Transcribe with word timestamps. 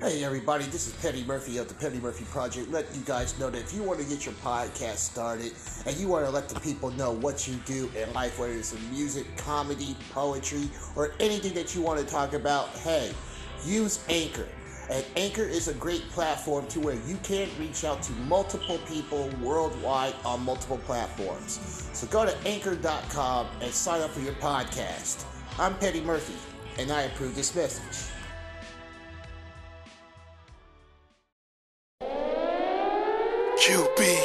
Hey 0.00 0.22
everybody, 0.22 0.62
this 0.66 0.86
is 0.86 0.92
Petty 1.02 1.24
Murphy 1.24 1.58
of 1.58 1.66
the 1.66 1.74
Petty 1.74 1.98
Murphy 1.98 2.24
Project. 2.26 2.70
Let 2.70 2.86
you 2.94 3.02
guys 3.04 3.36
know 3.36 3.50
that 3.50 3.58
if 3.58 3.74
you 3.74 3.82
want 3.82 3.98
to 3.98 4.06
get 4.06 4.24
your 4.24 4.34
podcast 4.36 4.98
started 4.98 5.50
and 5.86 5.96
you 5.96 6.06
want 6.06 6.24
to 6.24 6.30
let 6.30 6.48
the 6.48 6.60
people 6.60 6.92
know 6.92 7.10
what 7.10 7.48
you 7.48 7.54
do 7.66 7.90
in 8.00 8.12
life, 8.12 8.38
whether 8.38 8.52
it's 8.52 8.72
in 8.72 8.90
music, 8.92 9.26
comedy, 9.36 9.96
poetry, 10.12 10.70
or 10.94 11.14
anything 11.18 11.52
that 11.54 11.74
you 11.74 11.82
want 11.82 11.98
to 11.98 12.06
talk 12.06 12.32
about, 12.32 12.68
hey, 12.76 13.10
use 13.64 14.04
Anchor. 14.08 14.46
And 14.88 15.04
Anchor 15.16 15.42
is 15.42 15.66
a 15.66 15.74
great 15.74 16.02
platform 16.10 16.68
to 16.68 16.78
where 16.78 16.94
you 17.08 17.16
can 17.24 17.48
reach 17.58 17.82
out 17.82 18.00
to 18.04 18.12
multiple 18.12 18.78
people 18.86 19.28
worldwide 19.42 20.14
on 20.24 20.44
multiple 20.44 20.78
platforms. 20.78 21.88
So 21.92 22.06
go 22.06 22.24
to 22.24 22.36
anchor.com 22.46 23.48
and 23.60 23.72
sign 23.72 24.00
up 24.02 24.10
for 24.10 24.20
your 24.20 24.34
podcast. 24.34 25.24
I'm 25.58 25.74
Petty 25.78 26.02
Murphy, 26.02 26.36
and 26.80 26.92
I 26.92 27.02
approve 27.02 27.34
this 27.34 27.52
message. 27.56 28.12
QB. 33.68 34.17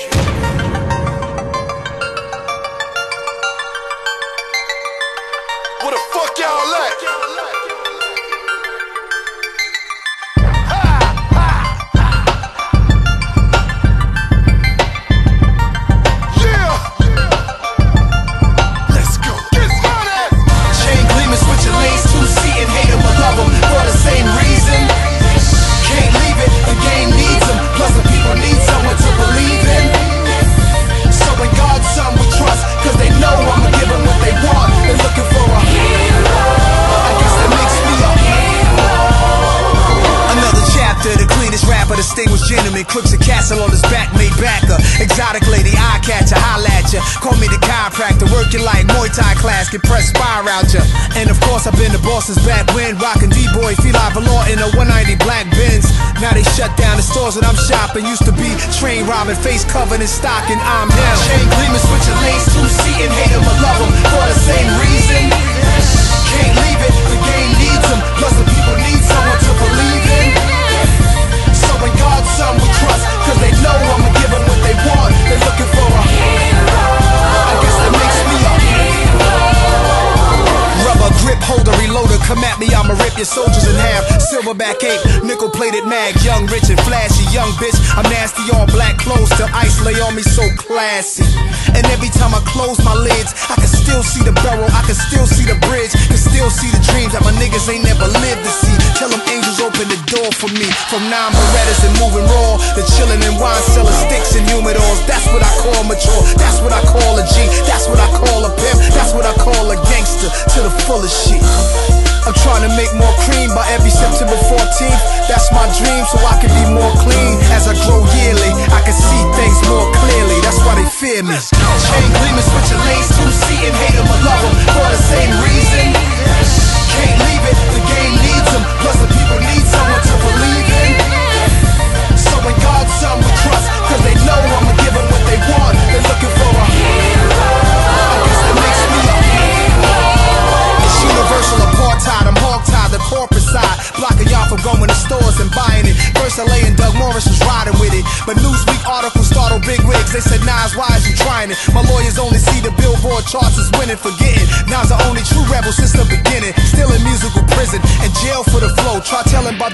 Robbing, 59.23 59.41
face 59.41 59.63
covered 59.63 60.01
in 60.01 60.07
stocking. 60.07 60.57
I'm 60.59 60.89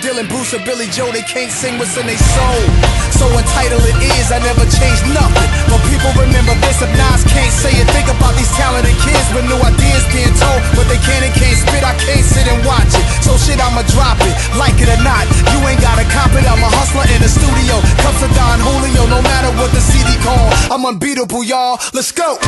Dylan, 0.10 0.26
Bruce, 0.26 0.58
or 0.58 0.62
Billy 0.66 0.90
Joe 0.90 1.06
they 1.14 1.22
can't 1.22 1.54
sing 1.54 1.78
what's 1.78 1.94
in 1.94 2.10
their 2.10 2.18
soul. 2.18 2.62
So 3.14 3.30
entitled 3.30 3.86
it 3.86 3.94
is, 4.02 4.34
I 4.34 4.42
never 4.42 4.66
changed 4.66 5.06
nothing. 5.14 5.50
But 5.70 5.78
people 5.86 6.10
remember 6.18 6.58
this 6.66 6.82
if 6.82 6.90
Nas 6.98 7.22
can't 7.30 7.54
say 7.54 7.70
it. 7.78 7.86
Think 7.94 8.10
about 8.10 8.34
these 8.34 8.50
talented 8.58 8.98
kids 9.06 9.28
with 9.38 9.46
new 9.46 9.62
ideas 9.62 10.02
being 10.10 10.34
told. 10.34 10.66
But 10.74 10.90
they 10.90 10.98
can't 11.06 11.30
and 11.30 11.36
can't 11.38 11.54
spit, 11.62 11.86
I 11.86 11.94
can't 12.02 12.26
sit 12.26 12.50
and 12.50 12.58
watch 12.66 12.90
it. 12.90 13.06
So 13.22 13.38
shit, 13.38 13.62
I'ma 13.62 13.86
drop 13.94 14.18
it, 14.26 14.34
like 14.58 14.82
it 14.82 14.90
or 14.90 14.98
not. 15.06 15.30
You 15.54 15.62
ain't 15.70 15.78
gotta 15.78 16.10
cop 16.10 16.34
it, 16.34 16.42
I'm 16.42 16.58
a 16.58 16.72
hustler 16.74 17.06
in 17.06 17.22
the 17.22 17.30
studio. 17.30 17.78
Cups 18.02 18.26
of 18.26 18.34
Don 18.34 18.58
Julio, 18.66 19.06
no 19.14 19.22
matter 19.22 19.54
what 19.62 19.70
the 19.78 19.84
CD 19.84 20.10
call. 20.26 20.50
I'm 20.74 20.90
unbeatable, 20.90 21.46
y'all. 21.46 21.78
Let's 21.94 22.10
go. 22.10 22.42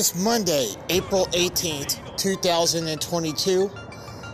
Is 0.00 0.16
Monday, 0.16 0.70
April 0.88 1.26
18th, 1.26 2.16
2022. 2.16 3.70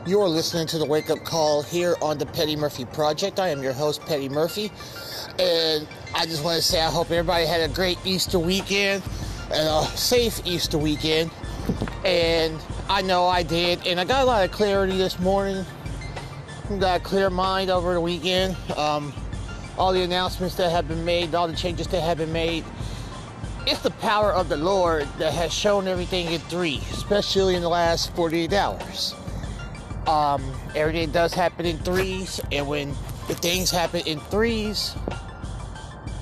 You 0.07 0.21
are 0.21 0.29
listening 0.29 0.69
to 0.69 0.79
the 0.79 0.85
Wake 0.85 1.11
Up 1.11 1.25
Call 1.25 1.65
here 1.65 1.97
on 2.01 2.19
the 2.19 2.27
Petty 2.27 2.55
Murphy 2.55 2.85
Project. 2.85 3.41
I 3.41 3.49
am 3.49 3.65
your 3.65 3.73
host, 3.73 4.01
Petty 4.03 4.29
Murphy. 4.29 4.71
And 5.41 5.89
I 6.15 6.25
just 6.25 6.45
want 6.45 6.57
to 6.59 6.63
say 6.63 6.81
I 6.81 6.89
hope 6.89 7.11
everybody 7.11 7.47
had 7.47 7.69
a 7.69 7.75
great 7.75 7.99
Easter 8.05 8.39
weekend 8.39 9.03
and 9.53 9.69
a 9.69 9.83
safe 9.97 10.41
Easter 10.47 10.79
weekend. 10.79 11.33
And 12.05 12.61
I 12.89 13.03
know 13.03 13.27
I 13.27 13.43
did. 13.43 13.85
And 13.89 13.99
I 13.99 14.05
got 14.05 14.23
a 14.23 14.25
lot 14.25 14.45
of 14.45 14.53
clarity 14.53 14.97
this 14.97 15.19
morning 15.19 15.67
got 16.79 17.01
a 17.01 17.03
clear 17.03 17.29
mind 17.29 17.71
over 17.71 17.95
the 17.95 18.01
weekend. 18.01 18.57
Um, 18.77 19.13
all 19.77 19.93
the 19.93 20.03
announcements 20.03 20.55
that 20.57 20.71
have 20.71 20.87
been 20.87 21.05
made, 21.05 21.35
all 21.35 21.49
the 21.49 21.57
changes 21.57 21.89
that 21.89 22.03
have 22.03 22.19
been 22.19 22.33
made. 22.33 22.65
It's 23.67 23.81
the 23.81 23.91
power 23.91 24.33
of 24.33 24.49
the 24.49 24.57
Lord 24.57 25.09
that 25.19 25.33
has 25.33 25.53
shown 25.53 25.89
everything 25.89 26.31
in 26.31 26.41
three, 26.43 26.81
especially 26.93 27.57
in 27.57 27.63
the 27.63 27.69
last 27.69 28.15
48 28.15 28.53
hours. 28.53 29.13
Um, 30.07 30.53
everything 30.77 31.11
does 31.11 31.35
happen 31.35 31.67
in 31.67 31.77
threes, 31.79 32.41
and 32.53 32.69
when 32.69 32.91
the 33.27 33.35
things 33.35 33.73
happen 33.73 34.03
in 34.07 34.21
threes, 34.21 34.95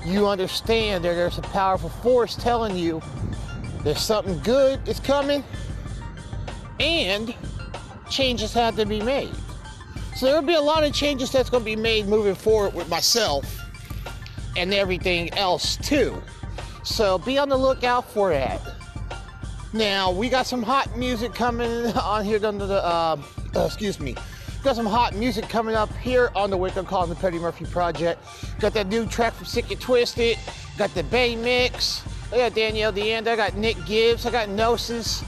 you 0.03 0.27
understand 0.27 1.05
that 1.05 1.13
there's 1.13 1.37
a 1.37 1.43
powerful 1.43 1.89
force 1.89 2.35
telling 2.35 2.75
you 2.75 2.99
there's 3.83 4.01
something 4.01 4.39
good 4.39 4.79
is 4.89 4.99
coming, 4.99 5.43
and 6.79 7.35
changes 8.09 8.53
have 8.53 8.75
to 8.77 8.87
be 8.87 9.01
made. 9.01 9.35
So 10.15 10.25
there'll 10.25 10.41
be 10.41 10.55
a 10.55 10.61
lot 10.61 10.83
of 10.83 10.95
changes 10.95 11.31
that's 11.31 11.51
going 11.51 11.61
to 11.61 11.65
be 11.65 11.75
made 11.75 12.07
moving 12.07 12.33
forward 12.33 12.73
with 12.73 12.89
myself 12.89 13.45
and 14.57 14.73
everything 14.73 15.31
else 15.35 15.77
too. 15.77 16.19
So 16.85 17.17
be 17.17 17.37
on 17.37 17.49
the 17.49 17.57
lookout 17.57 18.09
for 18.09 18.29
that. 18.29 18.61
Now 19.73 20.11
we 20.11 20.29
got 20.29 20.45
some 20.45 20.63
hot 20.63 20.97
music 20.97 21.33
coming 21.33 21.87
on 21.97 22.23
here 22.23 22.43
under 22.45 22.65
the 22.65 22.85
uh, 22.85 23.17
uh, 23.55 23.65
excuse 23.65 23.99
me. 23.99 24.15
Got 24.63 24.75
some 24.75 24.85
hot 24.85 25.15
music 25.15 25.49
coming 25.49 25.75
up 25.75 25.91
here 25.97 26.31
on 26.35 26.49
the 26.49 26.57
Wake 26.57 26.77
Up 26.77 26.87
Call 26.87 27.03
on 27.03 27.09
the 27.09 27.15
Petty 27.15 27.37
Murphy 27.37 27.65
Project. 27.65 28.19
Got 28.59 28.73
that 28.73 28.87
new 28.87 29.05
track 29.05 29.33
from 29.33 29.45
Sick 29.45 29.69
N 29.69 29.77
Twisted. 29.77 30.37
Got 30.77 30.93
the 30.93 31.03
BAE 31.03 31.35
Mix. 31.35 32.03
I 32.31 32.37
got 32.37 32.55
Danielle 32.55 32.93
DeAnda. 32.93 33.27
I 33.27 33.35
got 33.35 33.55
Nick 33.55 33.77
Gibbs. 33.85 34.25
I 34.25 34.31
got 34.31 34.47
NoSis. 34.47 35.23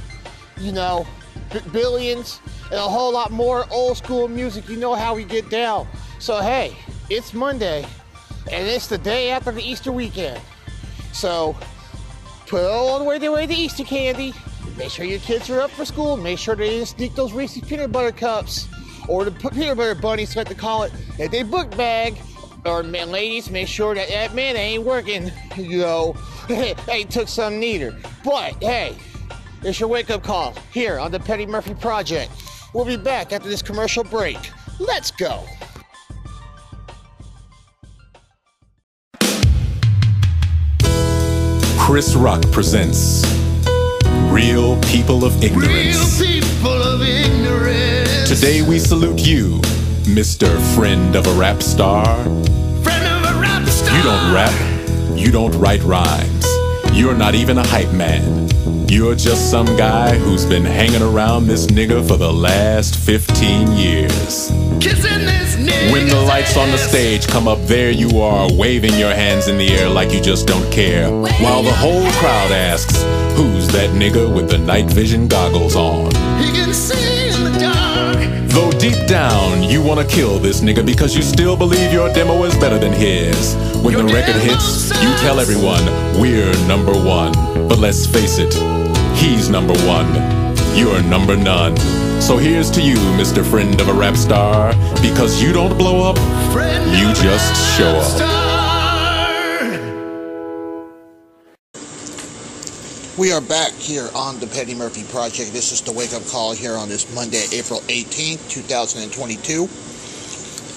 You 0.60 0.72
know, 0.72 1.06
Billions 1.72 2.40
and 2.66 2.76
a 2.76 2.82
whole 2.82 3.12
lot 3.12 3.32
more 3.32 3.66
old 3.72 3.98
school 3.98 4.28
music. 4.28 4.68
You 4.70 4.78
know 4.78 4.96
how 4.96 5.16
we 5.16 5.24
get 5.24 5.50
down. 5.50 5.88
So 6.20 6.42
hey, 6.42 6.76
it's 7.10 7.34
Monday, 7.34 7.86
and 8.52 8.68
it's 8.68 8.88
the 8.88 8.98
day 8.98 9.30
after 9.30 9.52
the 9.52 9.62
Easter 9.62 9.92
weekend. 9.92 10.42
So 11.18 11.56
put 12.46 12.64
all 12.64 13.00
the 13.00 13.04
way 13.04 13.18
away 13.26 13.48
the 13.48 13.56
Easter 13.56 13.84
candy. 13.84 14.36
Make 14.78 14.92
sure 14.92 15.04
your 15.04 15.20
kids 15.20 15.50
are 15.50 15.60
up 15.62 15.72
for 15.72 15.84
school. 15.84 16.16
Make 16.16 16.38
sure 16.38 16.56
they 16.56 16.70
didn't 16.70 16.90
sneak 16.90 17.16
those 17.16 17.34
Reese's 17.34 17.68
peanut 17.68 17.92
butter 17.92 18.12
cups 18.12 18.68
or 19.08 19.26
the 19.26 19.32
peanut 19.32 19.78
butter 19.78 19.96
bunnies, 19.96 20.34
so 20.34 20.40
I 20.40 20.42
have 20.42 20.50
to 20.50 20.56
call 20.56 20.84
it. 20.84 20.94
If 21.18 21.32
they 21.32 21.42
book 21.42 21.76
bag, 21.76 22.18
or 22.66 22.84
man, 22.84 23.10
ladies, 23.10 23.50
make 23.50 23.68
sure 23.68 23.96
that 23.96 24.10
that 24.10 24.36
man 24.36 24.56
ain't 24.56 24.84
working. 24.84 25.32
You 25.56 25.80
know, 25.80 26.14
hey, 26.48 27.04
took 27.06 27.28
some 27.28 27.60
neither. 27.60 27.98
But 28.24 28.62
hey, 28.62 28.96
it's 29.64 29.80
your 29.80 29.90
wake 29.90 30.12
up 30.12 30.22
call 30.22 30.54
here 30.72 31.00
on 31.00 31.12
the 31.12 31.20
Petty 31.20 31.48
Murphy 31.48 31.74
Project. 31.74 32.32
We'll 32.76 32.86
be 32.86 32.98
back 32.98 33.34
after 33.34 33.50
this 33.50 33.64
commercial 33.64 34.04
break. 34.04 34.38
Let's 34.80 35.10
go. 35.10 35.46
Chris 41.88 42.16
Rock 42.18 42.42
presents 42.52 43.24
Real 44.30 44.78
People 44.82 45.24
of 45.24 45.42
Ignorance. 45.42 46.22
people 46.22 46.84
of 46.84 47.02
ignorance. 47.02 48.28
Today 48.28 48.62
we 48.62 48.78
salute 48.78 49.26
you, 49.26 49.62
Mr. 50.04 50.60
Friend 50.76 51.16
of 51.16 51.26
a 51.26 51.34
Rap 51.40 51.64
Star. 51.64 52.04
Friend 52.84 53.08
of 53.08 53.34
a 53.34 53.40
rap 53.40 53.66
star. 53.70 53.96
You 53.96 54.04
don't 54.04 54.34
rap, 54.34 55.18
you 55.18 55.32
don't 55.32 55.56
write 55.58 55.82
rhymes. 55.84 56.46
You're 56.92 57.16
not 57.16 57.36
even 57.36 57.58
a 57.58 57.66
hype 57.66 57.94
man. 57.94 58.50
You're 58.90 59.16
just 59.16 59.52
some 59.52 59.66
guy 59.76 60.18
who's 60.18 60.46
been 60.46 60.64
hanging 60.64 61.02
around 61.02 61.48
this 61.48 61.68
nigga 61.68 62.08
for 62.08 62.16
the 62.16 62.32
last 62.32 62.96
15 62.96 63.74
years. 63.74 64.50
Kissing 64.80 65.26
this 65.26 65.58
nigga's 65.58 65.92
When 65.92 66.08
the 66.08 66.22
lights 66.22 66.56
on 66.56 66.72
the 66.72 66.78
stage 66.78 67.28
come 67.28 67.50
up, 67.50 67.60
there 67.64 67.92
you 67.92 68.22
are, 68.22 68.48
waving 68.54 68.98
your 68.98 69.14
hands 69.14 69.50
in 69.50 69.58
the 69.58 69.68
air 69.68 69.90
like 69.90 70.14
you 70.14 70.22
just 70.22 70.48
don't 70.48 70.72
care. 70.72 71.12
While 71.12 71.64
the 71.64 71.74
whole 71.74 72.10
crowd 72.14 72.52
asks, 72.54 73.04
Who's 73.36 73.68
that 73.68 73.90
nigga 73.90 74.34
with 74.34 74.50
the 74.50 74.58
night 74.58 74.86
vision 74.86 75.28
goggles 75.28 75.76
on? 75.76 76.06
He 76.42 76.52
can 76.54 76.74
see 76.74 76.96
in 76.96 76.96
the 76.96 77.12
dark. 77.12 77.17
Though 78.58 78.72
deep 78.72 79.06
down, 79.06 79.62
you 79.62 79.84
wanna 79.84 80.04
kill 80.04 80.40
this 80.40 80.62
nigga 80.62 80.84
because 80.84 81.16
you 81.16 81.22
still 81.22 81.56
believe 81.56 81.94
your 81.94 82.12
demo 82.12 82.44
is 82.44 82.56
better 82.56 82.80
than 82.80 82.92
his. 82.92 83.54
When 83.84 83.94
Your 83.94 84.02
the 84.02 84.12
record 84.12 84.34
hits, 84.38 84.90
you 85.00 85.10
tell 85.18 85.40
everyone, 85.40 85.86
We're 86.20 86.52
number 86.66 86.94
one. 86.94 87.34
But 87.68 87.78
let's 87.78 88.08
face 88.08 88.40
it, 88.40 88.56
he's 89.16 89.48
number 89.48 89.76
one. 89.86 90.12
You're 90.76 91.04
number 91.04 91.36
none. 91.38 91.78
So 92.20 92.38
here's 92.38 92.72
to 92.72 92.82
you, 92.82 92.96
Mr. 93.22 93.46
Friend 93.46 93.80
of 93.80 93.90
a 93.90 93.94
Rap 93.94 94.18
Star, 94.18 94.74
because 95.04 95.40
you 95.40 95.54
don't 95.54 95.78
blow 95.78 96.10
up, 96.10 96.18
Friend 96.52 96.84
you 96.98 97.14
just 97.14 97.78
show 97.78 97.90
up. 97.90 98.37
We 103.18 103.32
are 103.32 103.42
back 103.42 103.72
here 103.72 104.08
on 104.14 104.40
the 104.40 104.46
Petty 104.46 104.76
Murphy 104.76 105.04
Project. 105.04 105.52
This 105.52 105.72
is 105.72 105.82
the 105.82 105.92
wake 105.92 106.14
up 106.14 106.24
call 106.28 106.54
here 106.54 106.78
on 106.78 106.88
this 106.88 107.12
Monday, 107.16 107.46
April 107.52 107.80
18th, 107.90 108.48
2022. 108.48 109.64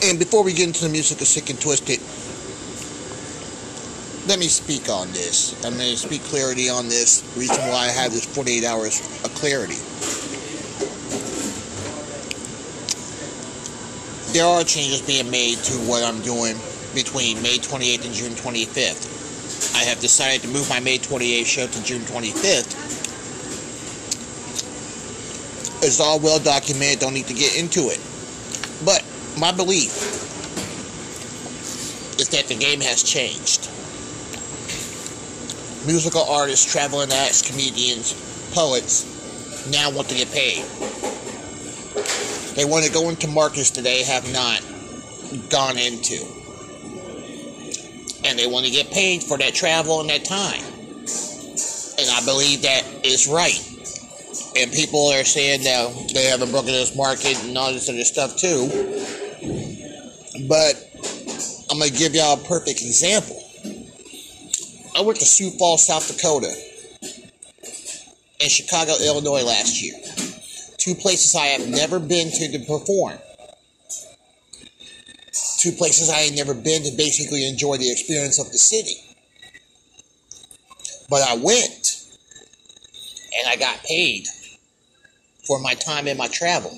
And 0.08 0.19
before 0.19 0.42
we 0.42 0.54
get 0.54 0.69
into 0.69 0.84
the 0.84 0.88
music 0.88 1.20
of 1.20 1.26
Sick 1.26 1.50
N 1.50 1.58
Twisted, 1.58 2.00
let 4.26 4.38
me 4.38 4.48
speak 4.48 4.88
on 4.88 5.12
this. 5.12 5.52
I'm 5.66 5.76
going 5.76 5.90
to 5.90 5.98
speak 5.98 6.22
clarity 6.22 6.70
on 6.70 6.88
this. 6.88 7.20
Reason 7.37 7.60
why 7.69 7.84
I 7.84 7.88
have 7.88 8.10
this 8.10 8.25
48 8.25 8.64
hours 8.64 9.00
of 9.22 9.34
clarity. 9.34 9.76
There 14.32 14.46
are 14.46 14.64
changes 14.64 15.02
being 15.02 15.31
made 15.31 15.58
to 15.69 15.75
what 15.84 16.02
I'm 16.02 16.22
doing 16.22 16.56
between 16.94 17.42
May 17.42 17.58
28th 17.58 18.06
and 18.06 18.14
June 18.14 18.32
25th. 18.32 19.19
I 19.75 19.84
have 19.84 20.00
decided 20.00 20.43
to 20.43 20.49
move 20.49 20.69
my 20.69 20.81
May 20.81 20.99
28th 20.99 21.46
show 21.46 21.67
to 21.67 21.82
June 21.84 22.02
25th. 22.02 22.99
It's 25.82 26.00
all 26.00 26.19
well 26.19 26.38
documented, 26.38 27.00
don't 27.00 27.14
need 27.14 27.26
to 27.26 27.34
get 27.34 27.56
into 27.56 27.88
it. 27.88 28.00
But 28.84 29.05
my 29.38 29.52
belief 29.52 29.96
is 32.20 32.28
that 32.31 32.46
the 32.46 32.55
game 32.55 32.81
has 32.81 33.02
changed. 33.02 33.69
Musical 35.87 36.23
artists, 36.23 36.70
traveling 36.70 37.11
acts, 37.12 37.40
comedians, 37.40 38.12
poets 38.52 39.06
now 39.70 39.90
want 39.90 40.08
to 40.08 40.14
get 40.14 40.31
paid. 40.31 40.64
They 42.56 42.64
want 42.64 42.84
to 42.84 42.93
go 42.93 43.08
into 43.08 43.28
markets 43.28 43.70
that 43.70 43.82
they 43.82 44.02
have 44.05 44.31
not 44.32 44.61
gone 45.49 45.78
into 45.78 46.39
and 48.25 48.39
they 48.39 48.47
want 48.47 48.67
to 48.67 48.73
get 48.73 48.91
paid 48.91 49.23
for 49.23 49.39
that 49.39 49.55
travel 49.55 50.00
and 50.00 50.11
that 50.11 50.25
time. 50.25 50.62
And 51.99 52.09
I 52.11 52.25
believe 52.25 52.62
that 52.62 52.85
is 53.05 53.29
right. 53.29 53.59
And 54.57 54.73
people 54.73 55.09
are 55.09 55.25
saying 55.25 55.65
that 55.65 56.12
they 56.15 56.25
haven't 56.25 56.50
broken 56.50 56.73
this 56.73 56.97
market 56.97 57.43
and 57.45 57.57
all 57.57 57.73
this 57.73 57.89
other 57.89 58.05
stuff 58.05 58.37
too. 58.37 58.69
But 60.49 60.75
I'm 61.71 61.79
gonna 61.79 61.91
give 61.91 62.15
y'all 62.15 62.41
a 62.41 62.45
perfect 62.49 62.81
example. 62.81 63.37
I 64.97 65.03
went 65.03 65.19
to 65.21 65.25
Sioux 65.25 65.50
Falls, 65.50 65.87
South 65.87 66.09
Dakota, 66.09 66.53
and 68.41 68.50
Chicago, 68.50 68.95
Illinois 69.05 69.45
last 69.45 69.83
year. 69.83 69.95
Two 70.79 70.95
places 70.95 71.35
I 71.35 71.47
have 71.47 71.69
never 71.69 72.00
been 72.00 72.31
to 72.31 72.53
to 72.53 72.59
perform 72.61 73.19
two 75.61 75.73
places 75.73 76.09
I 76.09 76.21
had 76.21 76.35
never 76.35 76.55
been 76.55 76.83
to 76.85 76.97
basically 76.97 77.47
enjoy 77.47 77.76
the 77.76 77.90
experience 77.90 78.40
of 78.40 78.50
the 78.50 78.59
city. 78.59 78.97
But 81.11 81.23
I 81.23 81.35
went 81.35 82.07
and 83.38 83.49
I 83.49 83.57
got 83.57 83.83
paid 83.85 84.26
for 85.47 85.61
my 85.61 85.75
time 85.75 86.07
and 86.07 86.17
my 86.17 86.29
travel. 86.29 86.71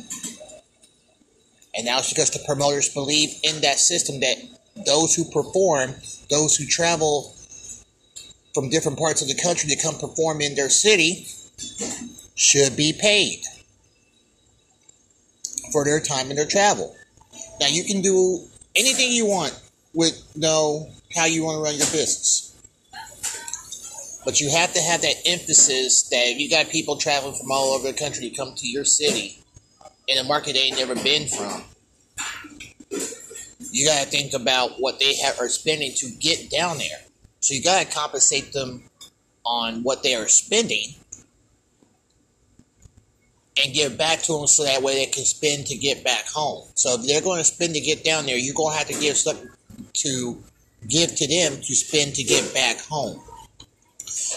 And 1.74 1.86
now 1.86 1.98
it's 1.98 2.08
because 2.08 2.30
the 2.30 2.42
promoters 2.44 2.88
believe 2.88 3.30
in 3.44 3.60
that 3.60 3.78
system 3.78 4.20
that 4.20 4.36
those 4.84 5.14
who 5.14 5.24
perform, 5.30 5.94
those 6.28 6.56
who 6.56 6.66
travel 6.66 7.34
from 8.54 8.68
different 8.68 8.98
parts 8.98 9.22
of 9.22 9.28
the 9.28 9.40
country 9.40 9.70
to 9.70 9.80
come 9.80 9.94
perform 9.94 10.40
in 10.40 10.54
their 10.54 10.68
city, 10.68 11.26
should 12.34 12.76
be 12.76 12.92
paid 12.98 13.42
for 15.72 15.84
their 15.84 16.00
time 16.00 16.30
and 16.30 16.38
their 16.38 16.46
travel. 16.46 16.96
Now 17.60 17.68
you 17.68 17.84
can 17.84 18.02
do 18.02 18.48
anything 18.76 19.12
you 19.12 19.26
want 19.26 19.58
with 19.94 20.36
know 20.36 20.88
how 21.14 21.26
you 21.26 21.44
want 21.44 21.58
to 21.58 21.62
run 21.62 21.74
your 21.76 21.86
business. 21.86 22.48
But 24.24 24.40
you 24.40 24.50
have 24.50 24.72
to 24.72 24.80
have 24.80 25.02
that 25.02 25.16
emphasis 25.26 26.08
that 26.10 26.22
if 26.26 26.38
you 26.38 26.48
got 26.48 26.68
people 26.70 26.96
traveling 26.96 27.34
from 27.34 27.50
all 27.50 27.74
over 27.74 27.90
the 27.90 27.98
country 27.98 28.30
to 28.30 28.36
come 28.36 28.54
to 28.54 28.68
your 28.68 28.84
city 28.84 29.42
in 30.06 30.18
a 30.18 30.24
market 30.24 30.54
they 30.54 30.60
ain't 30.60 30.78
never 30.78 30.94
been 30.94 31.26
from, 31.28 31.64
you 33.72 33.86
got 33.86 34.04
to 34.04 34.08
think 34.08 34.32
about 34.32 34.80
what 34.80 35.00
they 35.00 35.16
have, 35.16 35.40
are 35.40 35.48
spending 35.48 35.92
to 35.96 36.10
get 36.20 36.50
down 36.50 36.78
there. 36.78 37.00
So 37.40 37.54
you 37.54 37.62
got 37.62 37.84
to 37.84 37.92
compensate 37.92 38.52
them 38.52 38.84
on 39.44 39.82
what 39.82 40.04
they 40.04 40.14
are 40.14 40.28
spending 40.28 40.94
and 43.56 43.74
give 43.74 43.98
back 43.98 44.20
to 44.22 44.32
them 44.32 44.46
so 44.46 44.64
that 44.64 44.82
way 44.82 44.94
they 44.94 45.10
can 45.10 45.24
spend 45.24 45.66
to 45.66 45.76
get 45.76 46.02
back 46.04 46.26
home. 46.26 46.66
So 46.74 46.94
if 46.94 47.06
they're 47.06 47.20
going 47.20 47.38
to 47.38 47.44
spend 47.44 47.74
to 47.74 47.80
get 47.80 48.04
down 48.04 48.26
there, 48.26 48.38
you're 48.38 48.54
going 48.54 48.72
to 48.72 48.78
have 48.78 48.88
to 48.88 48.98
give 48.98 49.16
something 49.16 49.48
to 49.94 50.42
give 50.88 51.14
to 51.16 51.28
them 51.28 51.60
to 51.60 51.74
spend 51.74 52.14
to 52.14 52.22
get 52.22 52.52
back 52.54 52.78
home. 52.80 53.20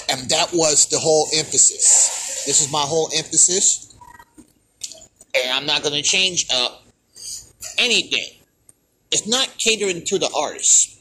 And 0.10 0.30
that 0.30 0.50
was 0.54 0.88
the 0.88 1.00
whole 1.00 1.28
emphasis. 1.36 2.44
This 2.46 2.62
is 2.62 2.72
my 2.72 2.82
whole 2.82 3.10
emphasis. 3.16 3.96
And 5.34 5.52
I'm 5.52 5.66
not 5.66 5.82
going 5.82 5.96
to 5.96 6.04
change 6.04 6.48
up 6.54 6.84
anything. 7.78 8.28
It's 9.12 9.28
not 9.28 9.58
catering 9.58 10.04
to 10.06 10.20
the 10.20 10.30
artists. 10.36 10.92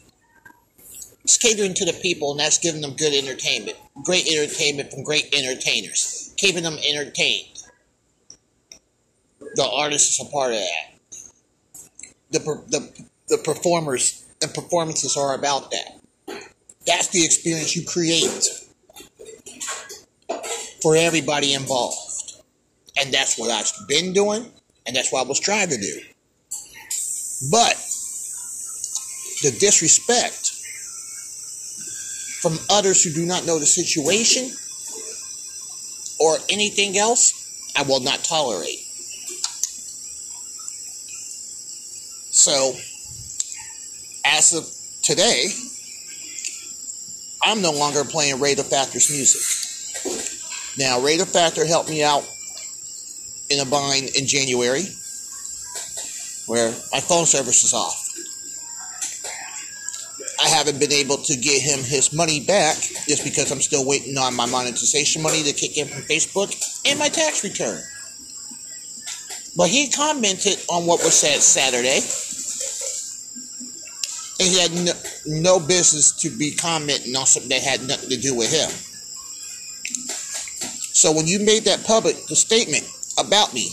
It's 1.25 1.39
catering 1.39 1.75
to 1.75 1.85
the 1.85 1.99
people, 2.03 2.33
and 2.33 2.41
that's 2.41 2.59
giving 2.59 2.83
them 2.83 2.95
good 2.97 3.15
entertainment. 3.15 3.79
Great 4.05 4.27
entertainment 4.29 4.91
from 4.91 5.03
great 5.03 5.35
entertainers. 5.35 6.35
Keeping 6.37 6.63
them 6.63 6.77
entertained 6.87 7.54
the 9.55 9.69
artist 9.69 10.11
is 10.11 10.27
a 10.27 10.31
part 10.31 10.53
of 10.53 10.59
that. 10.59 10.95
The, 12.31 12.39
the, 12.69 13.07
the 13.29 13.39
performers 13.39 14.25
and 14.43 14.53
performances 14.53 15.17
are 15.17 15.35
about 15.35 15.71
that. 15.71 16.01
That's 16.87 17.09
the 17.09 17.25
experience 17.25 17.75
you 17.77 17.85
create 17.87 18.45
for 20.83 20.97
everybody 20.97 21.55
involved. 21.55 22.43
And 23.01 23.13
that's 23.13 23.39
what 23.39 23.51
I've 23.51 23.89
been 23.89 24.13
doing, 24.13 24.47
and 24.87 24.95
that's 24.95 25.13
what 25.13 25.25
I 25.25 25.29
was 25.29 25.41
trying 25.41 25.69
to 25.71 25.77
do. 25.77 26.01
But 27.51 27.75
the 29.43 29.57
disrespect 29.59 30.51
from 32.41 32.59
others 32.71 33.03
who 33.03 33.11
do 33.13 33.27
not 33.27 33.47
know 33.47 33.59
the 33.59 33.67
situation 33.67 34.51
or 36.21 36.37
anything 36.51 36.99
else, 36.99 37.73
I 37.77 37.83
will 37.83 38.01
not 38.01 38.23
tolerate. 38.23 38.84
So, 42.37 42.75
as 44.25 44.53
of 44.55 44.69
today, 45.05 45.47
I'm 47.41 47.63
no 47.63 47.71
longer 47.71 48.03
playing 48.03 48.41
Rate 48.41 48.57
the 48.57 48.65
Factor's 48.65 49.09
music. 49.09 49.41
Now, 50.77 51.01
Rate 51.01 51.19
the 51.19 51.27
Factor 51.27 51.65
helped 51.65 51.89
me 51.89 52.03
out 52.03 52.25
in 53.51 53.61
a 53.61 53.65
bind 53.65 54.11
in 54.17 54.27
January 54.27 54.83
where 56.47 56.71
my 56.93 56.99
phone 56.99 57.27
service 57.27 57.63
is 57.63 57.73
off. 57.73 58.11
I 60.43 60.49
haven't 60.49 60.81
been 60.81 60.93
able 60.93 61.19
to 61.19 61.37
get 61.37 61.63
him 61.63 61.85
his 61.85 62.13
money 62.13 62.41
back 62.41 62.75
just 63.07 63.23
because 63.23 63.53
I'm 63.53 63.61
still 63.61 63.87
waiting 63.87 64.19
on 64.19 64.35
my 64.35 64.47
monetization 64.47 65.23
money 65.23 65.45
to 65.45 65.53
kick 65.53 65.79
in 65.79 65.87
from 65.87 66.03
Facebook 66.03 66.53
and 66.85 66.99
my 66.99 67.09
tax 67.09 67.45
return. 67.45 67.81
But 69.57 69.69
he 69.69 69.91
commented 69.91 70.59
on 70.69 70.87
what 70.87 71.03
was 71.03 71.15
said 71.15 71.41
Saturday 71.41 72.01
and 74.41 74.49
he 74.49 74.59
had 74.59 74.73
no, 74.73 74.93
no 75.27 75.61
business 75.61 76.13
to 76.23 76.31
be 76.31 76.55
commenting 76.55 77.15
on 77.15 77.27
something 77.27 77.51
that 77.51 77.63
had 77.63 77.87
nothing 77.87 78.11
to 78.11 78.17
do 78.17 78.35
with 78.35 78.51
him. 78.51 78.69
So 80.93 81.13
when 81.13 81.27
you 81.27 81.39
made 81.39 81.65
that 81.65 81.85
public 81.85 82.27
the 82.27 82.35
statement 82.37 82.85
about 83.19 83.55
me, 83.55 83.71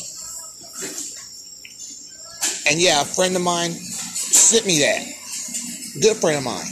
and 2.70 2.80
yeah, 2.80 3.02
a 3.02 3.06
friend 3.06 3.36
of 3.36 3.42
mine 3.42 3.72
sent 3.72 4.66
me 4.66 4.80
that, 4.80 5.06
good 6.02 6.18
friend 6.18 6.38
of 6.38 6.44
mine. 6.44 6.66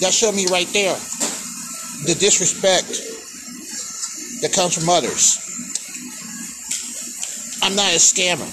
That 0.00 0.12
showed 0.12 0.36
me 0.36 0.46
right 0.46 0.68
there 0.68 0.94
the 2.06 2.14
disrespect 2.14 2.86
that 4.42 4.52
comes 4.52 4.78
from 4.78 4.88
others. 4.88 5.47
I'm 7.68 7.76
not 7.76 7.92
a 7.92 7.96
scammer. 8.00 8.48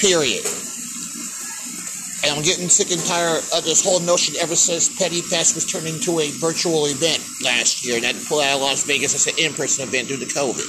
Period. 0.00 0.40
And 2.24 2.34
I'm 2.34 2.42
getting 2.42 2.70
sick 2.70 2.90
and 2.92 3.04
tired 3.04 3.44
of 3.54 3.62
this 3.62 3.84
whole 3.84 4.00
notion 4.00 4.36
ever 4.40 4.56
since 4.56 4.98
Petty 4.98 5.20
Fest 5.20 5.54
was 5.54 5.70
turned 5.70 5.86
into 5.86 6.18
a 6.20 6.30
virtual 6.30 6.86
event 6.86 7.22
last 7.44 7.84
year. 7.84 7.96
And 7.96 8.06
I 8.06 8.12
had 8.12 8.16
to 8.16 8.26
pull 8.26 8.40
out 8.40 8.54
of 8.54 8.62
Las 8.62 8.86
Vegas 8.86 9.14
as 9.14 9.26
an 9.26 9.34
in 9.38 9.52
person 9.52 9.86
event 9.86 10.08
due 10.08 10.16
to 10.16 10.24
COVID. 10.24 10.64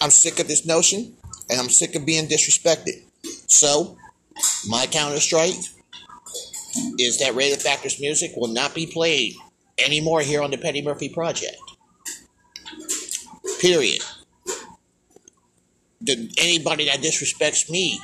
I'm 0.00 0.10
sick 0.10 0.40
of 0.40 0.48
this 0.48 0.66
notion, 0.66 1.14
and 1.48 1.60
I'm 1.60 1.68
sick 1.68 1.94
of 1.94 2.04
being 2.04 2.26
disrespected. 2.26 3.04
So, 3.46 3.96
my 4.66 4.88
counter 4.88 5.20
strike 5.20 5.54
is 6.98 7.20
that 7.20 7.36
Rate 7.36 7.54
the 7.54 7.60
Factor's 7.60 8.00
music 8.00 8.32
will 8.34 8.48
not 8.48 8.74
be 8.74 8.84
played 8.84 9.34
anymore 9.78 10.22
here 10.22 10.42
on 10.42 10.50
the 10.50 10.58
Petty 10.58 10.82
Murphy 10.82 11.08
Project. 11.08 11.56
Period. 13.62 14.02
anybody 16.36 16.86
that 16.86 16.98
disrespects 16.98 17.70
me 17.70 18.00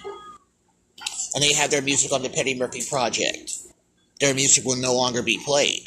and 1.35 1.43
they 1.43 1.53
have 1.53 1.73
their 1.73 1.83
music 1.83 2.13
on 2.13 2.23
the 2.23 2.29
Petty 2.29 2.57
Murphy 2.57 2.81
Project. 2.89 3.55
Their 4.21 4.35
music 4.35 4.65
will 4.65 4.77
no 4.77 4.95
longer 4.95 5.21
be 5.21 5.41
played. 5.45 5.85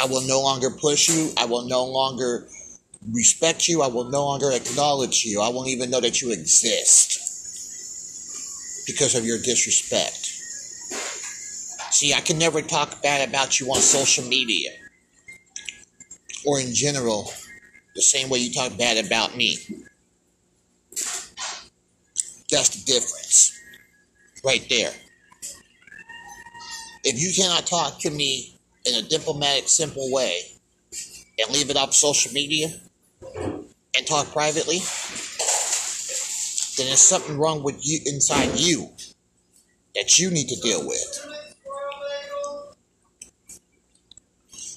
I 0.00 0.06
will 0.06 0.24
no 0.28 0.40
longer 0.40 0.70
push 0.70 1.08
you. 1.08 1.32
I 1.36 1.46
will 1.46 1.66
no 1.66 1.84
longer 1.86 2.46
respect 3.10 3.66
you. 3.66 3.82
I 3.82 3.88
will 3.88 4.04
no 4.04 4.24
longer 4.26 4.52
acknowledge 4.52 5.24
you. 5.24 5.40
I 5.40 5.48
won't 5.48 5.70
even 5.70 5.90
know 5.90 6.00
that 6.00 6.22
you 6.22 6.30
exist 6.30 7.18
because 8.86 9.16
of 9.16 9.24
your 9.24 9.38
disrespect. 9.38 10.24
See, 11.92 12.14
I 12.14 12.20
can 12.20 12.38
never 12.38 12.62
talk 12.62 13.02
bad 13.02 13.28
about 13.28 13.58
you 13.58 13.66
on 13.72 13.80
social 13.80 14.22
media 14.24 14.70
or 16.46 16.60
in 16.60 16.72
general 16.72 17.32
the 17.94 18.02
same 18.02 18.28
way 18.28 18.38
you 18.38 18.52
talk 18.52 18.76
bad 18.76 19.04
about 19.04 19.36
me. 19.36 19.56
That's 22.50 22.68
the 22.70 22.84
difference 22.84 23.58
right 24.44 24.64
there. 24.68 24.92
If 27.04 27.20
you 27.20 27.32
cannot 27.34 27.66
talk 27.66 28.00
to 28.00 28.10
me 28.10 28.58
in 28.84 28.94
a 28.94 29.02
diplomatic, 29.08 29.68
simple 29.68 30.10
way 30.12 30.40
and 31.38 31.50
leave 31.52 31.70
it 31.70 31.76
off 31.76 31.94
social 31.94 32.32
media 32.32 32.68
and 33.96 34.06
talk 34.06 34.32
privately, 34.32 34.78
then 36.76 36.86
there's 36.86 37.00
something 37.00 37.38
wrong 37.38 37.62
with 37.62 37.78
you 37.86 38.00
inside 38.06 38.58
you 38.58 38.90
that 39.94 40.18
you 40.18 40.30
need 40.30 40.48
to 40.48 40.56
deal 40.60 40.86
with. 40.86 41.26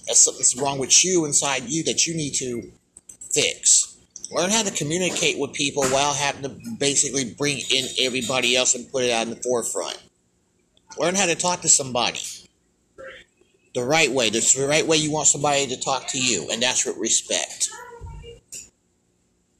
There's 0.05 0.19
something 0.19 0.63
wrong 0.63 0.79
with 0.79 1.03
you 1.03 1.25
inside 1.25 1.63
you 1.63 1.83
that 1.85 2.05
you 2.05 2.15
need 2.15 2.33
to 2.35 2.71
fix. 3.31 3.97
Learn 4.31 4.49
how 4.49 4.63
to 4.63 4.71
communicate 4.71 5.39
with 5.39 5.53
people 5.53 5.83
while 5.85 6.13
having 6.13 6.43
to 6.43 6.49
basically 6.77 7.33
bring 7.33 7.59
in 7.71 7.85
everybody 7.99 8.55
else 8.55 8.75
and 8.75 8.91
put 8.91 9.03
it 9.03 9.11
out 9.11 9.27
in 9.27 9.29
the 9.33 9.41
forefront. 9.41 10.01
Learn 10.97 11.15
how 11.15 11.25
to 11.25 11.35
talk 11.35 11.61
to 11.61 11.69
somebody 11.69 12.19
the 13.73 13.83
right 13.83 14.11
way. 14.11 14.29
The 14.29 14.67
right 14.67 14.85
way 14.85 14.97
you 14.97 15.11
want 15.11 15.27
somebody 15.27 15.67
to 15.67 15.79
talk 15.79 16.07
to 16.07 16.19
you, 16.19 16.49
and 16.51 16.61
that's 16.61 16.85
with 16.85 16.97
respect. 16.97 17.69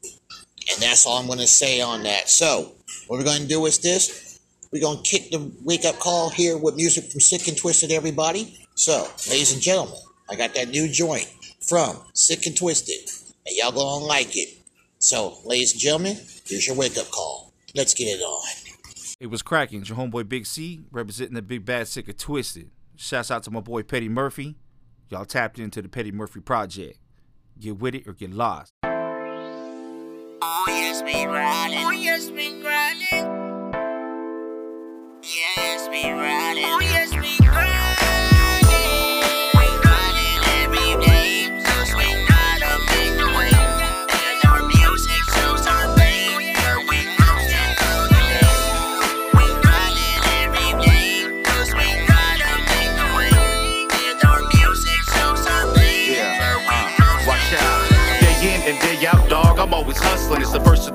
And 0.03 0.81
that's 0.81 1.05
all 1.05 1.19
I'm 1.19 1.27
going 1.27 1.39
to 1.39 1.47
say 1.47 1.79
on 1.81 2.03
that. 2.03 2.27
So, 2.27 2.73
what 3.07 3.17
we're 3.17 3.25
going 3.25 3.43
to 3.43 3.47
do 3.47 3.65
is 3.67 3.79
this. 3.79 4.39
We're 4.71 4.81
going 4.81 5.01
to 5.01 5.09
kick 5.09 5.31
the 5.31 5.51
wake 5.63 5.85
up 5.85 5.99
call 5.99 6.29
here 6.29 6.57
with 6.57 6.75
music 6.75 7.05
from 7.11 7.21
Sick 7.21 7.47
N 7.47 7.55
Twisted, 7.55 7.91
everybody. 7.91 8.57
So, 8.75 9.07
ladies 9.29 9.53
and 9.53 9.61
gentlemen, 9.61 9.95
I 10.29 10.35
got 10.35 10.53
that 10.55 10.69
new 10.69 10.89
joint 10.89 11.31
from 11.61 11.97
Sick 12.13 12.47
N 12.47 12.53
Twisted, 12.53 13.09
and 13.47 13.55
y'all 13.55 13.71
going 13.71 14.01
to 14.01 14.05
like 14.05 14.35
it. 14.35 14.49
So, 14.99 15.37
ladies 15.45 15.73
and 15.73 15.81
gentlemen, 15.81 16.17
here's 16.45 16.67
your 16.67 16.75
wake 16.75 16.97
up 16.97 17.09
call. 17.09 17.53
Let's 17.75 17.93
get 17.93 18.05
it 18.05 18.21
on. 18.21 18.47
It 19.19 19.27
was 19.27 19.41
cracking. 19.41 19.81
It's 19.81 19.89
your 19.89 19.97
homeboy 19.97 20.29
Big 20.29 20.45
C 20.45 20.81
representing 20.91 21.35
the 21.35 21.41
Big 21.41 21.65
Bad 21.65 21.87
Sick 21.87 22.07
N 22.07 22.15
Twisted. 22.15 22.69
Shouts 22.95 23.31
out 23.31 23.43
to 23.43 23.51
my 23.51 23.61
boy 23.61 23.83
Petty 23.83 24.09
Murphy. 24.09 24.57
Y'all 25.09 25.25
tapped 25.25 25.59
into 25.59 25.81
the 25.81 25.89
Petty 25.89 26.11
Murphy 26.11 26.41
Project. 26.41 26.99
Get 27.59 27.79
with 27.79 27.95
it 27.95 28.07
or 28.07 28.13
get 28.13 28.31
lost. 28.31 28.73
Oh, 28.83 30.65
yes, 30.67 31.01
we 31.01 31.25
riding. 31.25 31.79
Oh, 31.79 31.91
yes, 31.91 32.29
we 32.29 32.61
riding. 32.63 33.25
Yes, 35.23 35.87
we 35.89 36.09
riding. 36.11 36.63
Oh, 36.65 36.79
yes, 36.81 37.13
we 37.13 37.47
always 37.47 37.86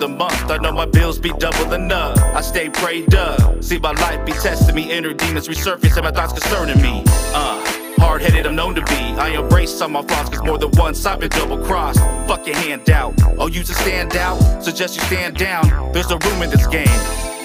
the 0.03 0.09
of 0.13 0.19
month. 0.19 0.51
I 0.51 0.57
know 0.57 0.73
my 0.73 0.87
bills 0.87 1.19
be 1.19 1.31
doubling 1.39 1.93
up. 1.93 2.19
I 2.19 2.41
stay 2.41 2.69
prayed 2.69 3.15
up. 3.15 3.63
See 3.63 3.79
my 3.79 3.93
life 3.93 4.25
be 4.27 4.33
testing 4.33 4.75
me. 4.75 4.91
Inner 4.91 5.13
demons 5.13 5.47
resurface 5.49 5.97
and 5.97 6.05
my 6.05 6.11
thoughts 6.11 6.33
concerning 6.33 6.83
me. 6.83 7.05
Uh 7.35 7.59
hard 7.99 8.21
headed 8.21 8.47
I'm 8.47 8.57
known 8.57 8.75
to 8.75 8.83
be. 8.83 9.03
I 9.27 9.29
embrace 9.41 9.81
all 9.81 9.89
my 9.89 10.03
flaws, 10.03 10.29
cause 10.29 10.43
more 10.45 10.59
than 10.59 10.71
once 10.73 11.07
I've 11.07 11.21
been 11.21 11.31
double 11.31 11.59
crossed. 11.59 12.01
Fuck 12.27 12.47
your 12.49 12.57
hand 12.57 12.91
out. 12.91 13.15
Oh, 13.39 13.47
you 13.47 13.63
to 13.63 13.75
stand 13.75 14.17
out? 14.17 14.39
Suggest 14.61 14.97
you 14.97 15.03
stand 15.03 15.37
down. 15.37 15.93
There's 15.93 16.11
a 16.11 16.19
room 16.19 16.43
in 16.43 16.51
this 16.51 16.67
game 16.67 17.42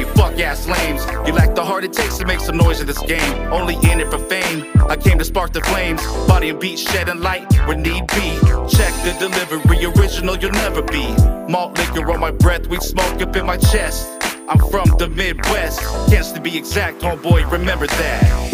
you 0.00 0.06
fuck 0.14 0.38
ass 0.40 0.66
lames. 0.66 1.04
You 1.26 1.34
lack 1.34 1.54
the 1.54 1.64
heart 1.64 1.84
it 1.84 1.92
takes 1.92 2.18
to 2.18 2.26
make 2.26 2.40
some 2.40 2.56
noise 2.56 2.80
in 2.80 2.86
this 2.86 2.98
game. 2.98 3.52
Only 3.52 3.74
in 3.90 4.00
it 4.00 4.10
for 4.10 4.18
fame. 4.18 4.66
I 4.88 4.96
came 4.96 5.18
to 5.18 5.24
spark 5.24 5.52
the 5.52 5.60
flames. 5.60 6.04
Body 6.26 6.48
and 6.48 6.58
beat 6.58 6.78
shedding 6.78 7.20
light 7.20 7.46
where 7.66 7.76
need 7.76 8.06
be. 8.08 8.28
Check 8.68 8.94
the 9.04 9.14
delivery, 9.18 9.84
original 9.84 10.36
you'll 10.36 10.52
never 10.52 10.82
be. 10.82 11.14
Malt 11.48 11.78
liquor 11.78 12.10
on 12.10 12.20
my 12.20 12.30
breath, 12.30 12.66
we 12.66 12.78
smoke 12.78 13.20
up 13.20 13.36
in 13.36 13.46
my 13.46 13.58
chest. 13.58 14.08
I'm 14.48 14.58
from 14.70 14.88
the 14.98 15.08
Midwest, 15.08 15.80
can't 16.10 16.34
to 16.34 16.40
be 16.40 16.56
exact, 16.56 17.02
homeboy, 17.02 17.50
remember 17.50 17.86
that. 17.86 18.49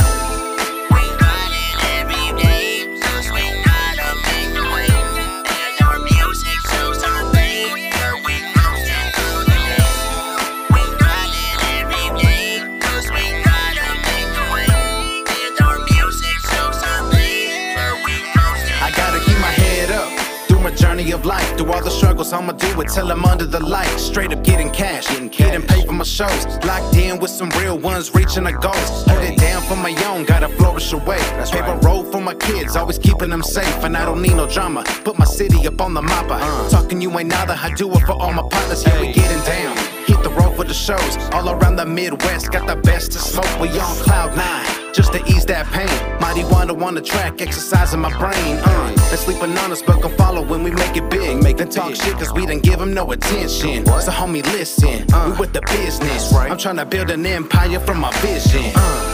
Through 21.56 21.72
all 21.72 21.82
the 21.82 21.90
struggles, 21.90 22.32
I'ma 22.34 22.52
do 22.52 22.80
it 22.82 22.88
till 22.88 23.10
I'm 23.10 23.24
under 23.24 23.46
the 23.46 23.60
light. 23.60 23.88
Straight 23.98 24.30
up 24.30 24.44
getting 24.44 24.70
cash, 24.70 25.08
getting, 25.08 25.28
getting 25.28 25.62
paid 25.62 25.86
for 25.86 25.94
my 25.94 26.04
shows. 26.04 26.44
Locked 26.64 26.96
in 26.96 27.18
with 27.18 27.30
some 27.30 27.48
real 27.50 27.78
ones, 27.78 28.14
reaching 28.14 28.44
the 28.44 28.52
goals. 28.52 29.04
Hold 29.08 29.24
it 29.24 29.38
down 29.38 29.62
for 29.62 29.76
my 29.76 29.94
own, 30.04 30.24
gotta 30.24 30.48
flourish 30.48 30.92
away. 30.92 31.18
Paper 31.50 31.78
road 31.82 32.12
for 32.12 32.20
my 32.20 32.34
kids, 32.34 32.76
always 32.76 32.98
keeping 32.98 33.30
them 33.30 33.42
safe. 33.42 33.84
And 33.84 33.96
I 33.96 34.04
don't 34.04 34.20
need 34.20 34.36
no 34.36 34.46
drama. 34.46 34.84
Put 35.02 35.18
my 35.18 35.24
city 35.24 35.66
up 35.66 35.80
on 35.80 35.94
the 35.94 36.02
mapper. 36.02 36.38
Uh. 36.38 36.68
Talking 36.68 37.00
you 37.00 37.18
ain't 37.18 37.30
nada, 37.30 37.58
I 37.58 37.72
do 37.74 37.90
it 37.92 38.00
for 38.00 38.12
all 38.12 38.32
my 38.32 38.46
partners. 38.48 38.84
Yeah, 38.84 39.00
we 39.00 39.12
getting 39.12 39.42
down. 39.44 39.76
Hit 40.06 40.22
the 40.22 40.30
road 40.30 40.56
for 40.56 40.64
the 40.64 40.74
shows. 40.74 41.16
All 41.32 41.48
around 41.48 41.76
the 41.76 41.86
Midwest, 41.86 42.52
got 42.52 42.66
the 42.66 42.76
best 42.76 43.12
to 43.12 43.18
smoke. 43.18 43.60
We 43.60 43.68
on 43.78 43.96
cloud 43.96 44.36
nine 44.36 44.75
just 44.96 45.12
to 45.12 45.22
ease 45.26 45.44
that 45.44 45.66
pain. 45.66 46.20
Mighty 46.20 46.42
Wanda 46.44 46.74
on 46.74 46.94
the 46.94 47.02
track, 47.02 47.42
exercising 47.42 48.00
my 48.00 48.10
brain. 48.18 48.56
Uh, 48.64 48.96
and 49.10 49.18
sleeping 49.18 49.56
on 49.58 49.70
us, 49.70 49.82
but 49.82 50.00
gon' 50.00 50.16
follow 50.16 50.42
when 50.42 50.62
we 50.62 50.70
make 50.70 50.96
it 50.96 51.08
big. 51.10 51.42
Make 51.42 51.58
them 51.58 51.68
talk 51.68 51.94
shit, 51.94 52.14
cause 52.14 52.32
we 52.32 52.46
didn't 52.46 52.62
give 52.62 52.78
them 52.78 52.94
no 52.94 53.12
attention. 53.12 53.84
So, 53.84 54.10
homie, 54.10 54.42
listen, 54.52 55.06
we 55.30 55.38
with 55.38 55.52
the 55.52 55.60
business. 55.66 56.32
I'm 56.32 56.56
trying 56.56 56.76
to 56.76 56.86
build 56.86 57.10
an 57.10 57.26
empire 57.26 57.78
from 57.80 58.00
my 58.00 58.10
vision. 58.20 58.72
Uh. 58.74 59.05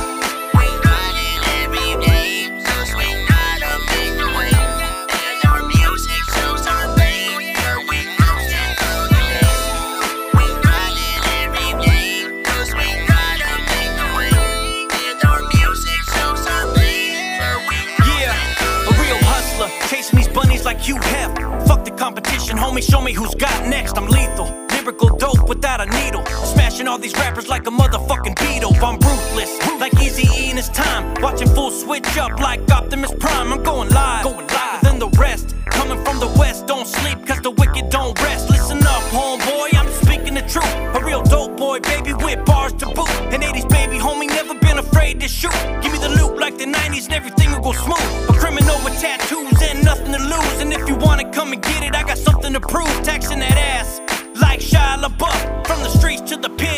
Homie, 22.72 22.90
show 22.90 23.02
me 23.02 23.12
who's 23.12 23.34
got 23.34 23.68
next. 23.68 23.98
I'm 23.98 24.06
lethal, 24.06 24.46
lyrical 24.70 25.14
dope 25.18 25.46
without 25.46 25.82
a 25.82 25.84
needle. 25.84 26.24
Smashing 26.54 26.88
all 26.88 26.96
these 26.96 27.12
rappers 27.12 27.46
like 27.46 27.66
a 27.66 27.70
motherfucking 27.70 28.34
beetle. 28.40 28.74
I'm 28.82 28.98
ruthless, 28.98 29.52
like 29.78 29.92
Eazy 29.92 30.24
E 30.34 30.50
in 30.50 30.56
his 30.56 30.70
time. 30.70 31.12
Watching 31.20 31.48
full 31.48 31.70
switch 31.70 32.16
up 32.16 32.40
like 32.40 32.60
Optimus 32.70 33.12
Prime. 33.20 33.52
I'm 33.52 33.62
going 33.62 33.90
live, 33.90 34.24
going 34.24 34.46
live 34.46 34.80
than 34.80 34.98
the 34.98 35.10
rest. 35.20 35.54
Coming 35.66 36.02
from 36.02 36.18
the 36.18 36.28
west, 36.38 36.66
don't 36.66 36.86
sleep, 36.86 37.26
cause 37.26 37.42
the 37.42 37.50
wicked 37.50 37.90
don't 37.90 38.18
rest. 38.22 38.48
Listen 38.48 38.78
up, 38.78 39.02
homeboy, 39.12 39.74
I'm 39.74 39.92
speaking 39.92 40.32
the 40.32 40.40
truth. 40.40 40.74
A 40.96 41.04
real 41.04 41.22
dope 41.22 41.58
boy, 41.58 41.80
baby, 41.80 42.14
with 42.14 42.42
bars 42.46 42.72
to 42.74 42.86
boot. 42.86 43.10
An 43.34 43.42
80s 43.42 43.68
baby, 43.68 43.98
homie, 43.98 44.28
never 44.28 44.54
been 44.54 44.78
afraid 44.78 45.20
to 45.20 45.28
shoot. 45.28 45.52
Give 45.82 45.92
me 45.92 45.98
the 45.98 46.08
loot 46.08 46.38
like 46.38 46.56
the 46.56 46.64
90s 46.64 47.04
and 47.04 47.12
everything 47.12 47.52
will 47.52 47.60
go 47.60 47.72
smooth. 47.72 48.30
A 48.30 48.32
criminal 48.32 48.76
with 48.82 48.98
tattoos 48.98 49.60
and 49.60 49.84
nothing 49.84 50.12
to 50.12 50.18
lose. 50.18 50.60
And 50.62 50.72
if 50.72 50.88
you 50.88 50.96
wanna 50.96 51.30
come 51.30 51.52
and 51.52 51.62
get 51.62 51.82
it, 51.82 51.91
Something 52.52 52.68
to 52.68 52.74
prove. 52.74 53.02
Taxing 53.02 53.38
that 53.38 53.56
ass 53.56 53.98
like 54.40 54.60
Shia 54.60 55.02
LaBeouf. 55.02 55.66
From 55.66 55.80
the 55.80 55.88
streets 55.88 56.22
to 56.22 56.36
the 56.36 56.50
pen, 56.50 56.71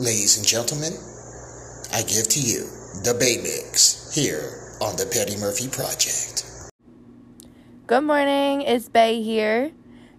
Ladies 0.00 0.38
and 0.38 0.46
gentlemen, 0.46 0.94
I 1.92 2.00
give 2.00 2.26
to 2.28 2.40
you 2.40 2.64
the 3.04 3.12
BAE 3.12 3.42
Mix 3.42 4.10
here 4.14 4.72
on 4.80 4.96
the 4.96 5.04
Petty 5.04 5.36
Murphy 5.36 5.68
Project. 5.68 6.72
Good 7.86 8.00
morning, 8.04 8.62
it's 8.62 8.88
BAE 8.88 9.20
here. 9.20 9.72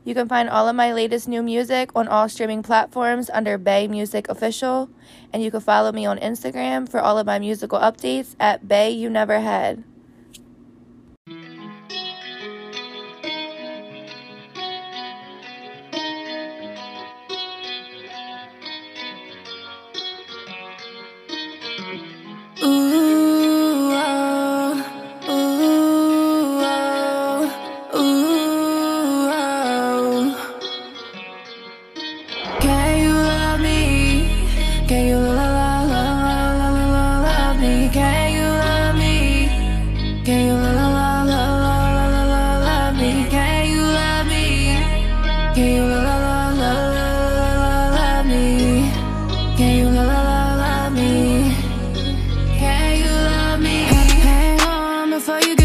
You 0.06 0.13
can 0.13 0.30
find 0.30 0.52
all 0.52 0.70
of 0.70 0.76
my 0.76 0.94
latest 0.94 1.28
new 1.28 1.41
music 1.41 1.89
on 1.96 2.08
all 2.08 2.30
streaming 2.30 2.62
platforms 2.62 3.32
under 3.34 3.58
BAE 3.58 3.88
Music 3.88 4.30
Official, 4.30 4.88
and 5.34 5.41
you 5.41 5.50
can 5.50 5.62
follow 5.62 5.91
me 5.91 6.06
on 6.06 6.20
Instagram 6.20 6.88
for 6.88 7.00
all 7.00 7.17
of 7.17 7.26
my 7.26 7.39
musical 7.39 7.80
updates 7.80 8.36
at 8.39 8.67
BAE 8.67 8.89
You 8.89 9.10
Never 9.10 9.39
Had. 9.39 9.84
Ooh, 22.63 23.11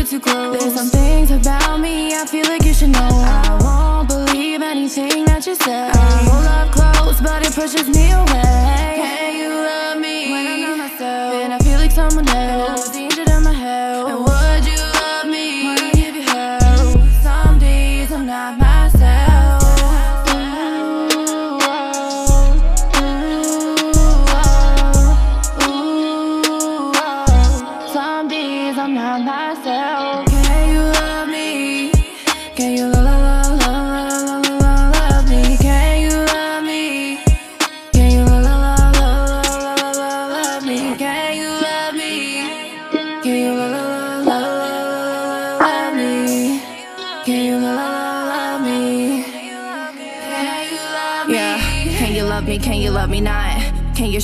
too 0.06 0.20
close. 0.20 0.60
There's 0.60 0.74
some 0.74 0.88
things 0.88 1.32
about 1.32 1.80
me 1.80 2.14
I 2.14 2.24
feel 2.26 2.46
like 2.46 2.64
you 2.64 2.72
should 2.72 2.90
know. 2.90 3.08
I 3.10 3.58
won't 3.60 4.08
believe 4.08 4.62
anything 4.62 5.24
that 5.24 5.44
you 5.46 5.56
say. 5.56 5.90
I 5.92 6.22
hold 6.28 6.46
up 6.46 6.70
close, 6.70 7.20
but 7.20 7.44
it 7.44 7.52
pushes 7.52 7.88
me 7.88 8.12
away. 8.12 8.95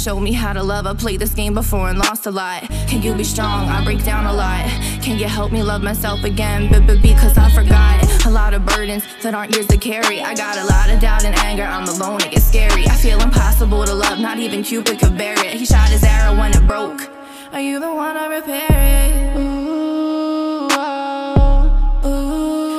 Can 0.03 0.09
you 0.09 0.15
show 0.15 0.21
me 0.21 0.33
how 0.33 0.53
to 0.53 0.65
love? 0.65 0.85
I 0.89 0.95
played 0.95 1.21
this 1.21 1.33
game 1.33 1.55
before 1.55 1.89
and 1.89 1.97
lost 1.97 2.27
a 2.27 2.31
lot. 2.33 2.63
Can 2.89 3.03
you 3.03 3.15
be 3.15 3.23
strong? 3.23 3.69
I 3.69 3.85
break 3.85 4.03
down 4.05 4.27
a 4.27 4.33
lot. 4.33 4.65
Can 5.01 5.17
you 5.17 5.29
help 5.29 5.53
me 5.53 5.63
love 5.63 5.81
myself 5.81 6.25
again? 6.25 6.69
But 6.73 7.01
because 7.01 7.39
I 7.39 7.49
forgot 7.53 8.27
a 8.27 8.31
lot 8.31 8.53
of 8.53 8.67
burdens 8.67 9.05
that 9.23 9.33
aren't 9.33 9.55
yours 9.55 9.69
to 9.69 9.77
carry. 9.77 10.21
I 10.21 10.35
got 10.35 10.59
a 10.59 10.65
lot 10.65 10.91
of 10.91 10.99
doubt 11.01 11.25
and 11.25 11.37
anger. 11.39 11.63
I'm 11.63 11.87
alone. 11.87 12.21
It 12.23 12.33
gets 12.33 12.47
scary. 12.47 12.85
I 12.89 12.97
feel 12.97 13.21
impossible 13.21 13.85
to 13.85 13.95
love. 13.95 14.19
Not 14.19 14.41
even 14.41 14.65
Cupid 14.65 14.99
could 14.99 15.17
bear 15.17 15.39
it. 15.39 15.55
He 15.55 15.65
shot 15.65 15.89
his 15.89 16.03
arrow 16.03 16.37
when 16.37 16.51
it 16.51 16.67
broke. 16.67 17.09
Are 17.53 17.61
you 17.61 17.79
the 17.79 17.95
one 17.95 18.17
to 18.17 18.29
repair 18.29 18.67
it? 18.71 19.37
Ooh, 19.37 20.67
oh. 20.73 22.03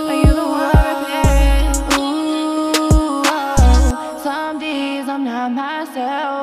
Are 0.10 0.14
you 0.14 0.34
the 0.34 0.46
one 0.60 0.72
to 0.74 0.78
repair 0.92 1.70
it? 1.70 1.78
Ooh, 1.98 3.24
oh. 3.26 4.22
Some 4.22 4.60
days 4.60 5.08
I'm 5.08 5.24
not 5.24 5.54
myself. 5.54 6.43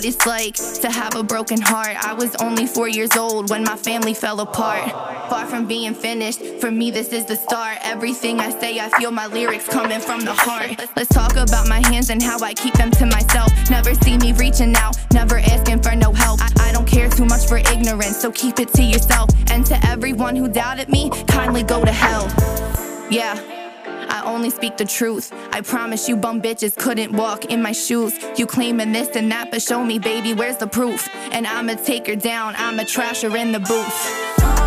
What 0.00 0.06
it's 0.06 0.26
like 0.26 0.54
to 0.80 0.90
have 0.90 1.14
a 1.14 1.22
broken 1.22 1.60
heart. 1.60 1.94
I 2.02 2.14
was 2.14 2.34
only 2.36 2.66
four 2.66 2.88
years 2.88 3.14
old 3.18 3.50
when 3.50 3.64
my 3.64 3.76
family 3.76 4.14
fell 4.14 4.40
apart. 4.40 4.90
Far 5.28 5.44
from 5.44 5.66
being 5.66 5.92
finished, 5.92 6.40
for 6.58 6.70
me, 6.70 6.90
this 6.90 7.12
is 7.12 7.26
the 7.26 7.36
start. 7.36 7.76
Everything 7.82 8.40
I 8.40 8.48
say, 8.48 8.80
I 8.80 8.88
feel 8.98 9.10
my 9.10 9.26
lyrics 9.26 9.68
coming 9.68 10.00
from 10.00 10.24
the 10.24 10.32
heart. 10.32 10.70
Let's 10.96 11.10
talk 11.10 11.32
about 11.32 11.68
my 11.68 11.86
hands 11.86 12.08
and 12.08 12.22
how 12.22 12.38
I 12.40 12.54
keep 12.54 12.72
them 12.74 12.90
to 12.92 13.04
myself. 13.04 13.52
Never 13.68 13.92
see 13.92 14.16
me 14.16 14.32
reaching 14.32 14.74
out, 14.74 14.96
never 15.12 15.38
asking 15.38 15.82
for 15.82 15.94
no 15.94 16.14
help. 16.14 16.40
I, 16.40 16.70
I 16.70 16.72
don't 16.72 16.86
care 16.86 17.10
too 17.10 17.26
much 17.26 17.46
for 17.46 17.58
ignorance, 17.58 18.16
so 18.16 18.32
keep 18.32 18.58
it 18.58 18.72
to 18.72 18.82
yourself. 18.82 19.28
And 19.50 19.66
to 19.66 19.76
everyone 19.86 20.34
who 20.34 20.48
doubted 20.48 20.88
me, 20.88 21.10
kindly 21.28 21.62
go 21.62 21.84
to 21.84 21.92
hell. 21.92 22.24
Yeah. 23.10 23.59
I 24.10 24.22
only 24.24 24.50
speak 24.50 24.76
the 24.76 24.84
truth. 24.84 25.32
I 25.52 25.60
promise 25.60 26.08
you, 26.08 26.16
bum 26.16 26.42
bitches 26.42 26.76
couldn't 26.76 27.12
walk 27.12 27.46
in 27.46 27.62
my 27.62 27.72
shoes. 27.72 28.12
You 28.36 28.46
claiming 28.46 28.92
this 28.92 29.16
and 29.16 29.30
that, 29.32 29.50
but 29.50 29.62
show 29.62 29.82
me, 29.84 29.98
baby, 29.98 30.34
where's 30.34 30.56
the 30.56 30.66
proof? 30.66 31.08
And 31.32 31.46
I'ma 31.46 31.74
take 31.74 32.06
her 32.08 32.16
down, 32.16 32.54
I'ma 32.56 32.84
trash 32.84 33.22
her 33.22 33.36
in 33.36 33.52
the 33.52 33.60
booth. 33.60 34.59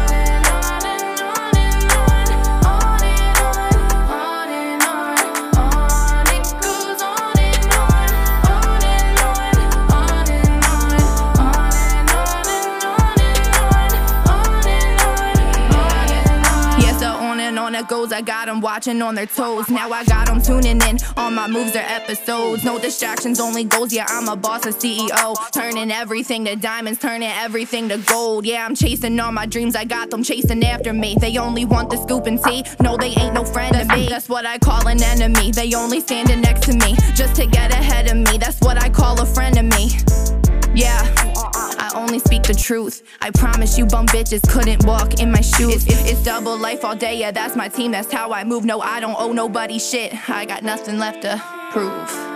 Goes. 17.88 18.12
I 18.12 18.22
got 18.22 18.48
them 18.48 18.62
watching 18.62 19.02
on 19.02 19.16
their 19.16 19.26
toes. 19.26 19.70
Now 19.70 19.92
I 19.92 20.04
got 20.06 20.28
them 20.28 20.42
tuning 20.42 20.82
in. 20.82 21.00
All 21.18 21.32
my 21.32 21.48
moves 21.48 21.76
are 21.76 21.80
episodes. 21.80 22.64
No 22.64 22.80
distractions, 22.80 23.40
only 23.40 23.64
goals. 23.64 23.94
Yeah, 23.94 24.06
I'm 24.10 24.28
a 24.28 24.36
boss, 24.36 24.66
a 24.66 24.70
CEO. 24.70 25.36
Turning 25.52 25.92
everything 25.92 26.46
to 26.46 26.56
diamonds, 26.56 27.00
turning 27.00 27.30
everything 27.30 27.90
to 27.90 27.98
gold. 27.98 28.46
Yeah, 28.46 28.66
I'm 28.66 28.76
chasing 28.76 29.20
all 29.20 29.32
my 29.32 29.46
dreams. 29.46 29.76
I 29.76 29.86
got 29.86 30.10
them 30.10 30.24
chasing 30.24 30.64
after 30.64 30.94
me. 30.94 31.16
They 31.20 31.38
only 31.38 31.66
want 31.66 31.90
the 31.90 31.98
scoop 31.98 32.26
and 32.26 32.42
tea. 32.44 32.64
No, 32.80 32.98
they 32.98 33.10
ain't 33.10 33.34
no 33.34 33.44
friend 33.44 33.76
of 33.76 33.88
me. 33.90 34.08
That's 34.08 34.30
what 34.30 34.46
I 34.46 34.58
call 34.58 34.88
an 34.88 35.02
enemy. 35.02 35.52
They 35.52 35.74
only 35.74 36.00
standing 36.00 36.42
next 36.42 36.64
to 36.64 36.74
me 36.74 36.96
just 37.16 37.36
to 37.36 37.46
get 37.46 37.72
ahead 37.72 38.10
of 38.10 38.18
me. 38.18 38.38
That's 38.38 38.60
what 38.62 38.82
I 38.82 38.90
call 38.90 39.20
a 39.22 39.26
friend 39.26 39.58
of 39.58 39.66
me. 39.66 39.92
Yeah, 40.76 41.04
only 41.94 42.20
speak 42.20 42.44
the 42.44 42.54
truth. 42.54 43.04
I 43.22 43.32
promise 43.32 43.78
you, 43.78 43.86
bum 43.86 44.08
bitches 44.08 44.48
couldn't 44.50 44.86
walk 44.86 45.20
in 45.20 45.32
my 45.32 45.42
shoes. 45.42 45.76
It's, 45.76 45.86
it's, 45.86 46.12
it's 46.12 46.24
double 46.24 46.58
life 46.58 46.84
all 46.84 46.96
day, 46.96 47.18
yeah, 47.18 47.32
that's 47.32 47.56
my 47.56 47.68
team, 47.68 47.92
that's 47.92 48.12
how 48.12 48.32
I 48.32 48.44
move. 48.44 48.66
No, 48.66 48.82
I 48.82 49.00
don't 49.00 49.16
owe 49.20 49.34
nobody 49.34 49.80
shit. 49.80 50.30
I 50.30 50.46
got 50.46 50.64
nothing 50.64 50.98
left 50.98 51.22
to 51.24 51.42
prove. 51.72 52.33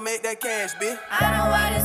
Make 0.00 0.22
that 0.22 0.40
cash, 0.40 0.74
bitch. 0.74 0.98
I 1.10 1.36
know 1.36 1.50
what 1.50 1.72
it's 1.72 1.81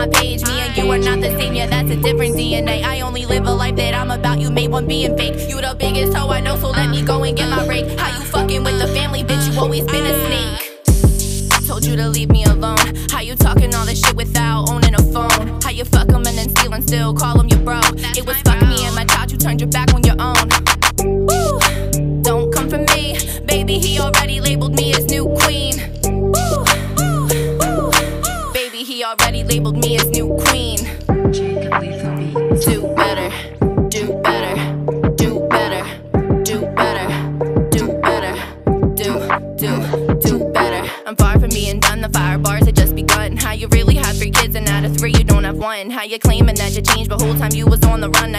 my 0.00 0.08
page. 0.08 0.42
Me 0.46 0.60
and 0.60 0.74
you 0.76 0.90
are 0.90 0.98
not 0.98 1.20
the 1.20 1.28
same, 1.38 1.54
yeah, 1.54 1.66
that's 1.66 1.90
a 1.90 1.96
different 1.96 2.34
DNA. 2.34 2.82
I 2.82 3.02
only 3.02 3.26
live 3.26 3.46
a 3.46 3.52
life 3.52 3.76
that 3.76 3.94
I'm 3.94 4.10
about. 4.10 4.40
You 4.40 4.50
made 4.50 4.70
one 4.70 4.86
being 4.86 5.14
fake. 5.16 5.34
You 5.48 5.60
the 5.60 5.76
biggest 5.78 6.14
hoe 6.14 6.30
I 6.30 6.40
know, 6.40 6.56
so 6.56 6.70
let 6.70 6.88
me 6.88 7.02
go 7.02 7.22
and 7.22 7.36
get 7.36 7.50
my 7.50 7.66
break. 7.66 7.86
How 7.98 8.08
you 8.16 8.24
fucking 8.24 8.64
with 8.64 8.78
the 8.78 8.88
family, 8.94 9.22
bitch? 9.22 9.52
You 9.52 9.60
always 9.60 9.84
been 9.84 10.06
a 10.06 10.14
snake. 10.24 11.68
Told 11.68 11.84
you 11.84 11.96
to 11.96 12.08
leave 12.08 12.30
me 12.30 12.44
alone. 12.44 12.78
How 13.10 13.20
you 13.20 13.34
talking 13.36 13.74
all 13.74 13.84
this 13.84 14.00
shit 14.02 14.16
without 14.16 14.70
owning 14.70 14.94
a 14.94 15.02
phone? 15.12 15.60
How 15.60 15.70
you 15.70 15.84
fuck 15.84 16.08
'em 16.08 16.26
and 16.28 16.36
then 16.38 16.48
steal 16.56 16.72
and 16.72 16.82
still 16.82 17.12
call 17.12 17.38
'em 17.38 17.48
your 17.48 17.60
bro? 17.60 17.80
it 18.18 18.24
was 18.26 18.38
fuck 18.46 18.60
me 18.72 18.78
and 18.86 18.94
my 18.94 19.04
child, 19.04 19.30
you 19.30 19.38
turned 19.38 19.60
your 19.60 19.70
back 19.70 19.92
on 19.92 20.02
your 20.02 20.16
own. 20.18 20.39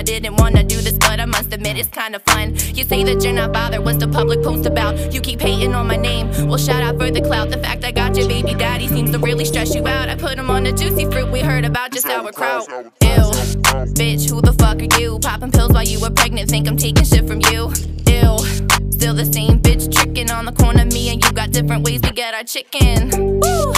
I 0.02 0.04
didn't 0.04 0.38
wanna 0.38 0.64
do 0.64 0.78
this, 0.82 0.94
but 0.94 1.20
I 1.20 1.26
must 1.26 1.54
admit 1.54 1.78
it's 1.78 1.88
kinda 1.90 2.20
fun. 2.26 2.56
You 2.74 2.84
say 2.86 3.04
that 3.04 3.24
you're 3.24 3.34
not 3.34 3.54
bothered, 3.54 3.86
what's 3.86 4.00
the 4.00 4.08
public 4.08 4.42
post 4.42 4.66
about? 4.66 5.14
You 5.14 5.22
keep 5.22 5.40
hating 5.40 5.76
on 5.76 5.86
my 5.86 5.96
name, 5.96 6.28
well 6.48 6.58
shout 6.58 6.82
out 6.82 6.98
for 6.98 7.12
the 7.12 7.22
clout. 7.22 7.52
The 7.52 7.60
fact 7.60 7.86
I 7.86 7.92
got 7.92 8.18
your 8.18 8.28
baby 8.28 8.56
daddy 8.56 8.88
seems 8.88 9.12
to 9.12 9.20
really 9.20 9.46
stress 9.46 9.76
you 9.76 9.88
out. 9.88 10.10
I 10.10 10.16
put 10.16 10.40
him 10.40 10.50
on 10.50 10.64
the 10.64 10.72
juicy 10.72 11.06
fruit 11.06 11.32
we 11.32 11.42
heard 11.42 11.66
about, 11.66 11.92
just 11.92 12.08
sauerkraut. 12.08 12.68
Ew, 13.04 13.30
bitch, 13.94 14.28
who 14.28 14.42
the 14.42 14.54
fuck 14.54 14.82
are 14.82 15.00
you? 15.00 15.20
Popping 15.20 15.52
pills 15.52 15.72
while 15.72 15.84
you 15.84 16.00
were 16.00 16.10
pregnant, 16.10 16.50
think 16.50 16.68
I'm 16.68 16.78
taking 16.78 17.06
shit 17.06 17.28
from 17.28 17.42
you? 17.52 17.72
Ew. 18.08 18.40
Still 18.90 19.14
the 19.14 19.30
same 19.32 19.60
bitch 19.60 19.94
tricking 19.94 20.32
on 20.32 20.46
the 20.46 20.52
corner. 20.52 20.84
Me 20.86 21.10
and 21.10 21.24
you 21.24 21.32
got 21.32 21.52
different 21.52 21.86
ways 21.86 22.02
to 22.02 22.12
get 22.12 22.34
our 22.34 22.44
chicken. 22.44 23.40
Woo! 23.40 23.74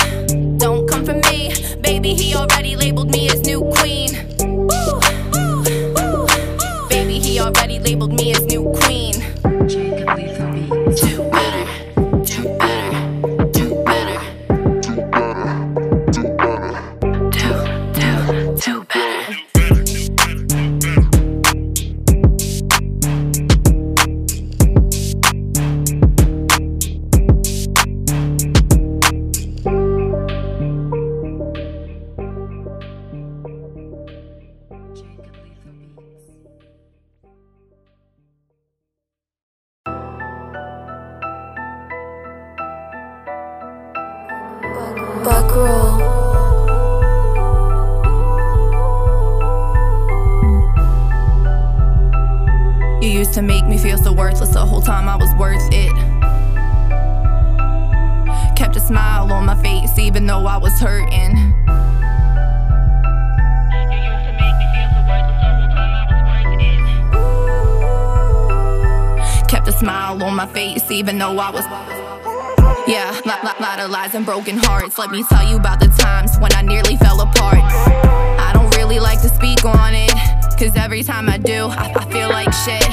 Lies 74.03 74.15
and 74.15 74.25
broken 74.25 74.57
hearts. 74.57 74.97
Let 74.97 75.11
me 75.11 75.23
tell 75.23 75.47
you 75.49 75.55
about 75.55 75.79
the 75.79 75.87
times 75.87 76.37
when 76.39 76.51
I 76.53 76.61
nearly 76.61 76.97
fell 76.97 77.21
apart. 77.21 77.63
I 77.63 78.51
don't 78.53 78.75
really 78.75 78.99
like 78.99 79.21
to 79.21 79.29
speak 79.29 79.63
on 79.63 79.93
it, 79.95 80.11
cause 80.59 80.75
every 80.75 81.03
time 81.03 81.29
I 81.29 81.37
do, 81.37 81.67
I, 81.69 81.93
I 81.95 82.05
feel 82.11 82.29
like 82.29 82.51
shit. 82.65 82.83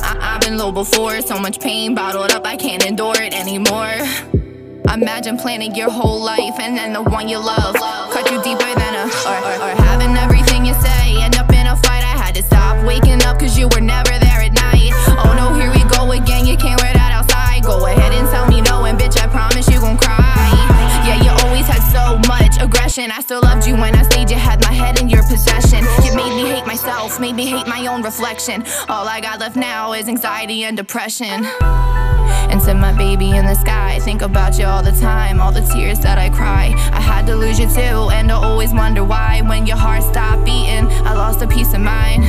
I, 0.00 0.16
I've 0.20 0.40
been 0.42 0.56
low 0.58 0.70
before, 0.70 1.20
so 1.22 1.40
much 1.40 1.58
pain 1.58 1.92
bottled 1.94 2.30
up, 2.30 2.46
I 2.46 2.56
can't 2.56 2.86
endure 2.86 3.20
it 3.20 3.34
anymore. 3.34 3.94
Imagine 4.92 5.36
planning 5.36 5.74
your 5.74 5.90
whole 5.90 6.22
life 6.22 6.58
and 6.60 6.76
then 6.76 6.92
the 6.92 7.02
one 7.02 7.28
you 7.28 7.38
love 7.38 7.74
cut 8.12 8.30
you 8.30 8.40
deeper 8.44 8.72
than 8.78 8.94
a. 8.94 9.04
Or, 9.26 9.38
or, 9.48 9.56
or 9.66 9.74
having 9.90 10.14
everything 10.16 10.64
you 10.66 10.74
say 10.74 11.20
end 11.20 11.34
up 11.36 11.50
in 11.50 11.66
a 11.66 11.74
fight. 11.76 12.04
I 12.04 12.14
had 12.22 12.34
to 12.36 12.42
stop 12.42 12.86
waking 12.86 13.22
up 13.24 13.40
cause 13.40 13.58
you 13.58 13.68
were 13.68 13.80
never 13.80 14.21
I 22.98 23.22
still 23.22 23.40
loved 23.40 23.66
you 23.66 23.72
when 23.74 23.94
I 23.94 24.02
stayed, 24.02 24.28
you 24.28 24.36
had 24.36 24.60
my 24.60 24.70
head 24.70 25.00
in 25.00 25.08
your 25.08 25.22
possession. 25.22 25.82
You 26.04 26.14
made 26.14 26.36
me 26.36 26.50
hate 26.50 26.66
myself. 26.66 27.18
made 27.18 27.34
me 27.34 27.46
hate 27.46 27.66
my 27.66 27.86
own 27.86 28.02
reflection. 28.02 28.64
All 28.86 29.08
I 29.08 29.18
got 29.18 29.40
left 29.40 29.56
now 29.56 29.94
is 29.94 30.08
anxiety 30.08 30.64
and 30.64 30.76
depression. 30.76 31.46
And 31.62 32.60
to 32.64 32.74
my 32.74 32.92
baby 32.92 33.30
in 33.30 33.46
the 33.46 33.54
sky, 33.54 33.98
think 34.00 34.20
about 34.20 34.58
you 34.58 34.66
all 34.66 34.82
the 34.82 34.92
time, 34.92 35.40
all 35.40 35.52
the 35.52 35.62
tears 35.72 36.00
that 36.00 36.18
I 36.18 36.28
cry. 36.28 36.74
I 36.92 37.00
had 37.00 37.26
to 37.28 37.34
lose 37.34 37.58
you 37.58 37.66
too, 37.66 38.10
and 38.12 38.30
I 38.30 38.34
always 38.34 38.74
wonder 38.74 39.02
why. 39.02 39.40
When 39.40 39.66
your 39.66 39.78
heart 39.78 40.02
stopped 40.02 40.44
beating, 40.44 40.86
I 41.08 41.14
lost 41.14 41.40
a 41.40 41.48
piece 41.48 41.72
of 41.72 41.80
mind. 41.80 42.24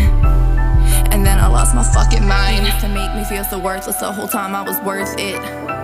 And 1.11 1.25
then 1.25 1.39
I 1.39 1.47
lost 1.47 1.75
my 1.75 1.83
fucking 1.83 2.25
mind. 2.25 2.67
To 2.79 2.87
make 2.87 3.13
me 3.15 3.25
feel 3.25 3.43
so 3.43 3.59
worthless 3.59 3.97
the 3.97 4.13
whole 4.13 4.29
time 4.29 4.55
I 4.55 4.61
was 4.61 4.79
worth 4.79 5.13
it. 5.19 5.82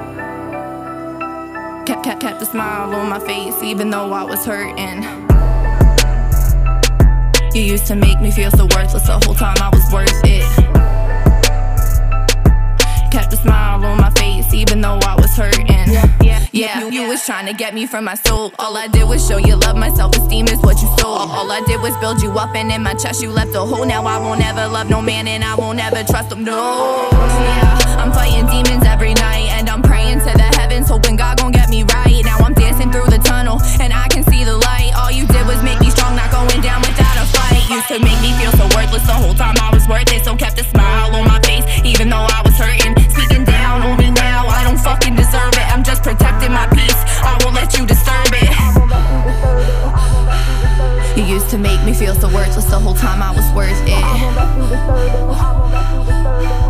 Kept, 1.89 2.03
kept, 2.03 2.21
kept 2.21 2.39
a 2.39 2.45
smile 2.45 2.93
on 2.93 3.09
my 3.09 3.17
face, 3.17 3.63
even 3.63 3.89
though 3.89 4.13
I 4.13 4.21
was 4.21 4.45
hurting. 4.45 5.01
You 7.51 7.63
used 7.63 7.87
to 7.87 7.95
make 7.95 8.21
me 8.21 8.29
feel 8.29 8.51
so 8.51 8.67
worthless 8.75 9.07
the 9.07 9.19
whole 9.25 9.33
time 9.33 9.57
I 9.59 9.69
was 9.73 9.91
worth 9.91 10.21
it. 10.23 10.45
Kept 13.11 13.33
a 13.33 13.37
smile 13.37 13.83
on 13.83 13.97
my 13.97 14.11
face, 14.11 14.53
even 14.53 14.81
though 14.81 14.99
I 15.01 15.15
was 15.15 15.35
hurting. 15.35 15.65
Yeah, 16.51 16.79
you, 16.79 16.91
you 16.91 17.07
was 17.07 17.25
trying 17.25 17.47
to 17.47 17.53
get 17.53 17.73
me 17.73 17.87
from 17.87 18.03
my 18.05 18.13
soul. 18.13 18.53
All 18.59 18.77
I 18.77 18.87
did 18.87 19.09
was 19.09 19.27
show 19.27 19.37
you 19.37 19.55
love, 19.55 19.75
my 19.75 19.89
self 19.89 20.15
esteem 20.15 20.47
is 20.47 20.59
what 20.59 20.79
you 20.83 20.89
stole. 20.95 21.09
All, 21.09 21.31
all 21.31 21.51
I 21.51 21.61
did 21.61 21.81
was 21.81 21.97
build 21.97 22.21
you 22.21 22.29
up, 22.37 22.55
and 22.55 22.71
in 22.71 22.83
my 22.83 22.93
chest 22.93 23.23
you 23.23 23.31
left 23.31 23.55
a 23.55 23.61
hole. 23.61 23.83
Now 23.83 24.05
I 24.05 24.19
won't 24.19 24.45
ever 24.45 24.67
love 24.67 24.91
no 24.91 25.01
man, 25.01 25.27
and 25.27 25.43
I 25.43 25.55
won't 25.55 25.79
ever 25.79 26.03
trust 26.03 26.31
him. 26.31 26.43
No, 26.43 27.09
yeah, 27.11 27.97
I'm 27.97 28.11
fighting 28.13 28.45
demons 28.45 28.85
every 28.85 29.15
night, 29.15 29.49
hoping 30.89 31.15
God 31.15 31.37
gon' 31.37 31.51
get 31.51 31.69
me 31.69 31.83
right. 31.93 32.25
Now 32.25 32.37
I'm 32.41 32.53
dancing 32.53 32.91
through 32.91 33.13
the 33.13 33.21
tunnel, 33.21 33.61
and 33.79 33.93
I 33.93 34.07
can 34.09 34.23
see 34.25 34.43
the 34.43 34.57
light. 34.57 34.91
All 34.97 35.11
you 35.11 35.27
did 35.27 35.45
was 35.45 35.61
make 35.61 35.79
me 35.79 35.93
strong, 35.93 36.15
not 36.17 36.31
going 36.33 36.61
down 36.65 36.81
without 36.81 37.15
a 37.21 37.25
fight. 37.29 37.61
Used 37.69 37.87
to 37.93 37.99
make 38.01 38.19
me 38.25 38.33
feel 38.41 38.51
so 38.57 38.65
worthless 38.73 39.05
the 39.05 39.13
whole 39.13 39.35
time 39.37 39.55
I 39.61 39.69
was 39.69 39.87
worth 39.87 40.11
it, 40.11 40.25
so 40.25 40.35
kept 40.35 40.59
a 40.59 40.63
smile 40.65 41.15
on 41.15 41.27
my 41.29 41.39
face, 41.45 41.63
even 41.85 42.09
though 42.09 42.25
I 42.25 42.41
was 42.43 42.57
hurting. 42.57 42.97
Speaking 43.13 43.45
down 43.45 43.85
on 43.85 43.97
me 44.01 44.09
now, 44.09 44.47
I 44.49 44.65
don't 44.65 44.81
fucking 44.81 45.15
deserve 45.15 45.53
it. 45.53 45.67
I'm 45.69 45.83
just 45.85 46.01
protecting 46.01 46.51
my 46.51 46.65
peace. 46.73 46.99
I 47.21 47.37
won't 47.45 47.53
let 47.55 47.77
you 47.77 47.85
disturb 47.85 48.33
it. 48.33 48.49
You 51.15 51.23
used 51.23 51.49
to 51.51 51.57
make 51.59 51.83
me 51.85 51.93
feel 51.93 52.15
so 52.15 52.33
worthless 52.33 52.65
the 52.65 52.79
whole 52.79 52.95
time 52.95 53.21
I 53.21 53.29
was 53.29 53.45
worth 53.53 53.77
it. 53.85 54.03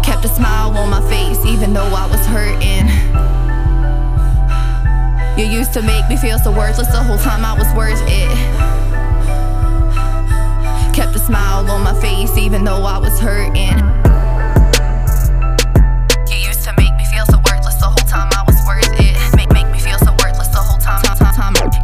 Kept 0.03 0.25
a 0.25 0.27
smile 0.27 0.75
on 0.75 0.89
my 0.89 1.01
face 1.07 1.39
even 1.45 1.73
though 1.73 1.91
I 1.95 2.05
was 2.11 2.25
hurting. 2.27 2.89
You 5.39 5.45
used 5.45 5.71
to 5.71 5.81
make 5.81 6.05
me 6.09 6.17
feel 6.17 6.37
so 6.37 6.51
worthless 6.51 6.89
the 6.89 7.01
whole 7.01 7.17
time 7.17 7.45
I 7.45 7.53
was 7.53 7.71
worth 7.73 8.03
it. 8.11 8.27
Kept 10.93 11.15
a 11.15 11.19
smile 11.19 11.63
on 11.71 11.81
my 11.81 11.95
face 12.01 12.35
even 12.37 12.65
though 12.65 12.83
I 12.83 12.97
was 12.97 13.17
hurting. 13.21 13.79
You 16.27 16.43
used 16.43 16.67
to 16.67 16.73
make 16.75 16.91
me 16.99 17.05
feel 17.07 17.23
so 17.23 17.39
worthless 17.47 17.79
the 17.79 17.87
whole 17.87 18.03
time 18.03 18.27
I 18.35 18.43
was 18.51 18.59
worth 18.67 18.91
it. 18.99 19.15
Make 19.53 19.71
me 19.71 19.79
feel 19.79 19.97
so 19.99 20.11
worthless 20.19 20.49
the 20.49 20.59
whole 20.59 20.77
time. 20.77 20.99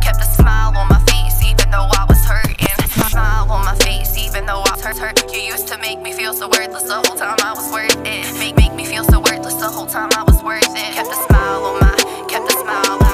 Kept 0.04 0.20
a 0.20 0.28
smile 0.36 0.76
on 0.76 0.89
my 0.89 1.00
face 1.08 1.39
even 1.41 1.72
though 1.72 1.88
I 1.96 2.04
was 2.10 2.20
hurting. 2.28 2.76
Smile 3.08 3.50
on 3.50 3.63
my 3.63 3.76
face 3.76 4.18
even 4.18 4.46
though 4.46 4.63
I 4.68 4.76
was 4.76 5.00
hurt. 5.00 5.32
You 5.32 5.39
used 5.39 5.70
to 5.70 5.78
make 5.78 6.02
me 6.02 6.12
feel 6.12 6.34
so 6.34 6.50
worthless 6.50 6.84
the 6.84 6.96
whole 6.96 7.15
time. 7.15 7.39
I 7.39 7.54
was 7.54 7.72
worth 7.72 7.96
it. 8.04 8.36
Make 8.36 8.76
me 8.76 8.84
feel 8.84 9.06
so 9.06 9.22
worthless 9.22 9.56
the 9.56 9.70
whole 9.70 9.88
time, 9.88 10.10
time, 10.10 10.28
time. 10.28 10.91
Kept 10.91 11.08
a 11.08 11.15
smile 11.15 11.63
on 11.63 11.80
my 11.80 11.96
even 12.36 12.84
though 12.84 13.00
I 13.00 13.05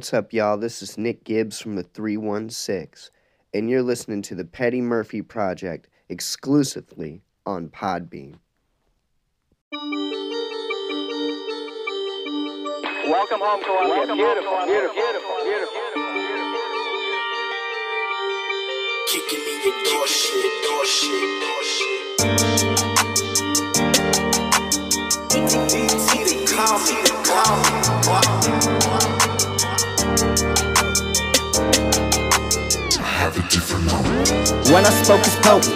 What's 0.00 0.14
up, 0.14 0.32
y'all? 0.32 0.56
This 0.56 0.80
is 0.80 0.96
Nick 0.96 1.24
Gibbs 1.24 1.60
from 1.60 1.76
the 1.76 1.82
316, 1.82 3.10
and 3.52 3.68
you're 3.68 3.82
listening 3.82 4.22
to 4.22 4.34
the 4.34 4.46
Petty 4.46 4.80
Murphy 4.80 5.20
Project 5.20 5.88
exclusively 6.08 7.20
on 7.44 7.68
Podbean. 7.68 8.36
Welcome 13.10 13.40
home, 13.42 13.62
Columbia. 13.62 14.16
beautiful, 14.16 14.64
beautiful, 14.64 14.94
beautiful, 14.94 15.36
beautiful. 15.44 15.76
beautiful. 16.14 16.48
Kicking 19.06 19.44
me 19.44 19.52
your 19.66 19.76
door 19.84 20.06
shit, 20.06 20.64
door 20.64 20.84
shit, 20.86 21.28
door 21.44 21.62
shit. 21.62 22.00
DT 25.68 26.12
the 26.24 26.36
comedy, 26.56 26.96
the 27.04 28.79
What 34.70 34.86
I 34.86 34.90
spoke 35.02 35.26
is 35.26 35.36
potent. 35.42 35.74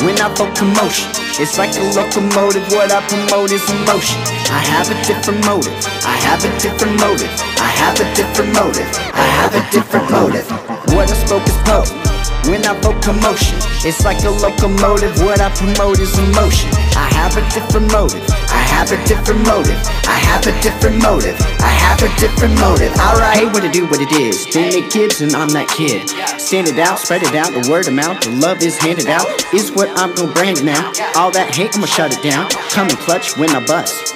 When 0.00 0.16
I 0.20 0.32
vote 0.34 0.56
commotion, 0.56 1.10
it's 1.40 1.58
like 1.58 1.74
a 1.76 1.82
locomotive. 1.92 2.64
What 2.72 2.92
I 2.92 3.00
promote 3.08 3.50
is 3.50 3.68
emotion. 3.68 4.20
I 4.48 4.60
have 4.72 4.88
a 4.88 4.94
different 5.04 5.44
motive. 5.44 5.74
I 6.04 6.16
have 6.24 6.44
a 6.44 6.58
different 6.60 7.00
motive. 7.00 7.30
I 7.58 7.68
have 7.82 8.00
a 8.00 8.14
different 8.14 8.52
motive. 8.54 8.88
I 9.12 9.26
have 9.40 9.54
a 9.54 9.70
different 9.70 10.10
motive. 10.10 10.48
What 10.94 11.10
I 11.10 11.14
spoke 11.14 11.46
is 11.46 11.56
potent. 11.64 12.15
When 12.46 12.64
I 12.64 12.78
vote 12.80 13.02
commotion, 13.02 13.58
it's 13.82 14.04
like 14.04 14.22
a 14.22 14.30
locomotive. 14.30 15.18
What 15.20 15.40
I 15.40 15.50
promote 15.50 15.98
is 15.98 16.16
emotion. 16.16 16.70
I 16.94 17.10
have 17.18 17.36
a 17.36 17.42
different 17.50 17.90
motive. 17.90 18.22
I 18.48 18.62
have 18.70 18.92
a 18.92 18.96
different 19.06 19.44
motive. 19.44 19.80
I 20.06 20.14
have 20.14 20.46
a 20.46 20.54
different 20.62 21.02
motive. 21.02 21.36
I 21.58 21.74
have 21.74 22.02
a 22.02 22.20
different 22.20 22.54
motive. 22.60 22.92
Alright, 22.98 23.38
hey, 23.38 23.46
what 23.46 23.62
to 23.62 23.70
do, 23.70 23.86
what 23.86 24.00
it 24.00 24.12
is. 24.12 24.46
Gibbs 24.46 25.20
and 25.20 25.34
I'm 25.34 25.48
that 25.50 25.68
kid. 25.68 26.08
Stand 26.40 26.68
it 26.68 26.78
out, 26.78 27.00
spread 27.00 27.24
it 27.24 27.34
out, 27.34 27.52
the 27.52 27.68
word 27.68 27.88
amount, 27.88 28.22
the 28.22 28.30
love 28.30 28.62
is 28.62 28.78
handed 28.78 29.08
out. 29.08 29.26
Is 29.52 29.72
what 29.72 29.90
I'm 29.98 30.14
gonna 30.14 30.32
brand 30.32 30.58
it 30.58 30.64
now. 30.64 30.92
All 31.16 31.32
that 31.32 31.52
hate, 31.52 31.74
I'ma 31.74 31.86
shut 31.86 32.16
it 32.16 32.22
down. 32.22 32.48
Come 32.70 32.88
and 32.88 32.98
clutch 32.98 33.36
when 33.36 33.50
I 33.50 33.64
bust. 33.66 34.14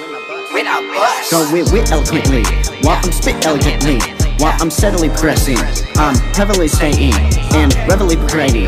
When 0.53 0.67
I 0.67 0.83
bust. 0.91 1.31
Go 1.31 1.47
with 1.53 1.71
wit 1.71 1.91
eloquently, 1.91 2.43
while 2.83 2.99
I'm 2.99 3.11
spit 3.13 3.39
elegantly. 3.45 4.03
While 4.35 4.51
I'm 4.59 4.69
steadily 4.69 5.07
progressing, 5.07 5.55
I'm 5.95 6.15
heavily 6.35 6.67
staying 6.67 7.13
and 7.55 7.73
readily 7.87 8.17
progressing. 8.17 8.67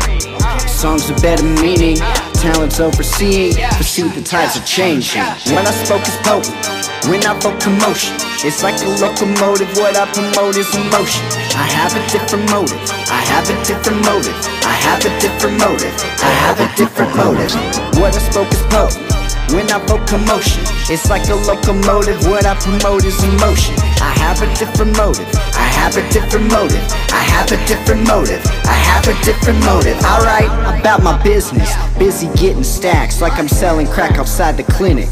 Songs 0.64 1.10
with 1.10 1.20
better 1.20 1.44
meaning, 1.44 1.96
talents 2.40 2.80
overseeing, 2.80 3.52
foresee 3.76 4.08
the 4.08 4.22
tides 4.24 4.56
are 4.56 4.64
changing. 4.64 5.20
When 5.52 5.60
I 5.60 5.72
spoke 5.84 6.00
is 6.08 6.16
potent, 6.24 6.56
when 7.04 7.20
I 7.20 7.36
vote 7.36 7.60
commotion, 7.60 8.16
it's 8.40 8.62
like 8.62 8.80
a 8.80 8.88
locomotive. 8.96 9.68
What 9.76 9.92
I 9.96 10.08
promote 10.08 10.56
is 10.56 10.72
emotion. 10.72 11.20
I 11.52 11.68
have 11.68 11.92
a 11.92 12.00
different 12.08 12.48
motive. 12.48 12.80
I 13.12 13.20
have 13.28 13.44
a 13.52 13.56
different 13.68 14.00
motive. 14.08 14.36
I 14.64 14.72
have 14.88 15.04
a 15.04 15.12
different 15.20 15.60
motive. 15.60 15.92
I 16.24 16.32
have 16.48 16.56
a 16.64 16.68
different 16.80 17.12
motive. 17.14 17.52
What 18.00 18.16
I 18.16 18.24
spoke 18.24 18.48
is 18.48 18.62
potent. 18.72 19.04
When 19.52 19.70
I 19.70 19.78
vote 19.86 20.06
commotion, 20.08 20.62
it's 20.88 21.10
like 21.10 21.28
a 21.28 21.34
locomotive. 21.34 22.26
What 22.26 22.46
I 22.46 22.54
promote 22.56 23.04
is 23.04 23.22
emotion. 23.22 23.74
I 24.00 24.14
have 24.18 24.40
a 24.42 24.48
different 24.54 24.96
motive. 24.96 25.28
I 25.54 25.68
have 25.78 25.96
a 25.96 26.02
different 26.12 26.50
motive. 26.50 26.84
I 27.10 27.22
have 27.34 27.52
a 27.52 27.66
different 27.66 28.06
motive. 28.08 28.42
I 28.64 28.72
have 28.72 29.06
a 29.06 29.14
different 29.24 29.64
motive. 29.64 29.96
Alright, 30.02 30.50
about 30.80 31.02
my 31.02 31.22
business. 31.22 31.70
Busy 31.98 32.28
getting 32.38 32.64
stacks 32.64 33.20
like 33.20 33.34
I'm 33.38 33.48
selling 33.48 33.86
crack 33.86 34.18
outside 34.18 34.56
the 34.56 34.64
clinic. 34.64 35.08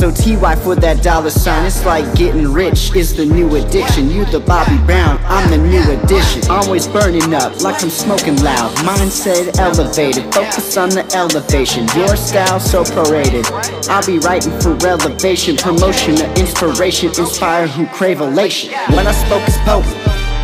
So 0.00 0.10
TY 0.10 0.56
for 0.56 0.74
that 0.76 1.02
dollar 1.02 1.28
sign, 1.28 1.66
it's 1.66 1.84
like 1.84 2.14
getting 2.14 2.50
rich 2.50 2.96
is 2.96 3.14
the 3.14 3.26
new 3.26 3.54
addiction. 3.56 4.08
You 4.08 4.24
the 4.24 4.40
Bobby 4.40 4.78
Brown, 4.86 5.20
I'm 5.24 5.50
the 5.50 5.58
new 5.58 5.82
addition. 5.92 6.50
Always 6.50 6.88
burning 6.88 7.34
up 7.34 7.60
like 7.60 7.82
I'm 7.82 7.90
smoking 7.90 8.36
loud. 8.36 8.74
Mindset 8.76 9.58
elevated, 9.58 10.32
focus 10.32 10.78
on 10.78 10.88
the 10.88 11.04
elevation. 11.14 11.86
Your 11.94 12.16
style 12.16 12.58
so 12.58 12.82
paraded. 12.82 13.44
I'll 13.90 14.06
be 14.06 14.18
writing 14.20 14.58
for 14.60 14.72
elevation, 14.86 15.58
promotion 15.58 16.14
of 16.14 16.32
inspiration, 16.38 17.10
inspire 17.10 17.66
who 17.66 17.84
crave 17.88 18.22
elation. 18.22 18.72
When 18.96 19.06
I 19.06 19.12
spoke 19.12 19.46
is 19.46 19.58
potent. 19.68 19.94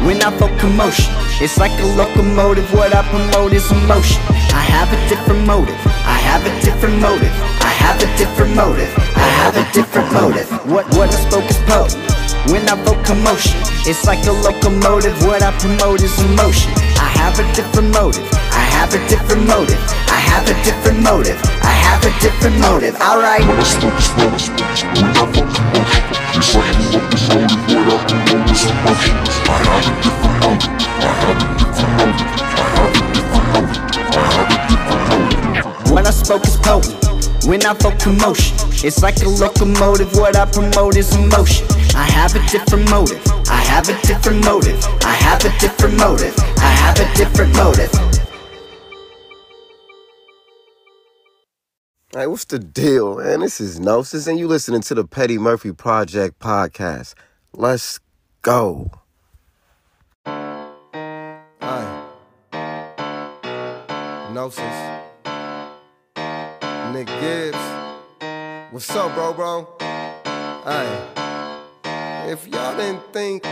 When 0.04 0.20
I 0.20 0.36
vote 0.36 0.52
commotion, 0.60 1.14
it's 1.40 1.56
like 1.56 1.72
a 1.80 1.86
locomotive. 1.96 2.70
What 2.74 2.94
I 2.94 3.08
promote 3.08 3.54
is 3.54 3.72
emotion. 3.72 4.20
I 4.52 4.60
have 4.68 4.92
a 4.92 5.08
different 5.08 5.46
motive. 5.46 5.80
I 6.04 6.20
have 6.28 6.44
a 6.44 6.52
different 6.60 7.00
motive. 7.00 7.55
I 7.86 7.90
have 7.90 8.02
a 8.02 8.18
different 8.18 8.50
motive. 8.56 8.90
I 9.14 9.30
have 9.46 9.54
a 9.54 9.62
different 9.72 10.10
motive. 10.12 10.50
What 10.66 10.90
what 10.98 11.06
I 11.14 11.22
spoke 11.22 11.46
is 11.46 11.56
potent. 11.70 12.02
When 12.50 12.66
I 12.66 12.74
vote 12.82 12.98
commotion, 13.06 13.62
it's 13.86 14.04
like 14.04 14.26
a 14.26 14.32
locomotive. 14.32 15.14
What 15.22 15.40
I 15.46 15.54
promote 15.62 16.02
is 16.02 16.18
emotion. 16.18 16.74
I 16.98 17.06
have 17.22 17.38
a 17.38 17.46
different 17.54 17.94
motive. 17.94 18.26
I 18.50 18.66
have 18.74 18.90
a 18.90 18.98
different 19.06 19.46
motive. 19.46 19.78
I 20.10 20.18
have 20.18 20.50
a 20.50 20.54
different 20.66 20.98
motive. 20.98 21.38
I 21.62 21.70
have 21.86 22.02
a 22.02 22.10
different 22.18 22.58
motive, 22.58 22.98
alright? 22.98 23.46
It's 23.54 23.78
like 23.78 23.94
a 23.94 25.14
locomotive. 25.14 25.70
What 26.58 26.66
I 26.66 26.90
promote 28.10 28.50
is 28.50 28.66
emotion. 28.66 29.14
I 29.46 29.62
have 29.62 29.86
a 29.86 29.94
different 30.02 30.42
motive. 30.42 30.74
I 30.74 31.14
have 31.22 31.30
a 31.30 31.54
different 31.62 32.02
motive. 32.02 32.34
I 32.50 32.74
have 32.74 32.90
a 32.90 33.14
different 33.22 33.46
motive. 33.46 33.54
I 33.86 34.34
have 34.34 34.50
a 34.50 34.64
different 34.66 35.06
motive. 35.06 35.92
What 35.94 36.02
I 36.04 36.10
spoke 36.10 36.44
is 36.44 36.56
potent. 36.56 37.05
When 37.46 37.64
I 37.64 37.74
vote 37.74 38.00
commotion, 38.00 38.56
it's 38.84 39.02
like 39.04 39.22
a 39.22 39.28
locomotive. 39.28 40.12
What 40.16 40.34
I 40.34 40.46
promote 40.46 40.96
is 40.96 41.14
emotion. 41.14 41.64
I 41.94 42.02
have 42.02 42.34
a 42.34 42.44
different 42.48 42.90
motive. 42.90 43.22
I 43.48 43.62
have 43.70 43.88
a 43.88 43.96
different 44.04 44.44
motive. 44.44 44.84
I 45.02 45.12
have 45.14 45.44
a 45.44 45.56
different 45.60 45.96
motive. 45.96 46.34
I 46.58 46.70
have 46.82 46.98
a 46.98 47.14
different 47.14 47.54
motive. 47.54 47.92
Hey, 52.12 52.26
what's 52.26 52.46
the 52.46 52.58
deal, 52.58 53.18
man? 53.18 53.38
This 53.40 53.60
is 53.60 53.78
NoSis, 53.78 54.26
and 54.26 54.40
you 54.40 54.48
listening 54.48 54.80
to 54.80 54.94
the 54.96 55.04
Petty 55.04 55.38
Murphy 55.38 55.70
Project 55.70 56.40
podcast. 56.40 57.14
Let's 57.52 58.00
go. 58.42 58.90
NoSis. 64.34 64.85
Nick 66.96 67.08
Gibbs. 67.20 67.58
What's 68.70 68.88
up, 68.96 69.12
bro, 69.12 69.34
bro? 69.34 69.68
Hey. 70.64 70.88
If 72.32 72.48
y'all 72.48 72.74
didn't 72.74 73.02
think, 73.12 73.44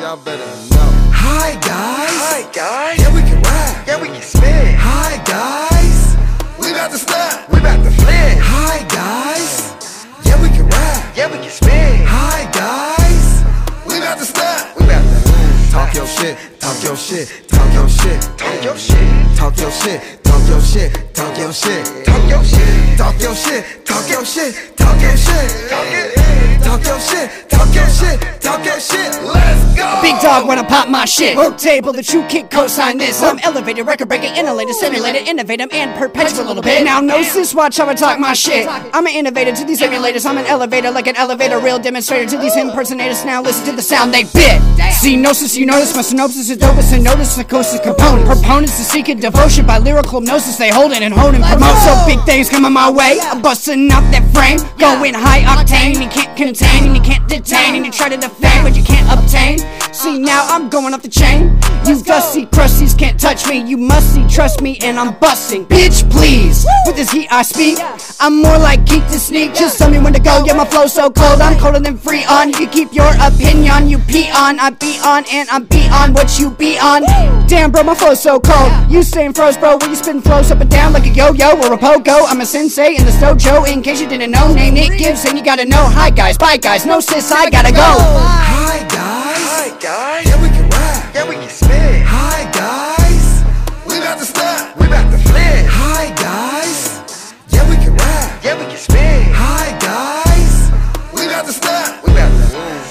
y'all 0.00 0.16
better 0.16 0.46
know. 0.72 0.88
Hi 1.12 1.52
guys. 1.60 2.16
Hi, 2.16 2.50
guys. 2.50 2.98
Yeah, 2.98 3.14
we 3.14 3.20
can 3.20 3.42
rap. 3.42 3.86
Yeah, 3.86 4.00
we 4.00 4.08
can 4.08 4.22
spin. 4.22 4.74
Hi 4.80 5.22
guys. 5.28 6.16
We 6.58 6.70
about 6.70 6.90
to 6.92 6.96
snap. 6.96 7.52
We 7.52 7.58
about 7.58 7.84
to 7.84 7.90
flip. 7.90 8.38
Hi 8.40 8.80
guys. 8.88 9.68
Yeah, 10.24 10.40
we 10.40 10.48
can 10.48 10.64
rap. 10.64 11.14
Yeah, 11.14 11.30
we 11.30 11.40
can 11.44 11.50
spin. 11.50 12.06
Hi 12.08 12.48
guys. 12.56 13.44
We 13.84 13.98
about 13.98 14.16
to 14.16 14.24
snap. 14.24 14.74
We 14.78 14.86
about 14.86 15.04
to 15.04 15.70
Talk 15.70 15.92
your 15.92 16.06
shit, 16.06 16.38
talk 16.60 16.82
your 16.82 16.96
shit, 16.96 17.48
talk 17.48 17.72
your 17.72 17.88
shit, 17.88 18.20
talk 18.36 18.64
your 18.64 18.76
shit. 18.76 19.36
talk 19.36 19.58
your 19.58 19.70
shit, 19.70 20.24
talk 20.24 20.48
your 20.48 20.60
shit, 20.60 21.14
talk 21.14 21.38
your 21.38 21.52
shit, 21.52 22.04
Talk 22.04 22.28
your 22.28 22.44
shit. 22.44 22.98
talk 22.98 23.20
your 23.20 23.34
shit, 23.34 23.84
talk 23.84 24.10
your 24.10 24.24
shit, 24.24 24.76
talk 24.76 25.00
your 25.00 25.16
shit, 25.16 26.38
Talk 26.68 26.84
your 26.84 27.00
shit, 27.00 27.48
talk 27.48 27.74
your 27.74 27.88
shit, 27.88 28.20
talk 28.42 28.64
your 28.64 28.78
shit. 28.78 29.22
Let's 29.24 29.74
go. 29.74 30.02
Big 30.02 30.20
dog 30.20 30.46
when 30.46 30.58
I 30.58 30.64
pop 30.64 30.88
my 30.88 31.06
shit. 31.06 31.36
Work 31.36 31.56
table, 31.56 31.92
the 31.92 32.02
true 32.02 32.26
kick 32.28 32.50
cosign 32.50 32.98
this. 32.98 33.22
I'm 33.22 33.38
elevated, 33.38 33.86
record 33.86 34.08
breaker, 34.08 34.26
innovator, 34.26 34.72
simulated, 34.74 35.26
innovative, 35.26 35.70
and 35.72 35.96
perpetual 35.98 36.44
a 36.44 36.48
little 36.48 36.62
bit. 36.62 36.84
Now 36.84 37.00
know 37.00 37.22
this, 37.22 37.54
watch 37.54 37.78
how 37.78 37.88
I 37.88 37.94
talk 37.94 38.18
my 38.18 38.34
shit. 38.34 38.66
I'm 38.68 39.06
an 39.06 39.14
innovator 39.14 39.54
to 39.54 39.64
these 39.64 39.80
emulators. 39.80 40.26
I'm 40.26 40.36
an 40.36 40.46
elevator 40.46 40.90
like 40.90 41.06
an 41.06 41.16
elevator, 41.16 41.58
real 41.58 41.78
demonstrator 41.78 42.28
to 42.30 42.36
these 42.36 42.56
impersonators. 42.56 43.24
Now 43.24 43.40
listen 43.40 43.64
to 43.66 43.72
the 43.72 43.82
sound 43.82 44.12
they 44.12 44.24
bit. 44.24 44.60
See 44.92 45.16
gnosis, 45.16 45.56
you 45.56 45.64
notice 45.64 45.94
my 45.96 46.02
synopsis 46.02 46.47
is 46.50 46.58
dopest 46.58 46.92
and 46.94 47.04
notice 47.04 47.34
psychosis 47.34 47.80
component. 47.80 48.26
Proponents 48.26 48.76
to 48.78 48.84
seek 48.84 49.08
a 49.08 49.14
devotion 49.14 49.66
by 49.66 49.78
lyrical 49.78 50.20
hypnosis. 50.20 50.56
They 50.56 50.70
hold 50.70 50.92
it 50.92 51.02
and 51.02 51.12
hold 51.12 51.34
and 51.34 51.44
promote. 51.44 51.76
So 51.78 51.92
big 52.06 52.20
things 52.24 52.48
coming 52.48 52.72
my 52.72 52.90
way. 52.90 53.18
I'm 53.20 53.42
busting 53.42 53.90
up 53.90 54.04
that 54.12 54.24
frame, 54.32 54.58
going 54.78 55.14
high 55.14 55.42
octane. 55.42 56.00
You 56.00 56.08
can't 56.08 56.36
contain 56.36 56.86
and 56.86 56.96
you 56.96 57.02
can't 57.02 57.26
detain 57.28 57.74
and 57.74 57.84
you 57.84 57.92
try 57.92 58.08
to 58.08 58.16
defend, 58.16 58.64
but 58.64 58.76
you 58.76 58.84
can't 58.84 59.08
obtain. 59.10 59.58
See 59.92 60.18
now 60.18 60.46
I'm 60.48 60.68
going 60.68 60.94
off 60.94 61.02
the 61.02 61.08
chain. 61.08 61.58
You 61.86 62.00
dusty 62.02 62.46
crusties 62.46 62.96
can't 62.96 63.18
touch 63.18 63.48
me. 63.48 63.58
You 63.58 63.76
must 63.76 64.14
see, 64.14 64.26
trust 64.28 64.60
me, 64.60 64.78
and 64.82 64.98
I'm 64.98 65.18
busting. 65.18 65.66
Bitch, 65.66 66.08
please. 66.10 66.64
With 66.86 66.96
this 66.96 67.10
heat 67.10 67.28
I 67.32 67.42
speak, 67.42 67.78
I'm 68.20 68.40
more 68.42 68.58
like 68.58 68.86
geek 68.86 69.04
to 69.08 69.18
sneak. 69.18 69.54
Just 69.54 69.78
tell 69.78 69.90
me 69.90 69.98
when 69.98 70.12
to 70.12 70.20
go. 70.20 70.44
Yeah, 70.44 70.54
my 70.54 70.66
flow's 70.66 70.92
so 70.92 71.10
cold. 71.10 71.40
I'm 71.40 71.58
colder 71.58 71.80
than 71.80 71.96
free 71.96 72.24
on. 72.24 72.52
You 72.52 72.68
keep 72.68 72.92
your 72.92 73.10
opinion. 73.20 73.88
You 73.88 73.98
pee 73.98 74.30
on, 74.30 74.60
I 74.60 74.70
be 74.70 75.00
on, 75.04 75.24
and 75.32 75.48
I'm 75.48 75.64
be 75.64 75.88
on 75.88 76.12
what 76.12 76.37
you 76.37 76.37
be 76.46 76.78
on. 76.78 77.02
Damn, 77.48 77.72
bro, 77.72 77.82
my 77.82 77.94
flow's 77.94 78.22
so 78.22 78.38
cold. 78.38 78.70
You 78.90 79.02
saying 79.02 79.32
froze, 79.32 79.56
bro? 79.56 79.76
When 79.78 79.90
you 79.90 79.96
spin 79.96 80.20
flows 80.20 80.50
up 80.50 80.60
and 80.60 80.70
down 80.70 80.92
like 80.92 81.06
a 81.06 81.10
yo-yo 81.10 81.56
or 81.56 81.72
a 81.72 81.78
pogo. 81.78 82.24
I'm 82.28 82.40
a 82.40 82.46
sensei 82.46 82.96
in 82.96 83.04
the 83.04 83.10
dojo. 83.12 83.66
In 83.66 83.82
case 83.82 84.00
you 84.00 84.08
didn't 84.08 84.30
know, 84.30 84.52
name 84.52 84.74
Nick 84.74 84.98
Gibson. 84.98 85.36
You 85.36 85.44
gotta 85.44 85.64
know. 85.64 85.84
Hi 85.98 86.10
guys, 86.10 86.38
bye 86.38 86.56
guys. 86.56 86.86
No 86.86 87.00
sis, 87.00 87.32
I 87.32 87.50
gotta 87.50 87.72
go. 87.72 87.78
Hi 87.80 88.78
guys. 88.88 88.98
Hi, 89.50 89.68
guys. 89.80 90.26
Yeah, 90.26 90.42
we 90.42 90.48
can 90.48 90.68
rap. 90.70 91.14
Yeah, 91.14 91.28
we 91.28 91.34
can 91.34 91.48
spin. 91.48 92.04
Hi 92.06 92.44
guys. 92.52 93.42
We 93.86 93.98
about 93.98 94.18
to 94.18 94.24
snap. 94.24 94.76
We 94.78 94.86
about 94.86 95.10
to 95.10 95.18
flip. 95.18 95.66
Hi 95.66 96.14
guys. 96.14 97.34
Yeah, 97.48 97.68
we 97.68 97.76
can 97.76 97.94
rap. 97.96 98.44
Yeah, 98.44 98.58
we 98.58 98.66
can 98.66 98.76
spin. 98.76 99.32
Hi 99.34 99.57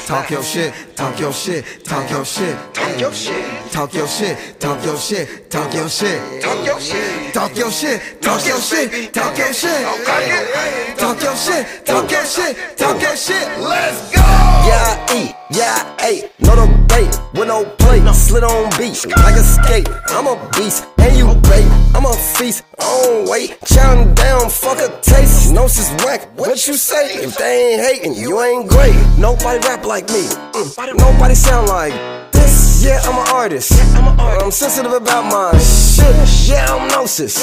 Talk 0.07 0.29
your 0.29 0.41
shit, 0.41 0.73
talk 0.95 1.19
your 1.19 1.33
shit, 1.33 1.65
talk 1.83 2.09
your 2.09 2.23
shit, 2.23 2.55
talk 2.73 2.97
your 2.97 3.11
shit. 3.11 3.71
talk 3.73 3.93
your 3.93 4.07
shit, 4.07 4.57
talk 4.57 4.81
your 4.85 4.95
shit, 4.97 5.51
talk 5.51 5.73
your 5.73 5.89
shit, 5.89 6.41
Talk 6.41 6.65
your 6.65 6.79
shit. 6.79 7.33
talk 7.33 7.57
your 7.57 7.69
shit, 7.69 8.01
talk 8.23 8.45
your 8.47 8.61
shit, 8.61 9.13
talk 9.13 9.37
your 9.37 9.53
shit, 9.53 10.97
talk 10.97 11.21
your 11.21 11.35
shit, 11.35 11.85
talk 11.85 12.09
your 12.09 12.25
shit, 12.25 12.77
talk 12.77 13.01
your 13.01 13.17
shit. 13.17 13.59
Let's 13.59 14.09
go. 14.15 14.21
Yeah, 14.21 15.05
I 15.09 15.17
eat, 15.17 15.35
yeah, 15.51 15.95
I 15.99 16.07
ate. 16.07 16.31
No, 16.39 16.55
bait, 16.87 17.19
with 17.33 17.49
no 17.49 17.65
plate. 17.77 18.07
Slid 18.15 18.45
on 18.45 18.69
beat, 18.77 19.05
like 19.07 19.35
a 19.35 19.43
skate. 19.43 19.89
I'm 20.07 20.27
a 20.27 20.49
beast, 20.55 20.85
and 20.99 21.17
you 21.17 21.35
bait. 21.51 21.76
I'm 21.97 22.05
a 22.05 22.13
feast, 22.13 22.63
on 22.79 23.27
weight. 23.27 23.57
Chowing 23.61 24.13
down, 24.13 24.51
fuck 24.51 24.77
a 24.77 24.87
taste. 25.01 25.51
NoSis 25.51 25.89
whack, 26.05 26.29
what 26.37 26.67
you 26.67 26.75
say? 26.75 27.23
If 27.25 27.35
they 27.39 27.73
ain't 27.73 27.81
hating, 27.81 28.13
you 28.13 28.39
ain't 28.39 28.69
great. 28.69 28.93
Nobody 29.17 29.57
rap 29.67 29.83
like 29.83 30.07
me, 30.09 30.21
mm, 30.53 30.95
nobody 30.95 31.33
sound 31.33 31.69
like 31.69 31.93
this. 32.31 32.85
Yeah, 32.85 33.01
I'm 33.03 33.17
an 33.17 33.33
artist. 33.33 33.71
I'm 33.95 34.51
sensitive 34.51 34.93
about 34.93 35.25
my 35.25 35.57
shit. 35.57 36.13
Yeah, 36.47 36.67
I'm 36.69 36.87
NoSis. 36.91 37.35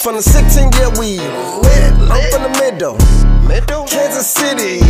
From 0.00 0.14
the 0.14 0.22
16, 0.22 0.70
yeah, 0.74 0.96
we 0.96 1.18
lit. 1.18 1.92
I'm 2.08 2.30
from 2.30 2.42
the 2.44 2.58
middle. 2.62 3.27
Kansas 3.48 4.28
City. 4.28 4.80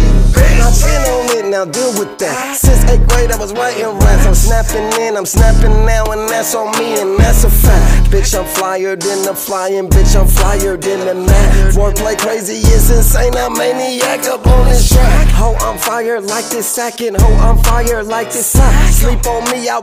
I've 0.59 0.75
been 0.83 1.03
on 1.07 1.39
it, 1.39 1.49
now 1.49 1.65
deal 1.65 1.93
with 1.99 2.19
that. 2.19 2.57
Since 2.57 2.85
8th 2.91 3.09
grade, 3.09 3.31
I 3.31 3.39
was 3.39 3.53
writing 3.53 3.87
raps. 3.87 4.27
I'm 4.27 4.35
snapping 4.35 4.91
in, 5.01 5.17
I'm 5.17 5.27
snapping 5.27 5.87
now, 5.87 6.05
and 6.11 6.29
that's 6.29 6.55
on 6.55 6.77
me, 6.79 7.01
and 7.01 7.17
that's 7.19 7.45
a 7.45 7.51
fact. 7.51 8.11
Bitch, 8.11 8.37
I'm 8.39 8.45
flyer 8.45 8.97
than 8.97 9.23
the 9.23 9.35
flying, 9.35 9.89
bitch, 9.89 10.19
I'm 10.19 10.27
flyer 10.27 10.77
than 10.77 11.07
the 11.07 11.15
mad. 11.15 11.75
Foreplay 11.75 12.19
crazy 12.19 12.55
is 12.55 12.91
insane, 12.91 13.35
I'm 13.37 13.57
maniac 13.57 14.27
up 14.27 14.47
on 14.47 14.67
this 14.69 14.89
track. 14.89 15.18
I'm 15.61 15.77
fire 15.79 16.21
like 16.21 16.47
this 16.49 16.67
second, 16.67 17.17
ho, 17.21 17.29
I'm 17.37 17.59
fire 17.59 18.03
like 18.03 18.31
this 18.33 18.47
sack. 18.47 18.93
Sleep 18.93 19.25
on 19.27 19.45
me, 19.51 19.69
I 19.69 19.79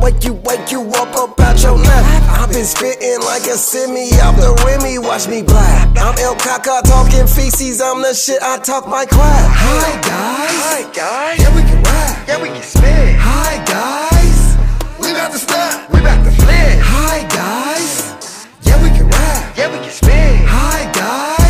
wake 0.00 0.24
you, 0.24 0.34
wake 0.44 0.70
you 0.70 0.82
up 0.96 1.12
about 1.14 1.62
your 1.62 1.78
nap. 1.78 2.04
I've 2.40 2.52
been 2.52 2.64
spitting 2.64 3.20
like 3.20 3.42
a 3.42 3.56
semi 3.56 4.12
out 4.20 4.36
the 4.36 4.52
Remy, 4.64 4.98
watch 4.98 5.26
me 5.28 5.42
black. 5.42 5.88
I'm 5.98 6.16
El 6.18 6.34
Caca 6.36 6.82
talking 6.82 7.26
feces, 7.26 7.80
I'm 7.80 8.02
the 8.02 8.14
shit, 8.14 8.42
I 8.42 8.58
talk 8.58 8.86
my 8.86 9.06
crap. 9.06 9.50
Hi 9.50 9.92
guys. 10.00 10.54
Hi, 10.66 10.82
guys. 10.92 11.40
Yeah, 11.40 11.54
we 11.56 11.62
can 11.62 11.82
rap. 11.82 12.28
Yeah, 12.28 12.42
we 12.42 12.48
can 12.48 12.62
spin. 12.62 13.16
Hi 13.18 13.64
guys. 13.64 14.56
We 15.00 15.10
about 15.10 15.32
to 15.32 15.38
snap. 15.38 15.90
We 15.90 16.00
about 16.00 16.24
to 16.24 16.30
flip. 16.30 16.78
Hi 16.82 17.22
guys. 17.28 18.46
Yeah, 18.62 18.82
we 18.82 18.88
can 18.90 19.08
rap. 19.08 19.56
Yeah, 19.56 19.72
we 19.72 19.78
can 19.78 19.90
spin. 19.90 20.44
Hi 20.46 20.90
guys. 20.92 21.43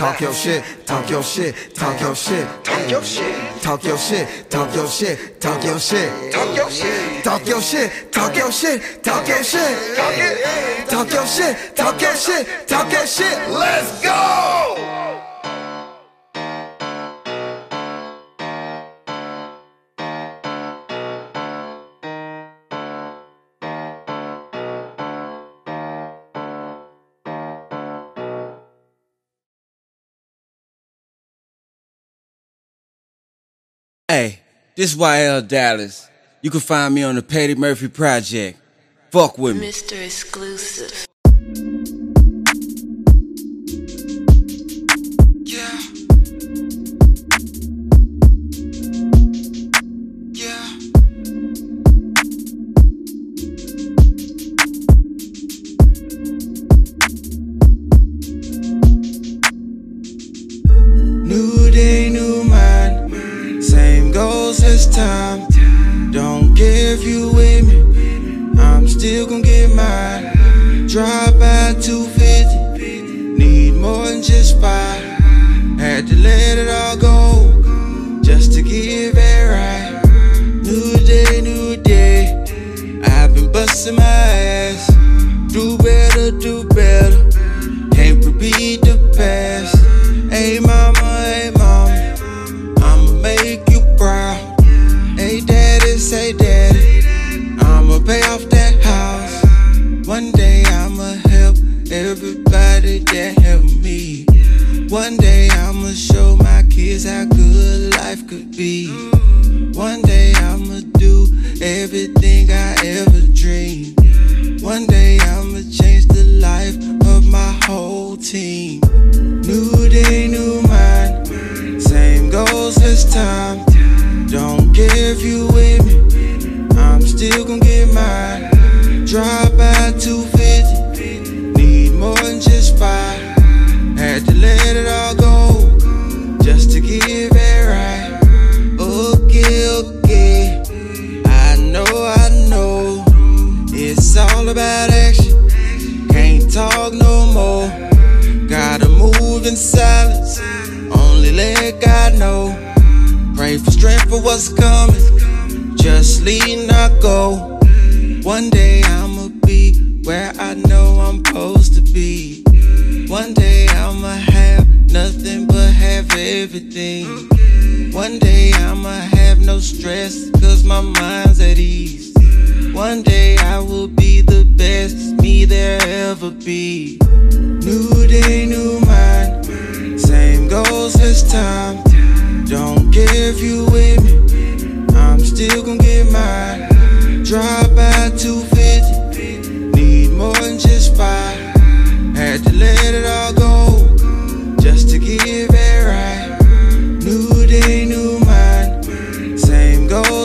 Talk 0.00 0.18
your 0.18 0.32
shit, 0.32 0.64
talk 0.86 1.10
your 1.10 1.22
shit, 1.22 1.74
talk 1.74 2.00
your 2.00 2.14
shit, 2.14 2.64
talk 2.64 2.90
your 2.90 3.02
shit. 3.02 3.60
talk 3.60 3.84
your 3.84 3.98
shit, 3.98 4.48
talk 4.50 4.74
your 4.74 4.88
shit, 4.88 5.38
talk 5.38 5.62
your 5.62 5.78
shit, 5.78 6.32
Talk 6.32 6.56
your 6.56 6.70
shit. 6.70 7.22
talk 7.22 7.46
your 7.46 7.60
shit, 7.60 8.10
talk 8.10 8.34
your 8.34 8.50
shit, 8.50 9.04
talk 9.04 9.28
your 9.28 9.44
shit, 9.44 10.88
Talk 10.88 11.12
your 11.12 11.26
shit, 11.26 11.76
talk 11.76 12.00
your 12.00 12.14
shit, 12.14 12.66
talk 12.66 12.90
your 12.90 13.06
shit. 13.06 13.50
Let's 13.50 14.02
go. 14.02 15.29
Hey, 34.10 34.40
this 34.74 34.96
YL 34.96 35.46
Dallas. 35.46 36.08
You 36.42 36.50
can 36.50 36.58
find 36.58 36.92
me 36.92 37.04
on 37.04 37.14
the 37.14 37.22
Petty 37.22 37.54
Murphy 37.54 37.86
Project. 37.86 38.58
Fuck 39.12 39.38
with 39.38 39.56
me. 39.56 39.68
Mr. 39.68 40.04
Exclusive. 40.04 41.06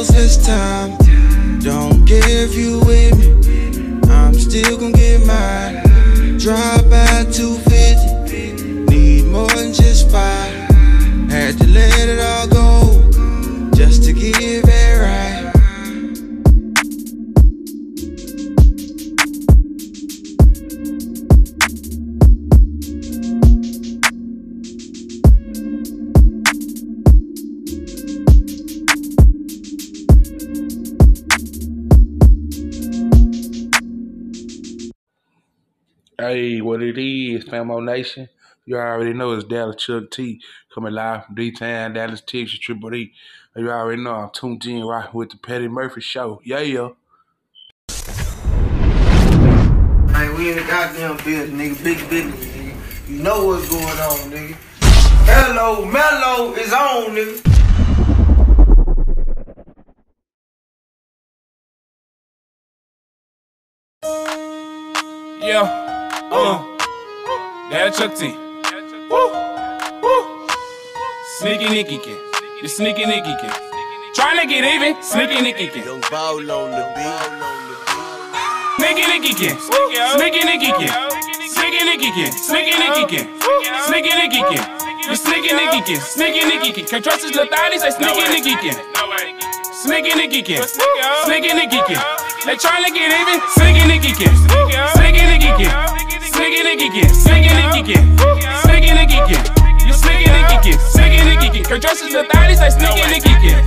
Goals 0.06 0.16
this 0.16 0.46
time. 0.46 0.98
Don't 1.60 2.06
care 2.06 2.46
if 2.46 2.54
you 2.56 2.80
with 2.82 3.18
me. 3.18 4.00
I'm 4.12 4.34
still 4.34 4.78
gonna 4.78 4.92
get 4.92 5.26
mine. 5.26 6.38
Drive 6.38 6.90
by 6.90 7.26
250. 7.32 7.75
Is, 37.46 37.52
Famo 37.52 37.84
Nation? 37.84 38.30
You 38.66 38.78
already 38.78 39.14
know 39.14 39.32
it's 39.34 39.44
Dallas 39.44 39.76
Chuck 39.78 40.10
T 40.12 40.42
coming 40.74 40.94
live 40.94 41.26
from 41.26 41.36
D-Town, 41.36 41.94
Dallas, 41.94 42.22
Texas, 42.22 42.60
Triple 42.60 42.96
E. 42.96 43.14
You 43.56 43.70
already 43.72 44.02
know 44.02 44.16
I'm 44.16 44.30
tuned 44.32 44.66
in 44.66 44.84
right 44.84 45.14
with 45.14 45.30
the 45.30 45.38
Petty 45.38 45.68
Murphy 45.68 46.02
Show. 46.02 46.42
Yeah, 46.44 46.60
yeah. 46.60 46.90
Hey, 50.14 50.30
we 50.34 50.52
in 50.52 50.58
the 50.58 50.66
goddamn 50.68 51.18
building, 51.18 51.58
nigga. 51.58 51.84
Big 51.84 52.10
business, 52.10 52.46
nigga. 52.46 53.10
You 53.10 53.24
know 53.24 53.46
what's 53.46 53.70
going 53.70 53.84
on, 53.84 54.32
nigga. 54.32 54.56
Hello, 55.28 55.86
Mellow 55.86 56.54
is 56.56 56.74
on, 56.74 57.16
nigga. 57.16 57.42
Yeah. 65.42 66.30
Uh. 66.32 66.75
Dad 67.70 67.94
Chuck 67.96 68.14
T. 68.14 68.30
Woo. 69.10 69.26
Woo. 70.04 70.48
Sneaky 71.40 71.68
Nicky 71.70 71.98
Kin. 71.98 72.18
The 72.62 72.70
Sneaky 72.70 73.06
Nicky 73.06 73.34
Kin. 73.42 73.52
Trying 74.14 74.40
to 74.40 74.46
get 74.46 74.64
even. 74.64 75.02
Sneaky 75.02 75.42
Nicky 75.42 75.68
Kin. 75.70 75.84
Young 75.84 76.02
Bowl 76.12 76.46
on 76.46 76.70
the 76.70 76.86
beat. 76.94 77.26
Sneaky 78.78 79.06
Nicky 79.10 79.34
Kin. 79.34 79.58
Sneaky 79.58 80.46
Nicky 80.46 80.72
Kin. 80.78 80.94
Sneaky 81.50 81.84
Nicky 81.90 82.12
Kin. 82.14 82.32
Sneaky 82.32 82.78
Nicky 82.78 83.04
Kin. 83.10 83.26
Sneaky 83.90 84.14
Nicky 84.14 84.42
Kin. 84.46 84.64
The 85.10 85.16
Sneaky 85.18 85.54
Nicky 85.58 85.82
Kin. 85.82 86.00
Sneaky 86.02 86.46
Nicky 86.46 86.72
Kin. 86.72 86.86
Can't 86.86 87.04
trust 87.04 87.24
his 87.24 87.34
little 87.34 87.50
thotty. 87.50 87.80
Say 87.80 87.90
Sneaky 87.98 88.30
Nicky 88.30 88.56
Kin. 88.62 88.78
Sneaky 89.74 90.14
Nicky 90.14 90.42
Kin. 90.44 90.62
Sneaky 91.26 91.54
Nicky 91.54 91.82
Kin. 91.90 91.98
They 92.46 92.58
trying 92.62 92.86
to 92.86 92.92
get 92.94 93.10
even. 93.10 93.42
Sneaky 93.58 93.88
Nicky 93.90 94.14
Kin. 94.14 94.34
Sneaky 94.94 95.26
Nicky 95.26 95.50
Kin. 95.58 95.95
Sneaky 96.36 96.64
Nicky 96.64 96.90
Kin. 96.90 97.10
Sneaky 97.10 97.52
Nicky 97.56 97.82
Kin. 97.94 98.04
Sneaky 98.64 98.92
Nicky 98.92 99.20
Kin. 99.24 99.42
You 99.88 99.94
Sneaky 99.94 100.28
Nicky 100.28 100.58
Kin. 100.64 100.80
Sneaky 100.92 101.24
Nicky 101.24 101.50
Kin. 101.50 101.64
Can't 101.64 101.82
trust 101.82 102.04
his 102.04 102.12
little 102.14 102.30
thotty. 102.30 102.56
Say 102.56 102.70
Sneaky 102.72 103.08
Nicky 103.08 103.34
Kin. 103.40 103.64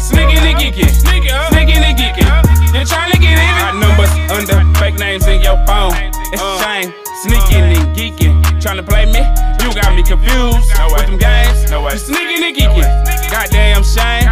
Sneaky 0.00 0.40
Nicky 0.40 0.70
Kin. 0.72 0.88
Sneaky 0.88 1.76
Nicky 1.76 2.08
Kin. 2.16 2.28
They 2.72 2.84
trying 2.88 3.12
to 3.12 3.18
get 3.20 3.36
even. 3.36 3.60
Got 3.60 3.76
numbers 3.76 4.12
under 4.32 4.64
fake 4.80 4.98
names 4.98 5.26
in 5.26 5.42
your 5.42 5.60
phone. 5.66 5.92
It's 6.32 6.40
a 6.40 6.58
shame. 6.64 6.94
Sneaking 7.20 7.76
and 7.76 7.96
geeking. 7.96 8.40
Trying 8.60 8.78
to 8.78 8.82
play 8.82 9.04
me. 9.04 9.20
You 9.60 9.68
got 9.76 9.94
me 9.94 10.02
confused 10.02 10.72
with 10.88 11.06
them 11.06 11.18
games. 11.18 11.70
You 11.70 11.98
sneaky 11.98 12.40
Nicky 12.40 12.64
Kin. 12.72 12.88
Goddamn 13.28 13.84
shame. 13.84 14.24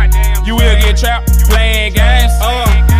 You 0.46 0.57
will 0.57 0.76
get 0.80 0.96
trapped 0.96 1.28
playing 1.48 1.92
games. 1.92 2.32
Uh, 2.40 2.91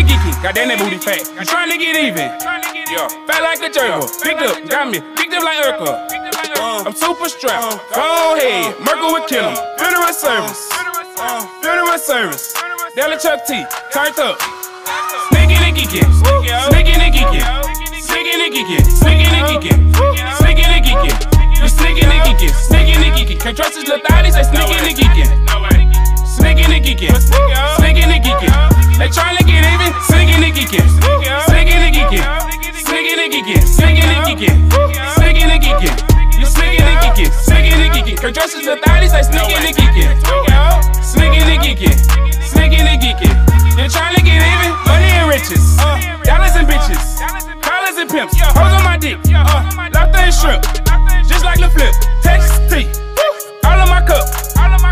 Nicky 0.00 0.16
Kin. 0.24 0.32
Goddamn 0.40 0.72
that 0.72 0.80
booty 0.80 0.96
fat. 0.96 1.20
You 1.36 1.44
trying 1.44 1.68
to 1.68 1.76
get 1.76 1.92
even. 1.92 2.32
Yeah, 2.88 3.04
fat 3.28 3.44
like 3.44 3.60
a 3.60 3.68
gerbil. 3.68 4.08
Picked 4.24 4.40
up, 4.40 4.56
got 4.72 4.88
me. 4.88 5.04
Picked 5.12 5.36
up 5.36 5.44
like 5.44 5.60
Urkel. 5.60 5.92
Uh, 6.56 6.88
I'm 6.88 6.96
super 6.96 7.28
strapped. 7.28 7.76
Go 7.92 8.34
ahead. 8.36 8.80
Merkel 8.80 9.12
would 9.12 9.28
kill 9.28 9.44
him. 9.44 9.56
Funeral 9.76 10.16
service. 10.16 10.72
Funeral 11.60 12.00
service. 12.00 12.56
Dallas 12.96 13.22
Chuck 13.22 13.44
T. 13.44 13.60
Turned 13.92 14.16
up. 14.24 14.40
Sneaky 15.28 15.60
Nicky 15.60 15.84
Kin. 15.84 16.08
Sneaky 16.72 16.96
Nicky 16.96 17.22
Kin. 17.28 17.44
Sneaky 18.00 18.34
Nicky 18.40 18.64
Kin. 18.64 18.84
Sneaky 18.88 19.28
Nicky 19.28 19.56
Kin. 19.60 19.78
Sneaky 20.40 20.64
Nicky 20.64 20.94
Kin. 20.96 21.16
You 21.60 21.68
Sneaky 21.68 22.08
Nicky 22.08 22.32
Kin. 22.40 22.52
Sneaky 22.56 22.96
Nicky 22.96 23.22
Kin. 23.28 23.38
Can't 23.38 23.56
trust 23.56 23.76
his 23.76 23.84
little 23.84 24.00
thotty. 24.08 24.32
Say 24.32 24.48
Sneaky 24.48 24.80
Nicky 24.80 25.06
Kin. 25.12 25.28
Sneaky 26.24 26.64
Nicky 26.72 26.94
Kin. 26.96 27.14
Sneaky 27.20 28.08
Nicky 28.08 28.32
Kin. 28.40 28.89
They 29.00 29.08
tryna 29.08 29.40
get 29.48 29.64
even, 29.64 29.96
singing 30.12 30.44
and 30.44 30.52
geeking. 30.52 30.84
Singing 31.48 31.72
and 31.72 31.96
geeking. 31.96 32.20
Singing 32.84 33.16
and 33.16 33.32
geeking. 33.32 33.64
Singing 33.64 34.04
and 34.04 34.20
geeking. 34.28 34.52
Singing 35.16 35.48
and 35.48 35.62
geeking. 35.64 35.96
You 36.38 36.44
singing 36.44 36.84
and 36.84 37.00
geeking. 37.00 37.32
Singing 37.32 37.80
and 37.80 37.94
geeking. 37.96 38.20
Her 38.20 38.30
dresses 38.30 38.62
the 38.66 38.76
thotties, 38.76 39.12
they 39.16 39.22
sneaking 39.22 39.56
and 39.56 39.74
geeking. 39.74 40.12
Singing 41.00 41.48
and 41.48 41.62
geeking. 41.64 41.96
Singing 42.44 42.84
and 42.84 43.00
geeking. 43.00 43.32
They 43.72 43.88
tryna 43.88 44.20
get 44.20 44.36
even, 44.36 44.76
money 44.84 45.08
and 45.16 45.30
riches. 45.32 45.64
Dollars 46.28 46.60
and 46.60 46.68
bitches. 46.68 47.00
Collars 47.64 47.96
and 47.96 48.10
pimps. 48.10 48.36
Hoes 48.38 48.72
on 48.76 48.84
my 48.84 48.98
dick. 48.98 49.16
Lobster 49.32 50.28
and 50.28 50.34
shrimp. 50.34 50.62
Just 51.24 51.42
like 51.42 51.58
the 51.58 51.70
flip. 51.72 51.96
Texas 52.20 52.60
tea. 52.68 52.84
All 53.64 53.80
of 53.80 53.88
my 53.88 54.04
cup. 54.04 54.28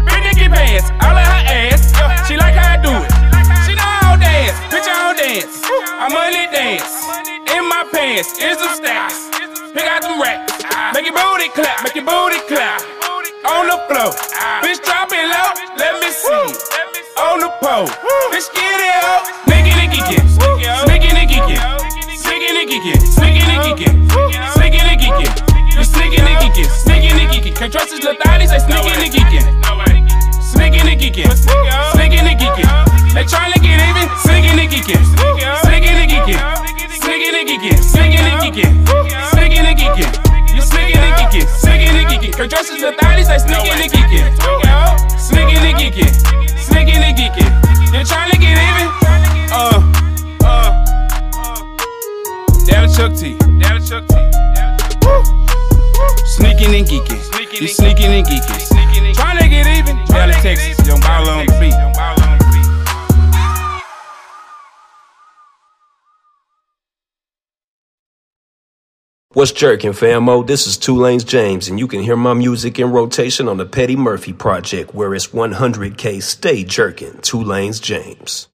Big 0.08 0.32
dicky 0.32 0.48
pants. 0.48 0.88
All 1.04 1.12
of 1.12 1.28
her 1.28 1.44
ass. 1.44 1.92
She 2.26 2.38
like 2.38 2.54
how 2.54 2.72
I 2.72 2.82
do 2.82 2.88
it 3.04 3.27
dance, 4.20 4.58
bitch, 4.70 4.86
I 4.86 5.10
on 5.10 5.16
dance. 5.16 5.62
I'm 5.98 6.12
on 6.12 6.32
dance. 6.52 7.08
In 7.54 7.64
my 7.68 7.86
pants, 7.90 8.38
in 8.38 8.54
some 8.58 8.74
stacks. 8.76 9.30
Pick 9.72 9.86
out 9.86 10.02
some 10.02 10.20
racks. 10.20 10.58
Make 10.94 11.06
your 11.06 11.14
booty 11.14 11.48
clap, 11.54 11.82
make 11.84 11.94
your 11.94 12.04
booty 12.04 12.38
clap. 12.46 12.82
On 13.46 13.66
the 13.66 13.78
floor, 13.86 14.12
bitch, 14.62 14.82
drop 14.84 15.08
it 15.12 15.24
low. 15.26 15.50
Let 15.78 16.00
me 16.02 16.10
see. 16.10 16.78
On 17.18 17.40
the 17.40 17.50
pole, 17.62 17.86
bitch, 18.30 18.50
get 18.54 18.78
it 18.78 19.04
up. 19.04 19.26
Nigga, 19.50 19.72
nigga, 19.74 20.00
get. 20.06 20.22
Nigga, 20.86 21.10
nigga, 21.14 21.38
get. 21.46 21.60
Nigga, 22.26 22.48
nigga, 22.54 22.78
get. 22.84 23.00
Nigga, 23.18 23.42
nigga, 23.46 23.76
get. 23.78 23.94
Nigga, 24.58 24.80
nigga, 24.86 25.08
get. 25.18 25.48
You 25.74 25.84
sneaking, 25.84 26.24
nigga, 26.24 27.56
Can't 27.56 27.72
trust 27.72 27.90
his 27.90 28.02
little 28.02 28.20
thotties, 28.22 28.50
they 28.50 28.58
sneaking, 28.58 28.98
and 28.98 29.12
get. 29.12 29.46
Sneaking, 30.42 30.88
and 30.88 31.00
get. 31.00 31.36
Sneaking, 31.94 32.26
and 32.26 32.38
get. 32.38 32.97
They 33.14 33.24
tryna 33.24 33.58
get 33.62 33.80
even. 33.80 34.06
Sneaking 34.20 34.58
and 34.58 34.68
geeking. 34.70 35.02
Sneaking 35.64 35.96
and 35.96 36.10
geeking. 36.10 36.38
Sneaking 37.00 37.34
and 37.34 37.48
geeking. 37.48 37.78
Sneaking 37.82 38.20
and 38.20 38.40
geeking. 38.42 38.70
Sneaking 39.32 39.66
and 39.66 39.78
geeking. 39.78 40.10
You 40.54 40.62
sneaking 40.62 41.00
and 41.00 41.14
geeking. 41.16 41.46
Sneaking 41.48 41.96
and 41.96 42.06
geeking. 42.08 42.32
Can't 42.36 42.50
trust 42.50 42.70
his 42.70 42.82
little 42.82 42.98
thotty, 42.98 43.24
say 43.24 43.38
sneaking 43.38 43.72
and 43.72 43.90
geeking. 43.90 44.26
Sneaking 45.18 45.62
and 45.64 45.76
geeking. 45.78 46.12
Sneaking 46.58 47.02
and 47.02 47.16
geeking. 47.16 47.50
They 47.92 48.04
tryna 48.04 48.38
get 48.38 48.58
even. 48.60 48.88
Uh. 49.50 49.80
Uh. 50.44 50.70
To 52.66 52.86
Chuck 52.94 53.12
T. 53.16 53.36
Down 53.58 53.80
Chuck 53.82 54.04
T. 54.06 54.14
Sneaking 56.36 56.74
and 56.74 56.86
geeking. 56.86 57.60
You 57.60 57.68
sneaking 57.68 58.12
and 58.12 58.26
geeking. 58.26 59.14
Trying 59.14 59.38
to 59.38 59.48
get 59.48 59.66
even. 59.66 59.96
To 60.06 60.32
Texas. 60.42 60.86
Young 60.86 61.00
Ball 61.00 61.28
on 61.28 61.46
the 61.46 61.52
beat. 61.58 62.27
What's 69.38 69.52
jerking, 69.52 69.92
famo? 69.92 70.44
This 70.44 70.66
is 70.66 70.76
Two 70.76 70.96
Lanez 70.96 71.24
James, 71.24 71.68
and 71.68 71.78
you 71.78 71.86
can 71.86 72.00
hear 72.00 72.16
my 72.16 72.34
music 72.34 72.80
in 72.80 72.90
rotation 72.90 73.46
on 73.46 73.56
the 73.56 73.64
Petty 73.64 73.94
Murphy 73.94 74.32
Project, 74.32 74.96
where 74.96 75.14
it's 75.14 75.28
100K 75.28 76.20
Stay 76.20 76.64
Jerking. 76.64 77.20
Two 77.22 77.36
Lanez 77.36 77.80
James. 77.80 78.48